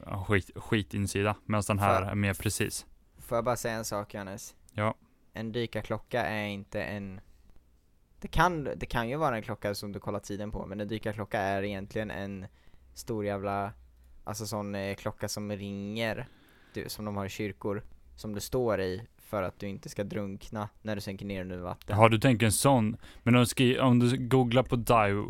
skit, 0.05 0.51
skitinsida, 0.55 1.35
medan 1.45 1.63
den 1.67 1.79
här 1.79 2.01
För- 2.01 2.11
är 2.11 2.15
mer 2.15 2.33
precis. 2.33 2.85
Får 3.17 3.37
jag 3.37 3.45
bara 3.45 3.55
säga 3.55 3.75
en 3.75 3.85
sak 3.85 4.13
Johannes? 4.13 4.55
Ja. 4.73 4.95
En 5.33 5.51
dykarklocka 5.51 6.25
är 6.25 6.45
inte 6.47 6.83
en 6.83 7.21
det 8.21 8.27
kan, 8.27 8.63
det 8.63 8.85
kan 8.85 9.09
ju 9.09 9.15
vara 9.15 9.35
en 9.35 9.41
klocka 9.41 9.75
som 9.75 9.91
du 9.91 9.99
kollar 9.99 10.19
tiden 10.19 10.51
på, 10.51 10.65
men 10.65 10.81
en 10.81 10.87
dykarklocka 10.87 11.39
är 11.39 11.63
egentligen 11.63 12.11
en 12.11 12.45
stor 12.93 13.25
jävla, 13.25 13.71
alltså 14.23 14.45
sån 14.45 14.75
eh, 14.75 14.95
klocka 14.95 15.27
som 15.27 15.51
ringer, 15.51 16.27
du, 16.73 16.89
som 16.89 17.05
de 17.05 17.17
har 17.17 17.25
i 17.25 17.29
kyrkor, 17.29 17.83
som 18.15 18.33
du 18.35 18.41
står 18.41 18.81
i 18.81 19.01
för 19.17 19.43
att 19.43 19.59
du 19.59 19.67
inte 19.67 19.89
ska 19.89 20.03
drunkna 20.03 20.69
när 20.81 20.95
du 20.95 21.01
sänker 21.01 21.25
ner 21.25 21.41
under 21.41 21.57
vatten. 21.57 21.95
Har 21.97 22.09
du 22.09 22.19
tänkt 22.19 22.43
en 22.43 22.51
sån? 22.51 22.97
Men 23.23 23.35
om, 23.35 23.45
skri- 23.45 23.79
om 23.79 23.99
du 23.99 24.17
googlar 24.17 24.63
på 24.63 24.75
dive, 24.75 25.23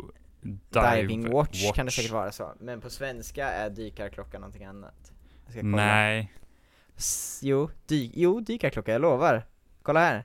dive 0.70 0.96
Diving 0.96 1.30
watch, 1.30 1.72
kan 1.72 1.86
det 1.86 1.92
säkert 1.92 2.10
vara 2.12 2.32
så, 2.32 2.52
men 2.60 2.80
på 2.80 2.90
svenska 2.90 3.48
är 3.48 3.70
dykarklocka 3.70 4.38
någonting 4.38 4.64
annat. 4.64 5.12
Nej. 5.62 6.32
S- 6.96 7.40
jo, 7.42 7.70
dy- 7.88 8.10
jo, 8.14 8.40
dykarklocka, 8.40 8.92
jag 8.92 9.00
lovar. 9.00 9.46
Kolla 9.82 10.00
här. 10.00 10.24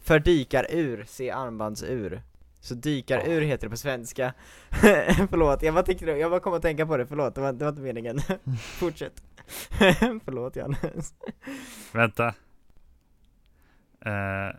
För 0.00 0.18
dykarur, 0.18 1.04
se 1.08 1.30
armbandsur. 1.30 2.22
Så 2.60 2.74
dykarur 2.74 3.40
heter 3.40 3.66
det 3.66 3.70
på 3.70 3.76
svenska. 3.76 4.34
förlåt, 5.30 5.62
jag 5.62 5.74
bara, 5.74 5.84
tänkte, 5.84 6.06
jag 6.06 6.30
bara 6.30 6.40
kom 6.40 6.54
att 6.54 6.62
tänka 6.62 6.86
på 6.86 6.96
det, 6.96 7.06
förlåt, 7.06 7.34
det 7.34 7.40
var, 7.40 7.52
det 7.52 7.64
var 7.64 7.70
inte 7.72 7.82
meningen. 7.82 8.20
Fortsätt. 8.78 9.22
förlåt 10.24 10.56
Johannes. 10.56 11.14
Vänta. 11.92 12.34
Eh, 14.00 14.56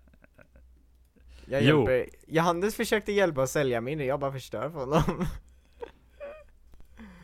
Jag 1.45 1.61
Jo. 1.63 1.89
hjälper, 1.89 2.09
Johannes 2.27 2.75
försökte 2.75 3.11
hjälpa 3.11 3.43
att 3.43 3.49
sälja 3.49 3.81
min, 3.81 3.99
jag 3.99 4.19
bara 4.19 4.31
förstör 4.31 4.69
för 4.69 4.79
honom. 4.79 5.25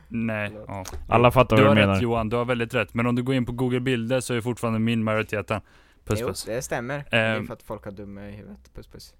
nej. 0.07 0.51
Ja. 0.67 0.85
Alla 1.09 1.31
fattar 1.31 1.55
Du 1.57 1.61
vad 1.63 1.69
har 1.69 1.75
du 1.75 1.81
rätt 1.81 1.87
menar. 1.87 2.01
Johan, 2.01 2.29
du 2.29 2.35
har 2.35 2.45
väldigt 2.45 2.73
rätt. 2.73 2.93
Men 2.93 3.07
om 3.07 3.15
du 3.15 3.23
går 3.23 3.35
in 3.35 3.45
på 3.45 3.51
Google 3.51 3.79
bilder 3.79 4.19
så 4.19 4.33
är 4.33 4.41
fortfarande 4.41 4.79
min 4.79 5.03
majoriteten. 5.03 5.61
Puss 6.05 6.19
jo, 6.21 6.27
puss. 6.27 6.43
det 6.45 6.61
stämmer. 6.61 7.05
det 7.11 7.17
är 7.17 7.35
Ehm. 7.37 7.47
för 7.47 7.53
att 7.53 7.63
folk 7.63 7.85
har 7.85 7.91
dumma 7.91 8.29
i 8.29 8.31
huvudet, 8.31 8.73
puss 8.73 8.87
puss. 8.87 9.13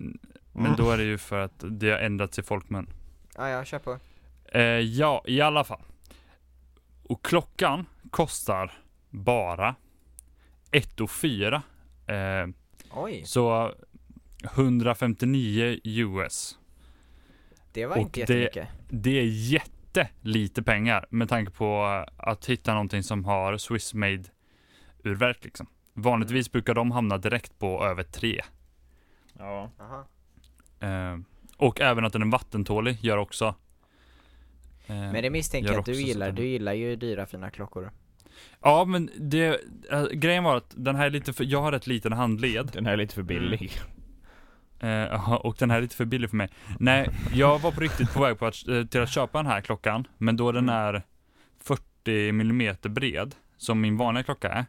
Men 0.53 0.75
då 0.77 0.91
är 0.91 0.97
det 0.97 1.03
ju 1.03 1.17
för 1.17 1.39
att 1.39 1.53
det 1.69 1.91
har 1.91 1.97
ändrats 1.99 2.39
i 2.39 2.43
folkmun. 2.43 2.89
Ja, 3.37 3.49
ja, 3.49 3.65
kör 3.65 3.79
på. 3.79 3.97
Eh, 4.53 4.61
ja, 4.63 5.23
i 5.27 5.41
alla 5.41 5.63
fall. 5.63 5.81
Och 7.03 7.25
klockan 7.25 7.85
kostar 8.11 8.71
bara 9.09 9.75
1 10.71 11.01
och 11.01 11.11
4. 11.11 11.61
Eh, 12.07 12.47
Oj, 12.93 13.23
så 13.25 13.71
159 14.43 15.79
US. 15.83 16.57
det 17.73 17.85
var 17.85 17.95
och 17.95 18.01
inte 18.01 18.25
det- 18.25 18.39
jättemycket. 18.39 18.67
Det 18.89 19.19
är 19.19 19.25
jättelite 19.25 20.63
pengar 20.63 21.05
med 21.09 21.29
tanke 21.29 21.51
på 21.51 21.83
att 22.17 22.45
hitta 22.45 22.73
någonting 22.73 23.03
som 23.03 23.25
har 23.25 23.57
Swiss 23.57 23.93
made 23.93 24.23
urverk 25.03 25.43
liksom. 25.43 25.67
Vanligtvis 25.93 26.51
brukar 26.51 26.73
de 26.73 26.91
hamna 26.91 27.17
direkt 27.17 27.59
på 27.59 27.85
över 27.85 28.03
3. 28.03 28.41
Ja. 29.37 29.71
Aha. 29.79 30.05
Eh, 30.79 31.17
och 31.57 31.81
även 31.81 32.05
att 32.05 32.13
den 32.13 32.21
är 32.21 32.31
vattentålig 32.31 32.97
gör 33.01 33.17
också. 33.17 33.45
eh, 34.87 34.95
Men 34.95 35.23
det 35.23 35.29
misstänker 35.29 35.71
jag 35.71 35.79
att 35.79 35.85
du 35.85 35.93
gillar, 36.01 36.31
du 36.31 36.45
gillar 36.47 36.73
ju 36.73 36.95
dyra 36.95 37.25
fina 37.25 37.49
klockor. 37.51 37.91
Ja, 38.61 38.85
men 38.85 39.09
det, 39.19 39.59
äh, 39.91 40.03
grejen 40.05 40.43
var 40.43 40.55
att 40.57 40.73
den 40.77 40.95
här 40.95 41.05
är 41.05 41.09
lite 41.09 41.33
för, 41.33 41.43
jag 41.43 41.61
har 41.61 41.71
rätt 41.71 41.87
liten 41.87 42.13
handled. 42.13 42.69
Den 42.73 42.85
här 42.85 42.93
är 42.93 42.97
lite 42.97 43.15
för 43.15 43.23
billig. 43.23 43.71
Eh, 43.75 44.00
ja, 45.11 45.37
och 45.37 45.55
den 45.59 45.69
här 45.71 45.77
är 45.77 45.81
lite 45.81 45.95
för 45.95 46.05
billig 46.05 46.29
för 46.29 46.37
mig. 46.37 46.49
Nej, 46.79 47.09
jag 47.33 47.59
var 47.59 47.71
på 47.71 47.81
riktigt 47.81 48.13
på 48.13 48.21
väg 48.21 48.39
på 48.39 48.45
att, 48.45 48.67
eh, 48.67 48.83
till 48.85 49.01
att 49.01 49.09
köpa 49.09 49.37
den 49.37 49.51
här 49.51 49.61
klockan, 49.61 50.07
men 50.17 50.37
då 50.37 50.51
den 50.51 50.69
Mm. 50.69 50.75
är 50.75 51.03
40 51.59 52.29
mm 52.29 52.75
bred, 52.83 53.35
som 53.57 53.81
min 53.81 53.97
vanliga 53.97 54.23
klocka 54.23 54.49
är, 54.49 54.65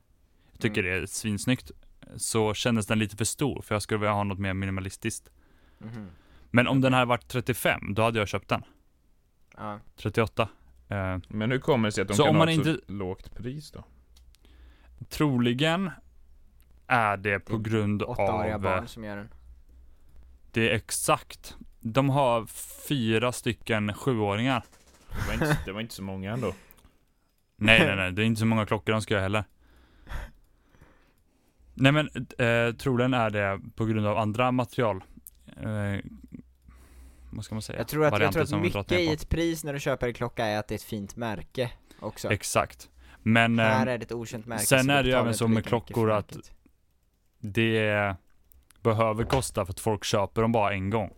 jag 0.53 0.61
tycker 0.61 0.85
Mm. 0.85 0.93
det 0.97 1.03
är 1.03 1.07
svinsnyggt, 1.07 1.71
så 2.17 2.55
kändes 2.55 2.87
den 2.87 2.99
lite 2.99 3.17
för 3.17 3.25
stor, 3.25 3.63
för 3.63 3.75
jag 3.75 3.83
skulle 3.83 3.99
vilja 3.99 4.13
ha 4.13 4.25
något 4.25 4.39
mer 4.39 4.55
minimalistiskt. 4.55 5.31
Mhm. 5.79 6.07
Men 6.51 6.69
om 6.69 6.81
den 6.81 6.95
här 6.95 7.05
varit 7.07 7.29
35, 7.29 7.95
då 7.95 8.03
hade 8.03 8.19
jag 8.19 8.29
köpt 8.29 8.49
den. 8.49 8.63
Ja. 9.57 9.79
38. 9.97 10.49
Eh, 10.89 11.19
Men 11.29 11.51
hur 11.51 11.59
kommer 11.59 11.89
det 11.89 11.93
sig 11.93 12.03
att 12.03 12.09
de 12.09 12.15
Så 12.15 12.23
kan 12.23 12.31
om 12.31 12.37
ha 12.37 12.45
man 12.47 12.49
ett 12.59 12.65
så 12.65 12.71
inte- 12.71 12.93
lågt 12.93 13.35
pris 13.35 13.71
då? 13.71 13.85
troligen 15.09 15.91
är 16.87 17.17
det 17.17 17.41
på 17.41 17.59
grund 17.59 18.03
Åttaåriga 18.03 18.55
av... 18.55 18.67
eh, 18.67 18.71
barn 18.73 18.89
som 18.89 19.05
gör 19.05 19.17
den. 19.17 19.29
Det 20.53 20.71
är 20.71 20.75
exakt. 20.75 21.57
De 21.81 22.11
har 22.11 22.47
fyra 22.89 23.33
stycken 23.33 23.95
sjuåringar. 23.95 24.63
Det 25.09 25.27
var 25.27 25.35
inte, 25.35 25.59
det 25.65 25.73
var 25.73 25.81
inte 25.81 25.95
så 25.95 26.03
många 26.03 26.33
ändå. 26.33 26.55
Nej, 27.57 27.87
nej, 27.87 27.97
nej. 27.97 28.13
Det 28.13 28.23
är 28.23 28.27
inte 28.27 28.39
så 28.39 28.47
många 28.47 28.67
klockor 28.67 28.93
de 28.93 29.03
ska 29.03 29.15
göra 29.15 29.23
heller. 29.23 29.45
Nej 31.75 31.93
men, 31.93 32.07
eh, 32.39 32.75
troligen 32.77 33.15
är 33.15 33.31
det 33.31 33.61
på 33.75 33.85
grund 33.85 34.07
av 34.07 34.19
andra 34.19 34.53
material. 34.53 35.05
Eh, 35.63 36.01
vad 37.31 37.45
ska 37.45 37.55
man 37.55 37.63
säga? 37.63 37.79
Jag 37.79 37.89
tror 37.89 38.05
att, 38.07 38.21
jag 38.21 38.33
tror 38.33 38.43
att 38.43 38.63
mycket 38.63 38.93
i 38.93 39.13
ett 39.13 39.29
pris 39.29 39.65
när 39.65 39.73
du 39.73 39.81
köper 39.81 40.07
en 40.09 40.15
klocka 40.15 40.47
är 40.47 40.59
att 40.59 40.69
det 40.69 40.73
är 40.75 40.77
ett 40.77 40.83
fint 40.83 41.17
märke 41.17 41.71
också. 42.01 42.33
Exakt. 42.33 42.91
Men 43.23 43.59
Här 43.59 43.87
eh, 43.87 43.93
är 43.93 43.99
det 43.99 44.05
ett 44.05 44.13
okänt 44.13 44.47
märke 44.47 44.63
sen 44.67 44.91
är 44.91 45.03
det 45.03 45.09
ju 45.09 45.15
även 45.15 45.35
så 45.35 45.49
med 45.49 45.65
klockor 45.67 46.11
att- 46.11 46.53
det 47.41 48.17
behöver 48.83 49.25
kosta 49.25 49.65
för 49.67 49.73
att 49.73 49.81
folk 49.81 50.05
köper 50.05 50.43
dem 50.43 50.53
bara 50.53 50.73
en 50.75 50.91
gång. 50.91 51.13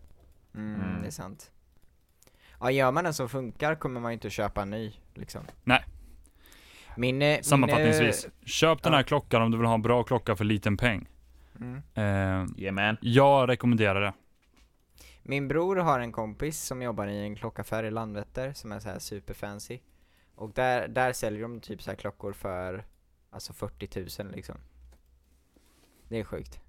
Mm, 0.55 0.81
Mm. 0.81 1.01
det 1.03 1.07
är 1.07 1.11
sant. 1.11 1.51
Ja, 2.61 2.71
gör 2.71 2.93
man 2.93 3.07
en 3.07 3.15
som 3.15 3.29
funkar 3.29 3.75
kommer 3.75 4.01
man 4.01 4.11
ju 4.11 4.15
inte 4.15 4.31
köpa 4.31 4.63
en 4.63 4.71
ny, 4.71 4.93
liksom. 5.15 5.43
Nej. 5.65 5.85
Min, 6.97 7.23
eh, 7.23 7.41
Sammanfattningsvis, 7.41 8.27
köp 8.45 8.83
den 8.83 8.93
ja. 8.93 8.97
här 8.97 9.03
klockan 9.03 9.43
om 9.43 9.51
du 9.51 9.57
vill 9.59 9.67
ha 9.67 9.75
en 9.75 9.83
bra 9.83 10.03
klocka 10.03 10.37
för 10.37 10.45
liten 10.45 10.77
peng. 10.77 11.09
Min, 11.53 11.77
eh, 11.77 12.03
mm. 12.05 12.45
Eh, 12.45 12.63
Yeah 12.63 12.75
man. 12.75 12.97
jag 13.01 13.49
rekommenderar 13.49 14.01
det. 14.01 14.13
min 15.23 15.49
bror 15.49 15.77
har 15.77 16.01
en 16.01 16.13
kompis 16.13 16.61
som 16.63 16.83
jobbar 16.83 17.07
i 17.07 17.23
en 17.23 17.37
klockaffär 17.37 17.85
i 17.85 17.91
Landvetter 17.91 18.53
som 18.53 18.73
är 18.73 18.81
så 18.81 18.89
här 18.89 18.99
superfancy. 18.99 19.79
Och 20.35 20.51
där, 20.53 20.89
där 20.89 21.13
säljer 21.13 21.43
de 21.43 21.61
typ 21.61 21.83
så 21.83 21.91
här 21.91 21.97
klockor 21.97 22.33
för, 22.33 22.85
alltså 23.31 23.53
40 23.53 24.23
000 24.23 24.33
liksom. 24.33 24.57
Det 26.09 26.21
är 26.21 26.25
sjukt. 26.25 26.61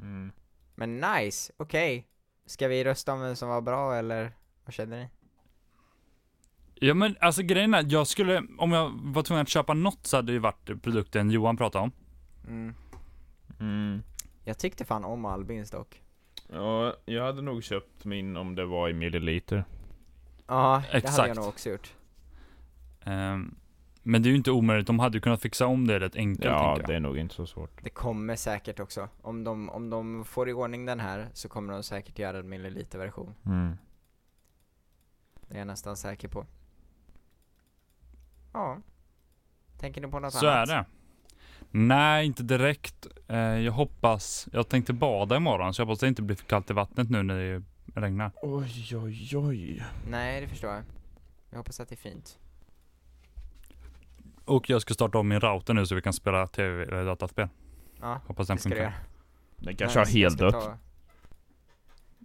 Mm. 0.00 0.32
Men 0.74 1.00
nice, 1.00 1.52
okej. 1.56 2.06
Ska 2.46 2.68
vi 2.68 2.84
rösta 2.84 3.12
om 3.12 3.20
vem 3.20 3.36
som 3.36 3.48
var 3.48 3.60
bra 3.60 3.96
eller 3.96 4.32
vad 4.64 4.74
känner 4.74 4.98
ni? 4.98 5.08
Ja 6.74 6.94
men 6.94 7.16
alltså 7.20 7.42
grejen 7.42 7.74
är, 7.74 7.86
jag 7.88 8.06
skulle, 8.06 8.42
om 8.58 8.72
jag 8.72 8.90
var 9.02 9.22
tvungen 9.22 9.42
att 9.42 9.48
köpa 9.48 9.74
något 9.74 10.06
så 10.06 10.16
hade 10.16 10.26
det 10.26 10.32
ju 10.32 10.38
varit 10.38 10.82
produkten 10.82 11.30
Johan 11.30 11.56
pratade 11.56 11.84
om. 11.84 11.92
Mm. 12.46 12.74
Mm. 13.60 14.02
Jag 14.44 14.58
tyckte 14.58 14.84
fan 14.84 15.04
om 15.04 15.24
Albins 15.24 15.70
dock. 15.70 16.02
Ja, 16.48 16.94
jag 17.04 17.24
hade 17.24 17.42
nog 17.42 17.64
köpt 17.64 18.04
min 18.04 18.36
om 18.36 18.54
det 18.54 18.64
var 18.64 18.88
i 18.88 18.92
milliliter. 18.92 19.64
Ja, 20.46 20.54
det 20.54 20.86
hade 20.86 20.98
Exakt. 20.98 21.28
jag 21.28 21.36
nog 21.36 21.48
också 21.48 21.70
gjort. 21.70 21.92
Ehm, 23.04 23.54
men 24.02 24.22
det 24.22 24.28
är 24.28 24.30
ju 24.30 24.36
inte 24.36 24.50
omöjligt, 24.50 24.86
de 24.86 24.98
hade 24.98 25.16
ju 25.16 25.20
kunnat 25.20 25.42
fixa 25.42 25.66
om 25.66 25.86
det 25.86 26.00
rätt 26.00 26.16
enkelt 26.16 26.44
Ja, 26.44 26.78
det 26.86 26.94
är 26.94 27.00
nog 27.00 27.18
inte 27.18 27.34
så 27.34 27.46
svårt. 27.46 27.82
Det 27.82 27.90
kommer 27.90 28.36
säkert 28.36 28.80
också. 28.80 29.08
Om 29.22 29.44
de, 29.44 29.70
om 29.70 29.90
de 29.90 30.24
får 30.24 30.48
i 30.48 30.52
ordning 30.52 30.86
den 30.86 31.00
här 31.00 31.28
så 31.32 31.48
kommer 31.48 31.72
de 31.72 31.82
säkert 31.82 32.18
göra 32.18 32.38
en 32.38 32.48
milliliterversion. 32.48 33.34
Mm. 33.46 33.76
Det 35.48 35.54
är 35.54 35.58
jag 35.58 35.66
nästan 35.66 35.96
säker 35.96 36.28
på. 36.28 36.46
Ja. 38.52 38.78
Tänker 39.78 40.00
ni 40.00 40.08
på 40.08 40.18
något 40.20 40.32
Så 40.34 40.48
annat? 40.48 40.68
är 40.68 40.74
det. 40.76 40.84
Nej, 41.70 42.26
inte 42.26 42.42
direkt. 42.42 43.06
Eh, 43.28 43.38
jag 43.38 43.72
hoppas, 43.72 44.48
jag 44.52 44.68
tänkte 44.68 44.92
bada 44.92 45.36
imorgon 45.36 45.74
så 45.74 45.82
jag 45.82 45.86
hoppas 45.86 45.98
det 46.00 46.08
inte 46.08 46.22
blir 46.22 46.36
för 46.36 46.44
kallt 46.44 46.70
i 46.70 46.72
vattnet 46.72 47.10
nu 47.10 47.22
när 47.22 47.34
det 47.38 47.62
regnar. 48.00 48.32
Oj, 48.42 48.96
oj, 48.96 49.36
oj. 49.36 49.84
Nej, 50.08 50.40
det 50.40 50.48
förstår 50.48 50.70
jag. 50.70 50.82
Jag 51.50 51.58
hoppas 51.58 51.80
att 51.80 51.88
det 51.88 51.94
är 51.94 52.10
fint. 52.10 52.38
Och 54.50 54.70
jag 54.70 54.82
ska 54.82 54.94
starta 54.94 55.18
om 55.18 55.28
min 55.28 55.40
router 55.40 55.74
nu 55.74 55.86
så 55.86 55.94
vi 55.94 56.02
kan 56.02 56.12
spela 56.12 56.46
tv 56.46 56.82
eller 56.82 57.04
dataspel. 57.04 57.48
Ja, 58.00 58.20
Hoppas 58.26 58.46
den 58.46 58.56
det 58.56 58.60
ska 58.60 58.68
du 58.68 58.74
funkar. 58.74 58.90
göra. 58.90 58.94
Den 59.56 59.76
kanske 59.76 59.98
har 59.98 60.06
helt 60.06 60.34
ska 60.36 60.44
dött. 60.44 60.54
ta- 60.54 60.78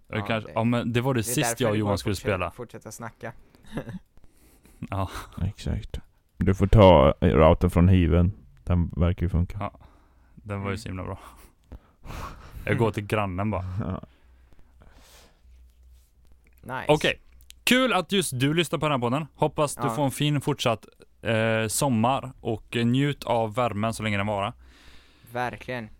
Ja, 0.07 0.17
Ja, 0.17 0.25
kanske, 0.25 0.49
det- 0.49 0.53
ja 0.55 0.63
men 0.63 0.93
det 0.93 1.01
var 1.01 1.13
det, 1.13 1.17
det 1.17 1.21
är 1.21 1.23
sist 1.23 1.49
därför 1.49 1.63
jag 1.63 1.69
och 1.69 1.75
det 1.75 1.79
går 1.81 1.87
Johan 1.87 1.97
skulle 1.97 2.15
fortsätta- 2.15 2.29
spela. 2.35 2.51
Fortsätta 2.51 2.91
snacka. 2.91 3.33
Ja, 4.89 5.09
Exakt. 5.45 5.99
Du 6.37 6.55
får 6.55 6.67
ta 6.67 7.13
routern 7.21 7.69
från 7.69 7.87
hiven. 7.89 8.31
Den 8.63 8.89
verkar 8.95 9.21
ju 9.25 9.29
funka. 9.29 9.57
Ja. 9.59 9.79
den 10.35 10.61
var 10.61 10.71
ju 10.71 10.77
så 10.77 10.89
himla 10.89 11.03
bra. 11.03 11.19
Jag 12.65 12.77
går 12.77 12.91
till 12.91 13.05
grannen 13.05 13.51
bara. 13.51 13.65
Ja. 13.79 14.01
Nice. 16.61 16.85
Okej. 16.87 17.21
Kul 17.63 17.93
att 17.93 18.11
just 18.11 18.39
du 18.39 18.53
lyssnar 18.53 18.79
på 18.79 18.85
den 18.85 18.91
här 18.91 18.99
podden. 18.99 19.25
Hoppas 19.35 19.75
du 19.75 19.81
Ja. 19.83 19.89
får 19.95 20.03
en 20.05 20.11
fin 20.11 20.41
fortsatt 20.41 20.85
eh, 21.25 21.67
sommar 21.67 22.31
och 22.41 22.75
njut 22.83 23.23
av 23.23 23.55
värmen 23.55 23.93
så 23.93 24.03
länge 24.03 24.17
den 24.17 24.27
varar. 24.27 24.53
Verkligen. 25.33 25.79
Mm. 25.83 25.91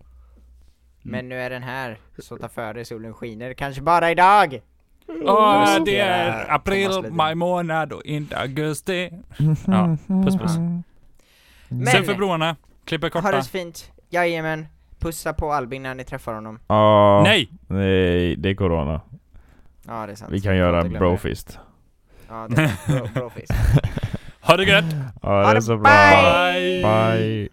Men 1.02 1.28
nu 1.28 1.40
är 1.40 1.50
den 1.50 1.62
här, 1.62 1.98
så 2.18 2.36
ta 2.38 2.48
för 2.48 2.74
dig, 2.74 2.84
solen 2.84 3.14
skiner. 3.14 3.54
Kanske 3.54 3.82
bara 3.82 4.10
idag! 4.10 4.60
Åh, 5.08 5.76
det 5.84 5.98
är 5.98 6.52
april, 6.54 6.90
maj 7.10 7.34
månad 7.34 7.92
och 7.92 8.04
inte 8.04 8.38
augusti. 8.38 9.10
Ja, 9.66 9.96
puss 10.24 10.36
puss. 10.36 10.56
Men- 11.68 11.86
Sen 11.86 12.04
för 12.04 12.14
broarna, 12.14 12.56
klipper 12.84 13.10
Ha 13.10 13.22
korta. 13.22 13.36
det 13.36 13.42
så 13.42 13.50
fint. 13.50 13.90
Jajamän. 14.10 14.66
Pussa 14.98 15.32
på 15.32 15.52
Albin 15.52 15.82
när 15.82 15.94
ni 15.94 16.04
träffar 16.04 16.34
honom. 16.34 16.58
Ja. 16.68 17.22
Nej! 17.22 17.48
Nej, 17.68 18.36
det 18.36 18.48
är 18.50 18.54
corona. 18.54 19.00
Ja, 19.86 20.06
det 20.06 20.12
är 20.12 20.16
sant. 20.16 20.32
Vi 20.32 20.40
kan 20.40 20.56
göra 20.56 20.84
brofist. 20.84 21.58
Ja, 22.28 22.46
det 22.50 22.62
är 22.62 22.98
bro, 22.98 23.08
brofist. 23.14 23.52
Ha 24.46 24.56
det 24.56 24.64
gött! 24.64 24.84
Ja, 25.22 25.28
det 25.42 25.44
Ha 25.44 25.50
är 25.50 25.54
det, 25.54 25.62
så 25.62 25.76
bra. 25.76 25.90
bye! 25.90 26.82
Bye. 26.82 27.48